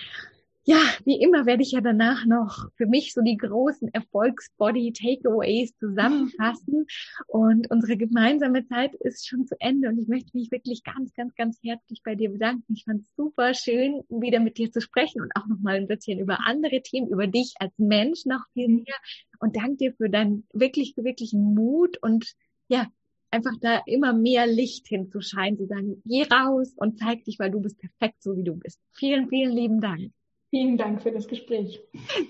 Ja, 0.71 0.83
wie 1.05 1.21
immer 1.21 1.47
werde 1.47 1.65
ich 1.65 1.73
ja 1.73 1.81
danach 1.81 2.27
noch 2.27 2.69
für 2.77 2.87
mich 2.87 3.13
so 3.13 3.23
die 3.23 3.37
großen 3.37 3.93
Erfolgsbody-Takeaways 3.93 5.77
zusammenfassen. 5.77 6.87
Und 7.27 7.69
unsere 7.73 7.97
gemeinsame 7.97 8.65
Zeit 8.69 8.95
ist 8.95 9.27
schon 9.27 9.49
zu 9.49 9.57
Ende 9.59 9.89
und 9.89 9.99
ich 9.99 10.07
möchte 10.07 10.31
mich 10.33 10.53
wirklich 10.53 10.85
ganz, 10.85 11.13
ganz, 11.15 11.35
ganz 11.35 11.59
herzlich 11.65 12.03
bei 12.05 12.15
dir 12.15 12.31
bedanken. 12.31 12.73
Ich 12.73 12.85
fand 12.85 13.03
es 13.03 13.17
super 13.17 13.53
schön, 13.53 14.03
wieder 14.11 14.39
mit 14.39 14.59
dir 14.59 14.71
zu 14.71 14.81
sprechen 14.81 15.21
und 15.23 15.33
auch 15.35 15.49
noch 15.49 15.59
mal 15.59 15.75
ein 15.75 15.89
bisschen 15.89 16.21
über 16.21 16.47
andere 16.47 16.83
Themen, 16.83 17.09
über 17.09 17.27
dich 17.27 17.55
als 17.59 17.77
Mensch 17.77 18.25
noch 18.25 18.47
viel 18.53 18.69
mehr. 18.69 18.95
Und 19.41 19.57
danke 19.57 19.77
dir 19.77 19.93
für 19.95 20.09
deinen 20.09 20.47
wirklich, 20.53 20.95
wirklichen 20.97 21.53
Mut 21.53 21.99
und 22.01 22.33
ja, 22.69 22.87
einfach 23.33 23.57
da 23.61 23.83
immer 23.87 24.13
mehr 24.13 24.47
Licht 24.47 24.87
hinzuscheinen, 24.87 25.59
zu 25.59 25.67
sagen, 25.67 26.01
geh 26.05 26.23
raus 26.23 26.75
und 26.77 26.97
zeig 26.97 27.25
dich, 27.25 27.41
weil 27.41 27.51
du 27.51 27.61
bist 27.61 27.81
perfekt, 27.81 28.23
so 28.23 28.37
wie 28.37 28.45
du 28.45 28.55
bist. 28.55 28.79
Vielen, 28.93 29.29
vielen 29.29 29.51
lieben 29.51 29.81
Dank. 29.81 30.13
Vielen 30.51 30.77
Dank 30.77 31.03
für 31.03 31.13
das 31.13 31.29
Gespräch. 31.29 31.81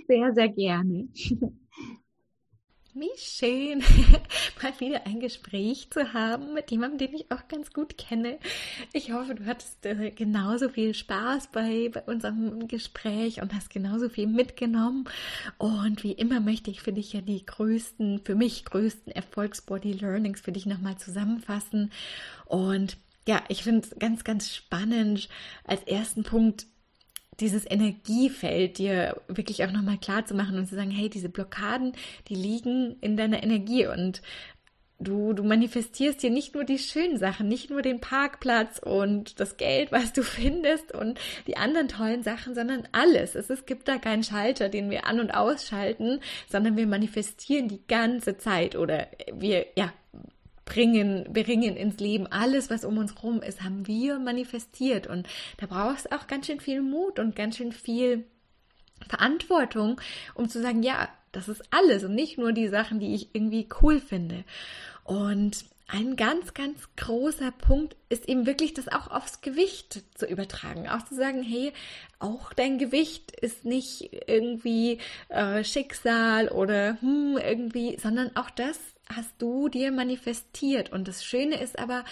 Sehr, 0.07 0.33
sehr 0.35 0.49
gerne. 0.49 1.09
wie 2.93 3.11
schön, 3.17 3.79
mal 4.63 4.79
wieder 4.79 5.07
ein 5.07 5.21
Gespräch 5.21 5.89
zu 5.91 6.13
haben 6.13 6.55
mit 6.55 6.71
jemandem, 6.71 6.99
den 6.99 7.17
ich 7.17 7.31
auch 7.31 7.49
ganz 7.49 7.73
gut 7.73 7.97
kenne. 7.97 8.39
Ich 8.93 9.13
hoffe, 9.13 9.35
du 9.35 9.47
hattest 9.47 9.87
äh, 9.87 10.11
genauso 10.11 10.69
viel 10.69 10.93
Spaß 10.95 11.49
bei, 11.53 11.91
bei 11.93 12.03
unserem 12.03 12.69
Gespräch 12.69 13.41
und 13.41 13.55
hast 13.55 13.71
genauso 13.71 14.09
viel 14.09 14.27
mitgenommen. 14.27 15.09
Und 15.57 16.03
wie 16.03 16.13
immer 16.13 16.41
möchte 16.41 16.71
ich 16.71 16.83
für 16.83 16.93
dich 16.93 17.13
ja 17.13 17.21
die 17.21 17.47
größten, 17.47 18.21
für 18.25 18.35
mich 18.35 18.65
größten 18.65 19.13
Erfolgsbody 19.13 19.93
Learnings 19.93 20.41
für 20.41 20.53
dich 20.53 20.67
nochmal 20.67 20.99
zusammenfassen. 20.99 21.91
Und 22.47 22.99
ja, 23.27 23.43
ich 23.49 23.63
finde 23.63 23.87
es 23.87 23.99
ganz, 23.99 24.25
ganz 24.25 24.55
spannend 24.55 25.29
als 25.65 25.83
ersten 25.85 26.23
Punkt 26.23 26.67
dieses 27.41 27.69
Energiefeld 27.69 28.79
dir 28.79 29.21
wirklich 29.29 29.65
auch 29.65 29.73
nochmal 29.73 29.99
klar 29.99 30.27
zu 30.27 30.35
machen 30.35 30.59
und 30.59 30.67
zu 30.67 30.75
sagen, 30.75 30.91
hey, 30.91 31.09
diese 31.09 31.29
Blockaden, 31.29 31.95
die 32.29 32.35
liegen 32.35 32.97
in 33.01 33.17
deiner 33.17 33.43
Energie 33.43 33.87
und 33.87 34.23
du, 35.01 35.33
du 35.33 35.43
manifestierst 35.43 36.23
dir 36.23 36.31
nicht 36.31 36.55
nur 36.55 36.65
die 36.65 36.79
schönen 36.79 37.19
Sachen, 37.19 37.49
nicht 37.49 37.71
nur 37.71 37.83
den 37.83 38.01
Parkplatz 38.01 38.79
und 38.79 39.41
das 39.41 39.57
Geld, 39.57 39.93
was 39.93 40.13
du 40.13 40.23
findest 40.25 40.95
und 40.95 41.19
die 41.47 41.57
anderen 41.57 41.89
tollen 41.89 42.23
Sachen, 42.23 42.55
sondern 42.55 42.87
alles. 42.93 43.35
Es, 43.35 43.51
es 43.51 43.67
gibt 43.67 43.89
da 43.89 43.99
keinen 43.99 44.23
Schalter, 44.23 44.69
den 44.69 44.91
wir 44.91 45.07
an- 45.07 45.21
und 45.21 45.31
ausschalten, 45.31 46.21
sondern 46.49 46.77
wir 46.77 46.87
manifestieren 46.87 47.69
die 47.69 47.87
ganze 47.89 48.37
Zeit 48.39 48.77
oder 48.77 49.09
wir, 49.33 49.67
ja, 49.77 49.93
bringen, 50.71 51.25
bringen 51.33 51.77
ins 51.77 51.99
Leben. 51.99 52.29
Alles, 52.29 52.71
was 52.71 52.85
um 52.85 52.97
uns 52.97 53.17
herum 53.17 53.43
ist, 53.43 53.63
haben 53.63 53.87
wir 53.89 54.19
manifestiert. 54.21 55.09
Und 55.09 55.27
da 55.59 55.67
brauchst 55.67 56.07
du 56.07 56.13
auch 56.13 56.29
ganz 56.29 56.47
schön 56.47 56.61
viel 56.61 56.81
Mut 56.81 57.19
und 57.19 57.35
ganz 57.35 57.57
schön 57.57 57.73
viel 57.73 58.25
Verantwortung, 59.09 60.01
um 60.35 60.49
zu 60.49 60.63
sagen, 60.63 60.83
ja, 60.83 61.09
das 61.33 61.49
ist 61.49 61.63
alles 61.71 62.05
und 62.05 62.15
nicht 62.15 62.39
nur 62.39 62.53
die 62.53 62.69
Sachen, 62.69 63.01
die 63.01 63.15
ich 63.15 63.35
irgendwie 63.35 63.69
cool 63.83 64.01
finde. 64.01 64.45
Und 65.05 65.65
ein 65.93 66.17
ganz, 66.17 66.55
ganz 66.55 66.89
großer 66.97 67.51
Punkt 67.51 67.97
ist 68.09 68.29
eben 68.29 68.47
wirklich 68.47 68.75
das 68.75 68.89
auch 68.89 69.11
aufs 69.11 69.41
Gewicht 69.41 70.05
zu 70.15 70.27
übertragen. 70.27 70.89
Auch 70.89 71.05
zu 71.05 71.17
sagen, 71.17 71.43
hey, 71.43 71.73
auch 72.19 72.53
dein 72.53 72.79
Gewicht 72.79 73.33
ist 73.33 73.65
nicht 73.65 74.11
irgendwie 74.27 74.99
äh, 75.29 75.65
Schicksal 75.65 76.49
oder 76.49 77.01
hm, 77.01 77.39
irgendwie, 77.39 77.99
sondern 77.99 78.37
auch 78.37 78.51
das 78.51 78.79
hast 79.15 79.35
du 79.39 79.69
dir 79.69 79.91
manifestiert. 79.91 80.93
Und 80.93 81.09
das 81.09 81.25
Schöne 81.25 81.61
ist 81.61 81.79
aber, 81.79 82.05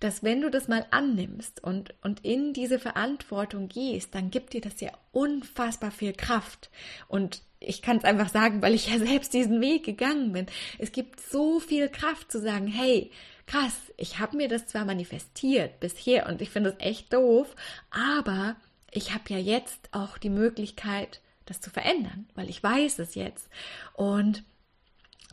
dass 0.00 0.22
wenn 0.22 0.40
du 0.40 0.50
das 0.50 0.68
mal 0.68 0.86
annimmst 0.90 1.62
und, 1.62 1.94
und 2.02 2.24
in 2.24 2.54
diese 2.54 2.78
Verantwortung 2.78 3.68
gehst, 3.68 4.14
dann 4.14 4.30
gibt 4.30 4.54
dir 4.54 4.62
das 4.62 4.80
ja 4.80 4.92
unfassbar 5.12 5.90
viel 5.90 6.14
Kraft. 6.14 6.70
Und 7.08 7.42
ich 7.66 7.82
kann 7.82 7.98
es 7.98 8.04
einfach 8.04 8.28
sagen, 8.28 8.62
weil 8.62 8.74
ich 8.74 8.88
ja 8.88 8.98
selbst 9.04 9.34
diesen 9.34 9.60
Weg 9.60 9.84
gegangen 9.84 10.32
bin. 10.32 10.46
Es 10.78 10.92
gibt 10.92 11.20
so 11.20 11.60
viel 11.60 11.88
Kraft 11.88 12.30
zu 12.30 12.40
sagen, 12.40 12.66
hey, 12.66 13.10
krass, 13.46 13.74
ich 13.96 14.18
habe 14.18 14.36
mir 14.36 14.48
das 14.48 14.66
zwar 14.66 14.84
manifestiert 14.84 15.80
bisher 15.80 16.26
und 16.28 16.42
ich 16.42 16.50
finde 16.50 16.70
es 16.70 16.84
echt 16.84 17.12
doof, 17.12 17.54
aber 17.90 18.56
ich 18.90 19.12
habe 19.12 19.24
ja 19.28 19.38
jetzt 19.38 19.88
auch 19.92 20.18
die 20.18 20.30
Möglichkeit, 20.30 21.20
das 21.44 21.60
zu 21.60 21.70
verändern, 21.70 22.28
weil 22.34 22.48
ich 22.48 22.62
weiß 22.62 22.98
es 22.98 23.14
jetzt. 23.14 23.48
Und 23.94 24.42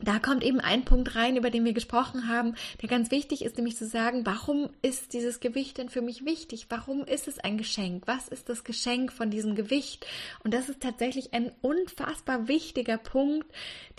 da 0.04 0.20
kommt 0.20 0.44
eben 0.44 0.60
ein 0.60 0.86
Punkt 0.86 1.16
rein, 1.16 1.38
über 1.38 1.50
den 1.50 1.66
wir 1.66 1.74
gesprochen 1.74 2.28
haben, 2.28 2.56
der 2.82 2.90
ganz 2.90 3.12
wichtig 3.12 3.44
ist, 3.44 3.58
nämlich 3.58 3.78
zu 3.78 3.88
sagen, 3.88 4.26
warum 4.26 4.70
ist 4.82 5.14
dieses 5.14 5.40
Gewicht 5.40 5.78
denn 5.78 5.90
für 5.90 6.02
mich 6.02 6.26
wichtig? 6.26 6.68
Warum 6.70 7.06
ist 7.06 7.28
es 7.28 7.40
ein 7.40 7.58
Geschenk? 7.58 8.04
Was 8.06 8.28
ist 8.28 8.50
das 8.50 8.64
Geschenk 8.64 9.14
von 9.14 9.30
diesem 9.30 9.56
Gewicht? 9.56 10.06
Und 10.44 10.54
das 10.54 10.70
ist 10.70 10.82
tatsächlich 10.82 11.34
ein 11.34 11.52
unfassbar 11.62 12.48
wichtiger 12.48 12.98
Punkt, 12.98 13.48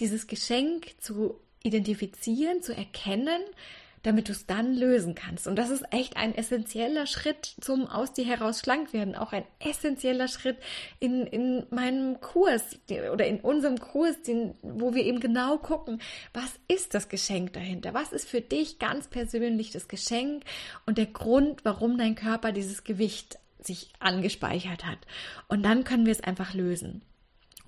dieses 0.00 0.26
Geschenk 0.26 0.94
zu 1.00 1.40
identifizieren, 1.62 2.62
zu 2.62 2.76
erkennen, 2.76 3.42
damit 4.05 4.28
du 4.28 4.32
es 4.32 4.46
dann 4.46 4.74
lösen 4.74 5.14
kannst. 5.14 5.48
Und 5.48 5.57
das 5.57 5.70
ist 5.70 5.84
echt 5.90 6.16
ein 6.16 6.34
essentieller 6.34 7.07
Schritt 7.07 7.57
zum 7.61 7.88
aus 7.88 8.12
dir 8.12 8.24
heraus 8.24 8.61
schlank 8.61 8.92
werden, 8.92 9.16
auch 9.16 9.32
ein 9.32 9.44
essentieller 9.59 10.28
Schritt 10.28 10.59
in, 11.00 11.26
in 11.26 11.66
meinem 11.70 12.20
Kurs 12.20 12.78
oder 13.12 13.26
in 13.26 13.40
unserem 13.40 13.78
Kurs, 13.78 14.22
den, 14.22 14.55
wo 14.62 14.94
wir 14.94 15.05
eben 15.05 15.20
genau 15.20 15.57
gucken, 15.57 16.00
was 16.32 16.52
ist 16.68 16.94
das 16.94 17.09
Geschenk 17.09 17.55
dahinter? 17.55 17.94
Was 17.94 18.12
ist 18.12 18.28
für 18.28 18.42
dich 18.42 18.78
ganz 18.78 19.09
persönlich 19.09 19.72
das 19.72 19.88
Geschenk 19.88 20.44
und 20.86 20.98
der 20.98 21.07
Grund, 21.07 21.64
warum 21.64 21.98
dein 21.98 22.14
Körper 22.14 22.52
dieses 22.52 22.84
Gewicht 22.84 23.38
sich 23.59 23.88
angespeichert 23.98 24.84
hat? 24.84 24.98
Und 25.48 25.62
dann 25.62 25.84
können 25.84 26.05
wir 26.05 26.12
es 26.12 26.22
einfach 26.22 26.52
lösen. 26.52 27.02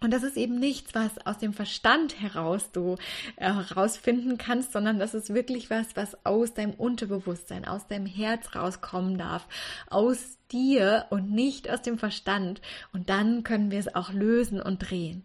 Und 0.01 0.12
das 0.12 0.22
ist 0.22 0.36
eben 0.36 0.59
nichts, 0.59 0.94
was 0.94 1.26
aus 1.26 1.38
dem 1.38 1.55
Verstand 1.55 2.20
heraus 2.20 2.70
du 2.70 2.97
äh, 3.36 3.53
herausfinden 3.53 4.36
kannst, 4.36 4.72
sondern 4.72 4.99
das 4.99 5.14
ist 5.14 5.32
wirklich 5.32 5.70
was, 5.70 5.97
was 5.97 6.24
aus 6.24 6.53
deinem 6.53 6.74
Unterbewusstsein, 6.74 7.64
aus 7.64 7.86
deinem 7.86 8.07
Herz 8.07 8.55
rauskommen 8.55 9.16
darf, 9.16 9.49
aus 9.88 10.38
dir 10.53 11.07
und 11.11 11.30
nicht 11.30 11.70
aus 11.70 11.80
dem 11.80 11.99
Verstand. 11.99 12.61
Und 12.92 13.09
dann 13.09 13.42
können 13.42 13.70
wir 13.70 13.78
es 13.78 13.94
auch 13.94 14.12
lösen 14.12 14.61
und 14.61 14.78
drehen. 14.90 15.24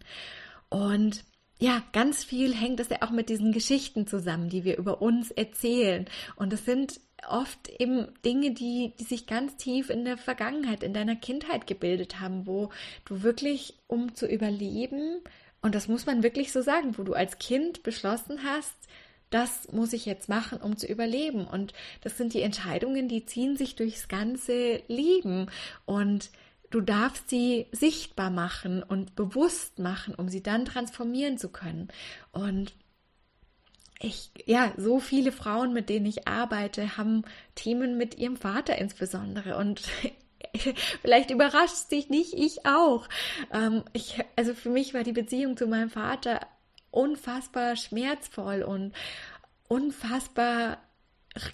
Und 0.69 1.26
ja, 1.59 1.84
ganz 1.91 2.24
viel 2.24 2.55
hängt 2.55 2.80
es 2.80 2.89
ja 2.89 2.97
auch 3.01 3.11
mit 3.11 3.30
diesen 3.30 3.51
Geschichten 3.51 4.07
zusammen, 4.07 4.49
die 4.49 4.63
wir 4.63 4.78
über 4.78 5.01
uns 5.01 5.30
erzählen. 5.32 6.05
Und 6.36 6.53
es 6.53 6.65
sind 6.65 6.99
oft 7.30 7.69
eben 7.80 8.07
Dinge, 8.26 8.51
die, 8.51 8.93
die 8.99 9.03
sich 9.03 9.28
ganz 9.28 9.55
tief 9.57 9.89
in 9.89 10.05
der 10.05 10.17
Vergangenheit, 10.17 10.84
in 10.84 10.93
deiner 10.93 11.15
Kindheit 11.15 11.67
gebildet 11.67 12.19
haben, 12.19 12.47
wo 12.47 12.69
du 13.05 13.24
wirklich, 13.24 13.76
um 13.88 14.15
zu 14.15 14.28
überleben, 14.28 15.22
und 15.61 15.76
das 15.76 15.88
muss 15.88 16.05
man 16.05 16.24
wirklich 16.24 16.51
so 16.51 16.61
sagen, 16.61 16.97
wo 16.97 17.03
du 17.03 17.13
als 17.13 17.38
Kind 17.38 17.84
beschlossen 17.84 18.39
hast, 18.43 18.76
das 19.30 19.72
muss 19.72 19.93
ich 19.93 20.05
jetzt 20.05 20.28
machen, 20.28 20.59
um 20.59 20.76
zu 20.76 20.88
überleben. 20.88 21.45
Und 21.45 21.74
das 22.01 22.17
sind 22.17 22.34
die 22.34 22.41
Entscheidungen, 22.41 23.07
die 23.07 23.26
ziehen 23.26 23.57
sich 23.57 23.76
durchs 23.76 24.07
ganze 24.07 24.82
Leben. 24.88 25.47
Und 25.86 26.32
du 26.69 26.82
darfst 26.82 27.30
sie 27.30 27.67
sichtbar 27.72 28.30
machen 28.30 28.84
und 28.84 29.15
bewusst 29.15 29.80
machen, 29.80 30.15
um 30.15 30.30
sie 30.30 30.43
dann 30.43 30.65
transformieren 30.65 31.38
zu 31.38 31.49
können. 31.49 31.88
Und 32.32 32.74
ich, 34.02 34.32
ja, 34.45 34.74
so 34.78 34.99
viele 34.99 35.32
Frauen, 35.32 35.74
mit 35.74 35.89
denen 35.89 36.06
ich 36.06 36.28
arbeite, 36.28 36.97
haben 36.97 37.24
Themen 37.56 37.97
mit 37.97 38.18
ihrem 38.18 38.36
Vater 38.36 38.78
insbesondere 38.78 39.58
und 39.58 39.82
vielleicht 41.02 41.30
überrascht 41.30 41.74
es 41.74 41.88
dich 41.88 42.10
nicht, 42.10 42.34
ich 42.34 42.66
auch. 42.66 43.08
Ähm, 43.54 43.84
ich, 43.93 44.20
also 44.36 44.54
für 44.54 44.70
mich 44.70 44.93
war 44.93 45.04
die 45.04 45.14
Beziehung 45.14 45.56
zu 45.56 45.68
meinem 45.68 45.89
Vater 45.89 46.41
unfassbar 46.89 47.76
schmerzvoll 47.76 48.64
und 48.64 48.93
unfassbar 49.68 50.80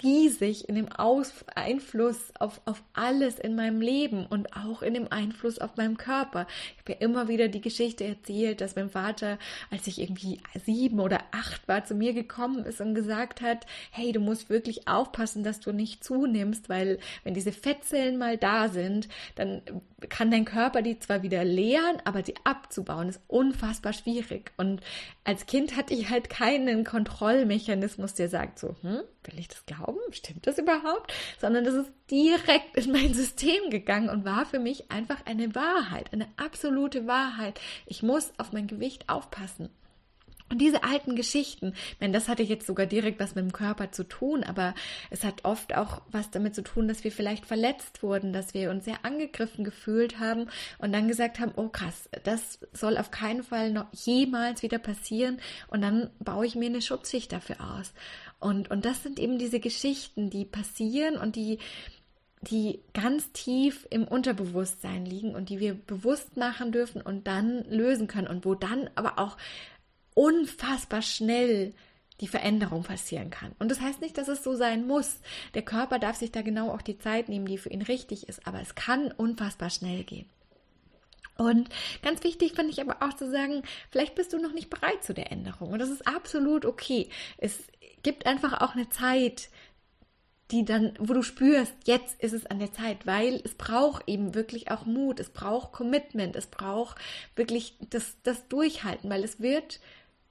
riesig 0.02 0.68
in 0.68 0.76
dem 0.76 0.92
Aus 0.92 1.46
Einfluss 1.54 2.32
auf, 2.40 2.62
auf 2.66 2.82
alles 2.94 3.38
in 3.38 3.56
meinem 3.56 3.80
Leben 3.80 4.26
und 4.26 4.56
auch 4.56 4.82
in 4.82 4.94
dem 4.94 5.12
Einfluss 5.12 5.60
auf 5.60 5.78
meinem 5.78 5.98
Körper. 5.98 6.48
Ich 6.74 6.80
habe 6.82 6.94
ja 6.94 6.98
immer 7.00 7.28
wieder 7.28 7.48
die 7.48 7.62
Geschichte 7.62 8.04
erzählt, 8.04 8.62
dass 8.62 8.76
mein 8.76 8.90
Vater, 8.90 9.38
als 9.70 9.86
ich 9.86 10.02
irgendwie 10.02 10.42
sieben 10.66 11.00
oder 11.00 11.20
acht 11.32 11.68
war, 11.68 11.86
zu 11.86 11.94
mir 11.94 12.14
gekommen 12.14 12.66
ist 12.66 12.82
und 12.82 12.96
gesagt 12.96 13.42
hat, 13.42 13.68
hey, 13.92 14.12
du 14.12 14.20
musst 14.20 14.50
wirklich 14.50 14.88
aufpassen, 14.88 15.44
dass 15.44 15.60
du 15.60 15.72
nicht 15.72 16.04
zunimmst, 16.04 16.70
weil 16.70 17.00
wenn 17.24 17.36
diese 17.36 17.52
Fettzellen 17.52 18.18
mal 18.18 18.38
da 18.38 18.70
sind, 18.70 19.08
dann 19.36 19.62
kann 20.10 20.32
dein 20.32 20.46
Körper 20.46 20.82
die 20.82 21.00
zwar 21.00 21.24
wieder 21.24 21.44
leeren, 21.44 21.98
aber 22.04 22.24
sie 22.24 22.36
abzubauen 22.44 23.10
ist 23.10 23.22
unfassbar 23.28 23.94
schwierig. 23.94 24.52
Und 24.58 24.82
als 25.24 25.46
Kind 25.46 25.76
hatte 25.76 25.94
ich 25.94 26.10
halt 26.10 26.30
keinen 26.30 26.84
Kontrollmechanismus, 26.84 28.14
der 28.14 28.30
sagt 28.30 28.60
so, 28.60 28.76
hm, 28.82 29.02
will 29.24 29.40
ich 29.40 29.48
das 29.48 29.66
glauben? 29.68 30.00
Stimmt 30.12 30.48
das 30.48 30.58
überhaupt? 30.58 31.14
Sondern 31.40 31.64
das 31.64 31.76
ist 31.76 31.92
direkt 32.10 32.76
in 32.76 32.92
mein 32.92 33.14
System 33.14 33.70
gegangen 33.70 34.10
und 34.10 34.26
war 34.26 34.46
für 34.46 34.60
mich 34.60 34.92
einfach 34.92 35.26
eine 35.26 35.54
Wahrheit, 35.54 36.12
eine 36.14 36.28
absolute 36.38 37.06
Wahrheit. 37.06 37.60
Ich 37.86 38.02
muss 38.02 38.34
auf 38.38 38.52
mein 38.52 38.68
Gewicht 38.68 39.10
aufpassen. 39.10 39.70
Und 40.50 40.60
diese 40.60 40.84
alten 40.84 41.18
Geschichten, 41.18 41.74
ich 41.76 42.00
meine, 42.00 42.14
das 42.14 42.30
hatte 42.30 42.42
jetzt 42.44 42.68
sogar 42.68 42.86
direkt 42.86 43.20
was 43.20 43.36
mit 43.36 43.44
dem 43.44 43.52
Körper 43.52 43.92
zu 43.92 44.06
tun, 44.06 44.46
aber 44.46 44.76
es 45.10 45.26
hat 45.26 45.44
oft 45.44 45.76
auch 45.76 46.02
was 46.10 46.32
damit 46.32 46.56
zu 46.56 46.64
tun, 46.64 46.88
dass 46.88 47.04
wir 47.04 47.12
vielleicht 47.12 47.46
verletzt 47.46 48.02
wurden, 48.02 48.32
dass 48.32 48.54
wir 48.54 48.72
uns 48.72 48.86
sehr 48.86 49.04
angegriffen 49.04 49.66
gefühlt 49.66 50.20
haben 50.20 50.48
und 50.78 50.94
dann 50.94 51.10
gesagt 51.10 51.40
haben, 51.40 51.52
oh 51.58 51.68
krass, 51.68 52.10
das 52.24 52.60
soll 52.72 52.98
auf 52.98 53.12
keinen 53.12 53.44
Fall 53.44 53.72
noch 53.72 53.88
jemals 53.92 54.64
wieder 54.64 54.80
passieren 54.80 55.40
und 55.68 55.82
dann 55.82 56.12
baue 56.20 56.46
ich 56.46 56.56
mir 56.56 56.68
eine 56.68 56.82
Schutzschicht 56.82 57.34
dafür 57.34 57.58
aus. 57.60 57.92
Und, 58.40 58.70
und 58.70 58.86
das 58.86 59.04
sind 59.04 59.20
eben 59.20 59.40
diese 59.40 59.60
Geschichten, 59.60 60.30
die 60.30 60.46
passieren 60.46 61.18
und 61.18 61.36
die, 61.36 61.60
die 62.42 62.80
ganz 62.94 63.32
tief 63.32 63.88
im 63.90 64.08
Unterbewusstsein 64.08 65.06
liegen 65.06 65.34
und 65.36 65.50
die 65.50 65.60
wir 65.60 65.74
bewusst 65.74 66.38
machen 66.38 66.72
dürfen 66.72 67.02
und 67.02 67.28
dann 67.28 67.64
lösen 67.66 68.08
können 68.08 68.28
und 68.28 68.46
wo 68.46 68.54
dann 68.54 68.90
aber 68.96 69.18
auch 69.18 69.38
unfassbar 70.14 71.02
schnell 71.02 71.74
die 72.22 72.28
Veränderung 72.28 72.84
passieren 72.84 73.30
kann. 73.30 73.52
Und 73.60 73.70
das 73.70 73.82
heißt 73.82 74.02
nicht, 74.02 74.18
dass 74.18 74.28
es 74.28 74.44
so 74.44 74.56
sein 74.56 74.88
muss. 74.88 75.20
Der 75.54 75.62
Körper 75.62 76.00
darf 76.00 76.16
sich 76.16 76.32
da 76.32 76.42
genau 76.42 76.72
auch 76.72 76.82
die 76.82 76.98
Zeit 76.98 77.30
nehmen, 77.30 77.46
die 77.46 77.58
für 77.58 77.70
ihn 77.70 77.84
richtig 77.84 78.28
ist, 78.28 78.48
aber 78.48 78.60
es 78.60 78.76
kann 78.76 79.12
unfassbar 79.12 79.70
schnell 79.70 80.04
gehen. 80.04 80.28
Und 81.38 81.70
ganz 82.02 82.24
wichtig 82.24 82.54
finde 82.54 82.72
ich 82.72 82.82
aber 82.82 83.08
auch 83.08 83.14
zu 83.14 83.30
sagen, 83.30 83.62
vielleicht 83.92 84.16
bist 84.16 84.34
du 84.34 84.40
noch 84.40 84.54
nicht 84.54 84.70
bereit 84.70 85.04
zu 85.04 85.14
der 85.14 85.32
Änderung. 85.32 85.72
Und 85.72 85.80
das 85.80 85.90
ist 85.90 86.08
absolut 86.08 86.66
okay. 86.66 87.10
Es 87.38 87.60
gibt 88.08 88.26
einfach 88.26 88.62
auch 88.62 88.74
eine 88.74 88.88
Zeit, 88.88 89.50
die 90.52 90.64
dann, 90.64 90.94
wo 90.98 91.12
du 91.12 91.24
spürst, 91.24 91.74
jetzt 91.84 92.22
ist 92.24 92.32
es 92.32 92.46
an 92.46 92.58
der 92.58 92.72
Zeit, 92.72 93.06
weil 93.06 93.42
es 93.44 93.56
braucht 93.56 94.08
eben 94.08 94.34
wirklich 94.34 94.72
auch 94.72 94.86
Mut, 94.86 95.20
es 95.20 95.30
braucht 95.30 95.74
Commitment, 95.74 96.38
es 96.38 96.48
braucht 96.48 96.96
wirklich 97.36 97.76
das, 97.90 98.16
das 98.24 98.48
Durchhalten, 98.48 99.10
weil 99.10 99.26
es 99.26 99.42
wird 99.42 99.82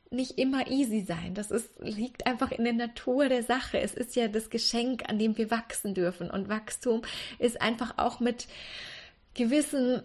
nicht 0.09 0.39
immer 0.39 0.69
easy 0.69 1.03
sein. 1.03 1.35
Das 1.35 1.51
ist, 1.51 1.69
liegt 1.81 2.27
einfach 2.27 2.51
in 2.51 2.65
der 2.65 2.73
Natur 2.73 3.29
der 3.29 3.43
Sache. 3.43 3.79
Es 3.79 3.93
ist 3.93 4.17
ja 4.17 4.29
das 4.29 4.49
Geschenk, 4.49 5.07
an 5.11 5.19
dem 5.19 5.37
wir 5.37 5.51
wachsen 5.51 5.93
dürfen. 5.93 6.31
Und 6.31 6.49
Wachstum 6.49 7.03
ist 7.39 7.61
einfach 7.61 7.99
auch 7.99 8.21
mit 8.21 8.47
gewissen 9.35 10.01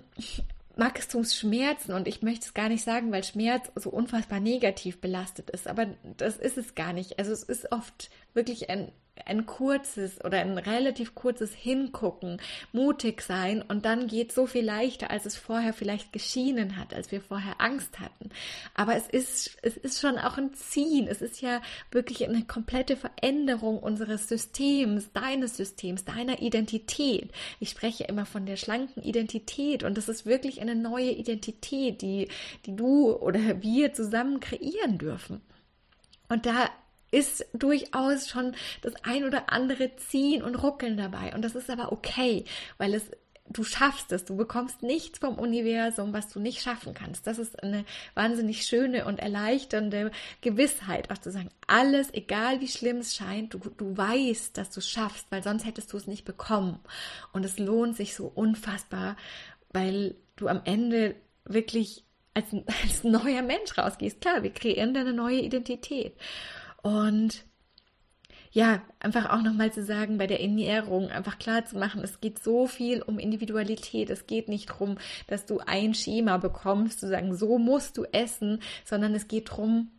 Wachstumsschmerzen 0.75 1.93
und 1.93 2.07
ich 2.07 2.21
möchte 2.21 2.45
es 2.45 2.53
gar 2.53 2.69
nicht 2.69 2.83
sagen, 2.83 3.11
weil 3.11 3.23
Schmerz 3.23 3.71
so 3.75 3.89
unfassbar 3.89 4.39
negativ 4.39 5.01
belastet 5.01 5.49
ist, 5.49 5.67
aber 5.67 5.87
das 6.17 6.37
ist 6.37 6.57
es 6.57 6.75
gar 6.75 6.93
nicht. 6.93 7.19
Also 7.19 7.31
es 7.31 7.43
ist 7.43 7.71
oft 7.71 8.09
wirklich 8.33 8.69
ein 8.69 8.91
ein 9.25 9.45
kurzes 9.45 10.23
oder 10.23 10.39
ein 10.39 10.57
relativ 10.57 11.15
kurzes 11.15 11.53
Hingucken, 11.53 12.41
mutig 12.71 13.21
sein 13.21 13.61
und 13.61 13.85
dann 13.85 14.07
geht 14.07 14.31
so 14.31 14.47
viel 14.47 14.65
leichter, 14.65 15.11
als 15.11 15.25
es 15.25 15.37
vorher 15.37 15.73
vielleicht 15.73 16.13
geschienen 16.13 16.77
hat, 16.77 16.93
als 16.93 17.11
wir 17.11 17.21
vorher 17.21 17.59
Angst 17.59 17.99
hatten. 17.99 18.29
Aber 18.73 18.95
es 18.95 19.07
ist, 19.07 19.57
es 19.61 19.77
ist 19.77 20.01
schon 20.01 20.17
auch 20.17 20.37
ein 20.37 20.53
Ziehen. 20.53 21.07
Es 21.07 21.21
ist 21.21 21.41
ja 21.41 21.61
wirklich 21.91 22.27
eine 22.27 22.43
komplette 22.43 22.95
Veränderung 22.95 23.79
unseres 23.79 24.27
Systems, 24.27 25.11
deines 25.13 25.57
Systems, 25.57 26.05
deiner 26.05 26.41
Identität. 26.41 27.31
Ich 27.59 27.69
spreche 27.69 28.05
immer 28.05 28.25
von 28.25 28.45
der 28.45 28.57
schlanken 28.57 29.03
Identität 29.03 29.83
und 29.83 29.97
das 29.97 30.09
ist 30.09 30.25
wirklich 30.25 30.61
eine 30.61 30.75
neue 30.75 31.11
Identität, 31.11 32.01
die, 32.01 32.27
die 32.65 32.75
du 32.75 33.11
oder 33.13 33.61
wir 33.61 33.93
zusammen 33.93 34.39
kreieren 34.39 34.97
dürfen. 34.97 35.41
Und 36.29 36.45
da 36.45 36.69
ist 37.11 37.45
durchaus 37.53 38.29
schon 38.29 38.55
das 38.81 38.93
ein 39.03 39.25
oder 39.25 39.51
andere 39.51 39.95
Ziehen 39.97 40.41
und 40.41 40.55
Ruckeln 40.55 40.97
dabei. 40.97 41.33
Und 41.35 41.43
das 41.43 41.55
ist 41.55 41.69
aber 41.69 41.91
okay, 41.91 42.45
weil 42.77 42.93
es 42.93 43.11
du 43.53 43.63
schaffst 43.63 44.11
es, 44.11 44.25
du 44.25 44.35
bekommst 44.35 44.81
nichts 44.83 45.19
vom 45.19 45.37
Universum, 45.37 46.13
was 46.13 46.29
du 46.29 46.39
nicht 46.39 46.61
schaffen 46.61 46.93
kannst. 46.93 47.27
Das 47.27 47.37
ist 47.37 47.61
eine 47.61 47.85
wahnsinnig 48.13 48.63
schöne 48.63 49.05
und 49.05 49.19
erleichternde 49.19 50.11
Gewissheit, 50.41 51.11
auch 51.11 51.17
zu 51.17 51.31
sagen, 51.31 51.49
alles, 51.67 52.13
egal 52.13 52.61
wie 52.61 52.67
schlimm 52.67 52.97
es 52.97 53.15
scheint, 53.15 53.53
du, 53.53 53.59
du 53.59 53.97
weißt, 53.97 54.57
dass 54.57 54.71
du 54.71 54.79
es 54.79 54.89
schaffst, 54.89 55.27
weil 55.29 55.43
sonst 55.43 55.65
hättest 55.65 55.91
du 55.93 55.97
es 55.97 56.07
nicht 56.07 56.25
bekommen. 56.25 56.79
Und 57.33 57.45
es 57.45 57.59
lohnt 57.59 57.95
sich 57.95 58.15
so 58.15 58.31
unfassbar, 58.33 59.17
weil 59.71 60.15
du 60.35 60.47
am 60.47 60.61
Ende 60.65 61.15
wirklich 61.45 62.05
als, 62.33 62.45
als 62.83 63.03
neuer 63.03 63.41
Mensch 63.41 63.77
rausgehst. 63.77 64.21
Klar, 64.21 64.43
wir 64.43 64.51
kreieren 64.51 64.95
eine 64.95 65.13
neue 65.13 65.41
Identität. 65.41 66.15
Und 66.81 67.45
ja, 68.53 68.81
einfach 68.99 69.29
auch 69.29 69.41
nochmal 69.41 69.71
zu 69.71 69.83
sagen, 69.83 70.17
bei 70.17 70.27
der 70.27 70.41
Ernährung 70.41 71.09
einfach 71.09 71.39
klar 71.39 71.63
zu 71.63 71.77
machen, 71.77 72.03
es 72.03 72.19
geht 72.19 72.37
so 72.39 72.67
viel 72.67 73.01
um 73.01 73.17
Individualität. 73.17 74.09
Es 74.09 74.27
geht 74.27 74.49
nicht 74.49 74.69
darum, 74.69 74.97
dass 75.27 75.45
du 75.45 75.59
ein 75.59 75.93
Schema 75.93 76.37
bekommst, 76.37 76.99
zu 76.99 77.07
sagen, 77.07 77.33
so 77.33 77.57
musst 77.57 77.97
du 77.97 78.03
essen, 78.11 78.61
sondern 78.83 79.15
es 79.15 79.29
geht 79.29 79.49
darum, 79.49 79.91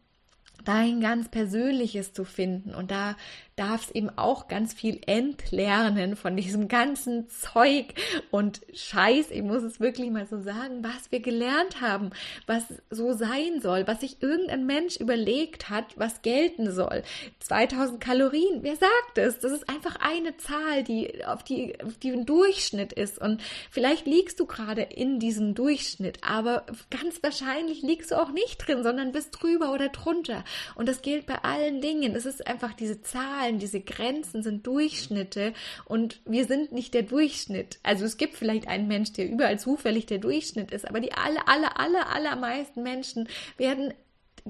dein 0.64 1.00
ganz 1.00 1.28
Persönliches 1.28 2.12
zu 2.12 2.24
finden. 2.24 2.74
Und 2.74 2.90
da 2.90 3.16
darf 3.56 3.84
es 3.84 3.90
eben 3.90 4.10
auch 4.16 4.48
ganz 4.48 4.72
viel 4.72 5.00
entlernen 5.06 6.16
von 6.16 6.36
diesem 6.36 6.68
ganzen 6.68 7.28
Zeug 7.28 7.94
und 8.30 8.62
Scheiß. 8.72 9.30
Ich 9.30 9.42
muss 9.42 9.62
es 9.62 9.78
wirklich 9.78 10.10
mal 10.10 10.26
so 10.26 10.40
sagen, 10.40 10.82
was 10.82 11.12
wir 11.12 11.20
gelernt 11.20 11.80
haben, 11.80 12.10
was 12.46 12.64
so 12.88 13.12
sein 13.12 13.60
soll, 13.60 13.86
was 13.86 14.00
sich 14.00 14.22
irgendein 14.22 14.64
Mensch 14.64 14.96
überlegt 14.96 15.68
hat, 15.68 15.84
was 15.96 16.22
gelten 16.22 16.72
soll. 16.72 17.02
2000 17.40 18.00
Kalorien, 18.00 18.62
wer 18.62 18.76
sagt 18.76 19.18
es? 19.18 19.38
Das 19.40 19.52
ist 19.52 19.68
einfach 19.68 19.96
eine 20.00 20.36
Zahl, 20.38 20.82
die 20.82 21.24
auf 21.26 21.44
die, 21.44 21.78
auf 21.84 21.98
die 21.98 22.12
ein 22.12 22.24
Durchschnitt 22.24 22.94
ist. 22.94 23.18
Und 23.18 23.42
vielleicht 23.70 24.06
liegst 24.06 24.40
du 24.40 24.46
gerade 24.46 24.82
in 24.82 25.18
diesem 25.18 25.54
Durchschnitt, 25.54 26.18
aber 26.22 26.64
ganz 26.90 27.22
wahrscheinlich 27.22 27.82
liegst 27.82 28.12
du 28.12 28.20
auch 28.20 28.30
nicht 28.30 28.66
drin, 28.66 28.82
sondern 28.82 29.12
bist 29.12 29.36
drüber 29.38 29.74
oder 29.74 29.90
drunter. 29.90 30.41
Und 30.74 30.88
das 30.88 31.02
gilt 31.02 31.26
bei 31.26 31.36
allen 31.42 31.80
Dingen. 31.80 32.14
Es 32.14 32.26
ist 32.26 32.46
einfach 32.46 32.72
diese 32.72 33.02
Zahlen, 33.02 33.58
diese 33.58 33.80
Grenzen 33.80 34.42
sind 34.42 34.66
Durchschnitte 34.66 35.52
und 35.84 36.20
wir 36.24 36.46
sind 36.46 36.72
nicht 36.72 36.94
der 36.94 37.02
Durchschnitt. 37.02 37.78
Also 37.82 38.04
es 38.04 38.16
gibt 38.16 38.36
vielleicht 38.36 38.68
einen 38.68 38.88
Mensch, 38.88 39.12
der 39.12 39.28
überall 39.28 39.58
zufällig 39.58 40.06
der 40.06 40.18
Durchschnitt 40.18 40.70
ist, 40.70 40.88
aber 40.88 41.00
die 41.00 41.12
alle, 41.12 41.46
alle, 41.48 41.76
alle, 41.78 42.06
allermeisten 42.06 42.82
Menschen 42.82 43.28
werden 43.56 43.94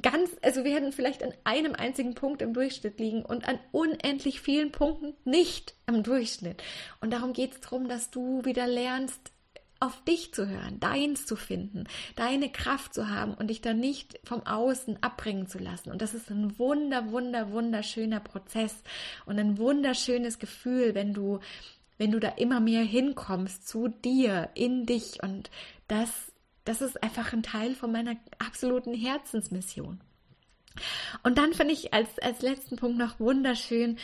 ganz, 0.01 0.31
also 0.43 0.65
werden 0.65 0.93
vielleicht 0.93 1.23
an 1.23 1.35
einem 1.45 1.75
einzigen 1.75 2.15
Punkt 2.15 2.41
im 2.41 2.55
Durchschnitt 2.55 2.99
liegen 2.99 3.25
und 3.25 3.47
an 3.47 3.59
unendlich 3.73 4.41
vielen 4.41 4.73
Punkten 4.73 5.15
nicht 5.25 5.75
im 5.87 6.03
Durchschnitt. 6.03 6.63
Und 7.01 7.13
darum 7.13 7.33
geht 7.33 7.53
es 7.53 7.61
darum, 7.61 7.89
dass 7.89 8.11
du 8.11 8.45
wieder 8.45 8.67
lernst, 8.67 9.33
auf 9.83 10.01
dich 10.05 10.33
zu 10.33 10.49
hören, 10.49 10.79
deins 10.79 11.27
zu 11.27 11.35
finden, 11.35 11.89
deine 12.15 12.51
Kraft 12.51 12.95
zu 12.95 13.09
haben 13.09 13.35
und 13.35 13.49
dich 13.49 13.61
dann 13.61 13.81
nicht 13.81 14.21
vom 14.23 14.47
Außen 14.47 15.03
abbringen 15.03 15.49
zu 15.49 15.59
lassen. 15.59 15.91
Und 15.91 16.01
das 16.01 16.15
ist 16.15 16.31
ein 16.31 16.57
wunder, 16.57 17.11
wunder, 17.11 17.51
wunderschöner 17.51 18.21
Prozess 18.21 18.77
und 19.27 19.41
ein 19.41 19.59
wunderschönes 19.59 20.39
Gefühl, 20.39 20.95
wenn 20.95 21.13
du, 21.13 21.41
wenn 21.99 22.13
du 22.13 22.21
da 22.21 22.29
immer 22.29 22.61
mehr 22.61 22.85
hinkommst 22.85 23.67
zu 23.67 23.89
dir, 23.89 24.51
in 24.55 24.87
dich. 24.87 25.21
Und 25.21 25.51
das, 25.89 26.11
das 26.65 26.81
ist 26.81 27.03
einfach 27.03 27.33
ein 27.33 27.43
Teil 27.43 27.75
von 27.75 27.91
meiner 27.91 28.15
absoluten 28.39 28.95
Herzensmission. 28.95 30.01
Und 31.25 31.39
dann 31.39 31.55
finde 31.55 31.75
ich 31.75 31.93
als, 31.93 32.21
als 32.21 32.41
letzten 32.41 32.77
Punkt 32.77 32.99
noch 32.99 33.19
wunderschön, 33.19 33.99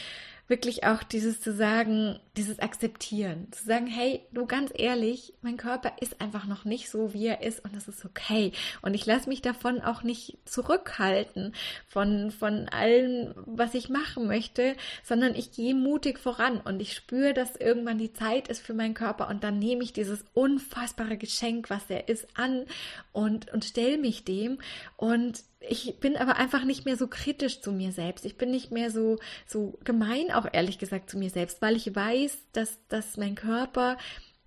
wirklich 0.49 0.84
auch 0.84 1.03
dieses 1.03 1.40
zu 1.40 1.53
sagen, 1.53 2.18
dieses 2.36 2.59
Akzeptieren, 2.59 3.49
zu 3.53 3.64
sagen, 3.64 3.86
hey, 3.86 4.22
du 4.32 4.46
ganz 4.46 4.72
ehrlich, 4.74 5.34
mein 5.42 5.59
Körper 5.59 5.92
ist 6.01 6.20
einfach 6.20 6.46
noch 6.46 6.64
nicht 6.64 6.88
so, 6.88 7.12
wie 7.12 7.26
er 7.26 7.42
ist 7.42 7.64
und 7.64 7.76
das 7.76 7.86
ist 7.86 8.05
okay. 8.05 8.53
Und 8.80 8.94
ich 8.94 9.05
lasse 9.05 9.28
mich 9.28 9.42
davon 9.42 9.80
auch 9.82 10.03
nicht 10.03 10.38
zurückhalten 10.46 11.55
von, 11.86 12.30
von 12.30 12.68
allem, 12.70 13.34
was 13.44 13.74
ich 13.74 13.90
machen 13.90 14.26
möchte, 14.26 14.74
sondern 15.05 15.34
ich 15.34 15.53
gehe 15.53 15.74
mutig 15.74 16.18
voran 16.18 16.61
und 16.61 16.80
ich 16.80 16.94
spüre, 16.94 17.34
dass 17.34 17.55
irgendwann 17.57 17.99
die 17.99 18.14
Zeit 18.14 18.49
ist 18.49 18.62
für 18.62 18.74
meinen 18.74 18.94
Körper 18.94 19.28
und 19.28 19.44
dann 19.44 19.59
nehme 19.59 19.84
ich 19.84 19.92
dieses 19.92 20.24
unfassbare 20.32 21.18
Geschenk, 21.18 21.68
was 21.68 21.84
er 21.88 22.09
ist, 22.09 22.26
an 22.34 22.64
und, 23.12 23.53
und 23.53 23.64
stelle 23.64 23.99
mich 23.99 24.24
dem 24.24 24.59
und 24.96 25.42
ich 25.61 25.98
bin 25.98 26.16
aber 26.16 26.36
einfach 26.36 26.64
nicht 26.64 26.84
mehr 26.84 26.96
so 26.96 27.09
kritisch 27.09 27.61
zu 27.61 27.72
mir 27.72 27.92
selbst. 27.92 28.24
Ich 28.24 28.36
bin 28.36 28.50
nicht 28.50 28.70
mehr 28.70 28.90
so, 28.90 29.18
so 29.46 29.78
gemein 29.84 30.30
auch 30.30 30.46
ehrlich 30.52 30.78
gesagt 30.78 31.11
zu 31.11 31.18
mir 31.18 31.30
selbst, 31.30 31.61
weil 31.61 31.76
ich 31.76 31.94
weiß, 31.94 32.38
dass, 32.52 32.78
dass 32.88 33.16
mein 33.16 33.34
Körper, 33.34 33.98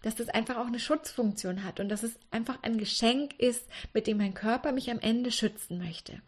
dass 0.02 0.16
das 0.16 0.30
einfach 0.30 0.58
auch 0.58 0.68
eine 0.68 0.80
Schutzfunktion 0.80 1.64
hat 1.64 1.80
und 1.80 1.90
dass 1.90 2.04
es 2.04 2.18
einfach 2.32 2.60
ein 2.64 2.78
Geschenk 2.78 3.38
ist, 3.40 3.68
mit 3.94 4.08
dem 4.08 4.18
mein 4.18 4.34
Körper 4.34 4.72
mich 4.72 4.90
am 4.90 5.00
Ende 5.00 5.32
schützen 5.32 5.78
möchte. 5.78 6.22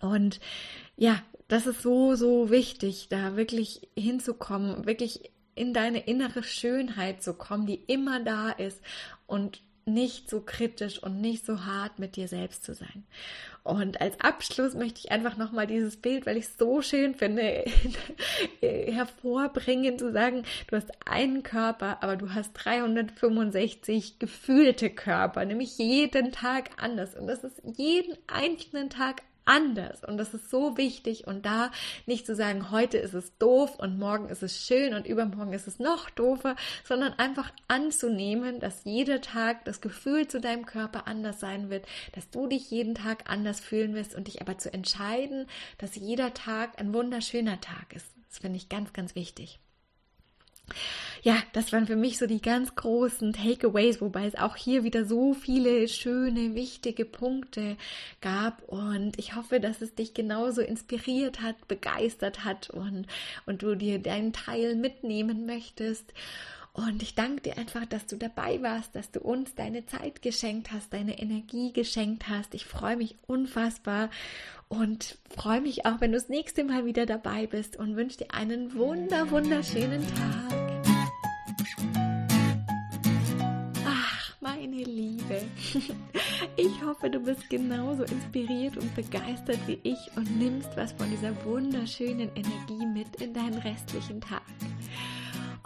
Und 0.00 0.40
ja, 0.96 1.22
das 1.46 1.66
ist 1.66 1.82
so, 1.82 2.14
so 2.14 2.50
wichtig, 2.50 3.08
da 3.08 3.36
wirklich 3.36 3.88
hinzukommen, 3.96 4.86
wirklich 4.86 5.30
in 5.54 5.72
deine 5.72 6.00
innere 6.00 6.42
Schönheit 6.42 7.22
zu 7.22 7.34
kommen, 7.34 7.66
die 7.66 7.82
immer 7.86 8.20
da 8.20 8.50
ist 8.50 8.80
und 9.26 9.60
nicht 9.88 10.30
so 10.30 10.40
kritisch 10.40 11.02
und 11.02 11.20
nicht 11.20 11.44
so 11.44 11.64
hart 11.64 11.98
mit 11.98 12.16
dir 12.16 12.28
selbst 12.28 12.64
zu 12.64 12.74
sein. 12.74 13.04
Und 13.64 14.00
als 14.00 14.18
Abschluss 14.20 14.74
möchte 14.74 15.00
ich 15.00 15.12
einfach 15.12 15.36
nochmal 15.36 15.66
dieses 15.66 15.96
Bild, 15.96 16.24
weil 16.24 16.38
ich 16.38 16.46
es 16.46 16.56
so 16.56 16.80
schön 16.80 17.14
finde, 17.14 17.64
hervorbringen, 18.62 19.98
zu 19.98 20.10
sagen, 20.10 20.44
du 20.68 20.76
hast 20.76 20.90
einen 21.06 21.42
Körper, 21.42 21.98
aber 22.02 22.16
du 22.16 22.32
hast 22.32 22.52
365 22.54 24.18
gefühlte 24.18 24.88
Körper, 24.88 25.44
nämlich 25.44 25.76
jeden 25.76 26.32
Tag 26.32 26.70
anders. 26.78 27.14
Und 27.14 27.26
das 27.26 27.44
ist 27.44 27.60
jeden 27.76 28.16
einzelnen 28.26 28.88
Tag 28.88 29.22
anders. 29.48 30.04
Und 30.04 30.18
das 30.18 30.34
ist 30.34 30.50
so 30.50 30.76
wichtig. 30.76 31.26
Und 31.26 31.46
da 31.46 31.70
nicht 32.06 32.26
zu 32.26 32.34
sagen, 32.34 32.70
heute 32.70 32.98
ist 32.98 33.14
es 33.14 33.36
doof 33.38 33.78
und 33.78 33.98
morgen 33.98 34.28
ist 34.28 34.42
es 34.42 34.64
schön 34.64 34.94
und 34.94 35.06
übermorgen 35.06 35.52
ist 35.52 35.66
es 35.66 35.78
noch 35.78 36.10
doofer, 36.10 36.56
sondern 36.84 37.14
einfach 37.14 37.50
anzunehmen, 37.66 38.60
dass 38.60 38.84
jeder 38.84 39.20
Tag 39.20 39.64
das 39.64 39.80
Gefühl 39.80 40.28
zu 40.28 40.40
deinem 40.40 40.66
Körper 40.66 41.06
anders 41.06 41.40
sein 41.40 41.70
wird, 41.70 41.86
dass 42.12 42.30
du 42.30 42.46
dich 42.46 42.70
jeden 42.70 42.94
Tag 42.94 43.30
anders 43.30 43.60
fühlen 43.60 43.94
wirst 43.94 44.14
und 44.14 44.28
dich 44.28 44.40
aber 44.40 44.58
zu 44.58 44.72
entscheiden, 44.72 45.46
dass 45.78 45.96
jeder 45.96 46.34
Tag 46.34 46.78
ein 46.78 46.92
wunderschöner 46.92 47.60
Tag 47.60 47.94
ist. 47.94 48.06
Das 48.28 48.38
finde 48.38 48.58
ich 48.58 48.68
ganz, 48.68 48.92
ganz 48.92 49.14
wichtig 49.14 49.58
ja, 51.22 51.36
das 51.52 51.72
waren 51.72 51.86
für 51.86 51.96
mich 51.96 52.18
so 52.18 52.26
die 52.26 52.40
ganz 52.40 52.74
großen 52.74 53.32
Takeaways, 53.32 54.00
wobei 54.00 54.26
es 54.26 54.34
auch 54.34 54.56
hier 54.56 54.84
wieder 54.84 55.04
so 55.04 55.34
viele 55.34 55.88
schöne, 55.88 56.54
wichtige 56.54 57.04
Punkte 57.04 57.76
gab. 58.20 58.62
Und 58.68 59.18
ich 59.18 59.34
hoffe, 59.34 59.60
dass 59.60 59.82
es 59.82 59.94
dich 59.94 60.14
genauso 60.14 60.60
inspiriert 60.60 61.42
hat, 61.42 61.68
begeistert 61.68 62.44
hat 62.44 62.70
und, 62.70 63.06
und 63.46 63.62
du 63.62 63.74
dir 63.74 63.98
deinen 63.98 64.32
Teil 64.32 64.76
mitnehmen 64.76 65.46
möchtest. 65.46 66.12
Und 66.86 67.02
ich 67.02 67.16
danke 67.16 67.40
dir 67.40 67.58
einfach, 67.58 67.86
dass 67.86 68.06
du 68.06 68.16
dabei 68.16 68.62
warst, 68.62 68.94
dass 68.94 69.10
du 69.10 69.18
uns 69.18 69.56
deine 69.56 69.86
Zeit 69.86 70.22
geschenkt 70.22 70.70
hast, 70.70 70.92
deine 70.92 71.18
Energie 71.18 71.72
geschenkt 71.72 72.28
hast. 72.28 72.54
Ich 72.54 72.66
freue 72.66 72.96
mich 72.96 73.16
unfassbar 73.26 74.10
und 74.68 75.18
freue 75.28 75.60
mich 75.60 75.86
auch, 75.86 76.00
wenn 76.00 76.12
du 76.12 76.18
das 76.18 76.28
nächste 76.28 76.62
Mal 76.62 76.84
wieder 76.84 77.04
dabei 77.04 77.48
bist 77.48 77.76
und 77.76 77.96
wünsche 77.96 78.18
dir 78.18 78.32
einen 78.32 78.76
wunder, 78.76 79.28
wunderschönen 79.32 80.06
Tag. 80.14 80.58
meine 84.40 84.82
Liebe. 84.84 85.42
Ich 86.56 86.82
hoffe, 86.84 87.10
du 87.10 87.20
bist 87.20 87.48
genauso 87.50 88.04
inspiriert 88.04 88.76
und 88.76 88.94
begeistert 88.94 89.58
wie 89.66 89.78
ich 89.82 89.98
und 90.16 90.38
nimmst 90.38 90.76
was 90.76 90.92
von 90.92 91.08
dieser 91.10 91.32
wunderschönen 91.44 92.30
Energie 92.34 92.86
mit 92.86 93.20
in 93.20 93.34
deinen 93.34 93.58
restlichen 93.58 94.20
Tag. 94.20 94.42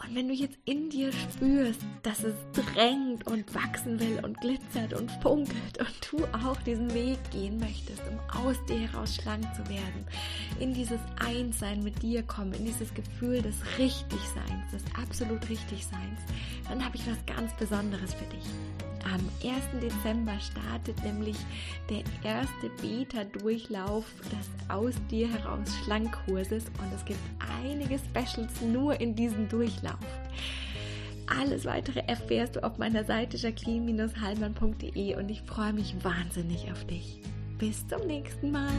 Und 0.05 0.17
wenn 0.17 0.29
du 0.29 0.35
jetzt 0.35 0.59
in 0.65 0.91
dir 0.91 1.13
spürst, 1.13 1.81
dass 2.03 2.25
es 2.25 2.35
drängt 2.53 3.27
und 3.27 3.55
wachsen 3.55 4.01
will 4.01 4.21
und 4.25 4.41
glitzert 4.41 4.95
und 4.95 5.11
funkelt 5.23 5.79
und 5.79 6.11
du 6.11 6.25
auch 6.37 6.57
diesen 6.63 6.93
Weg 6.93 7.19
gehen 7.31 7.59
möchtest, 7.59 8.03
um 8.09 8.19
aus 8.45 8.57
dir 8.67 8.81
heraus 8.81 9.15
schlank 9.15 9.45
zu 9.55 9.69
werden, 9.69 10.05
in 10.59 10.75
dieses 10.75 11.01
Einssein 11.25 11.85
mit 11.85 12.03
dir 12.03 12.23
kommen, 12.25 12.53
in 12.55 12.65
dieses 12.65 12.93
Gefühl 12.95 13.43
des 13.43 13.57
Richtigseins, 13.79 14.71
des 14.73 14.83
absolut 15.01 15.49
Richtigseins, 15.49 16.21
dann 16.69 16.85
habe 16.85 16.97
ich 16.97 17.07
was 17.07 17.25
ganz 17.27 17.53
Besonderes 17.57 18.15
für 18.15 18.27
dich. 18.27 18.45
Am 19.05 19.21
1. 19.43 19.81
Dezember 19.83 20.39
startet 20.41 21.03
nämlich 21.03 21.37
der 21.91 22.03
erste 22.23 22.71
Beta-Durchlauf 22.81 24.05
des 24.31 24.49
Aus 24.69 24.95
dir 25.11 25.29
heraus 25.29 25.69
Schlankkurses 25.85 26.65
und 26.65 26.95
es 26.95 27.05
gibt 27.05 27.21
einige 27.63 27.99
Specials 27.99 28.61
nur 28.61 29.01
in 29.01 29.15
diesem 29.15 29.49
Durchlauf. 29.49 29.99
Alles 31.27 31.65
weitere 31.65 32.01
erfährst 32.07 32.57
du 32.57 32.65
auf 32.65 32.79
meiner 32.79 33.05
Seite 33.05 33.37
jacqueline-hallmann.de 33.37 35.17
und 35.17 35.31
ich 35.31 35.43
freue 35.43 35.73
mich 35.73 35.95
wahnsinnig 36.03 36.71
auf 36.71 36.85
dich. 36.87 37.21
Bis 37.59 37.87
zum 37.89 38.07
nächsten 38.07 38.51
Mal. 38.51 38.71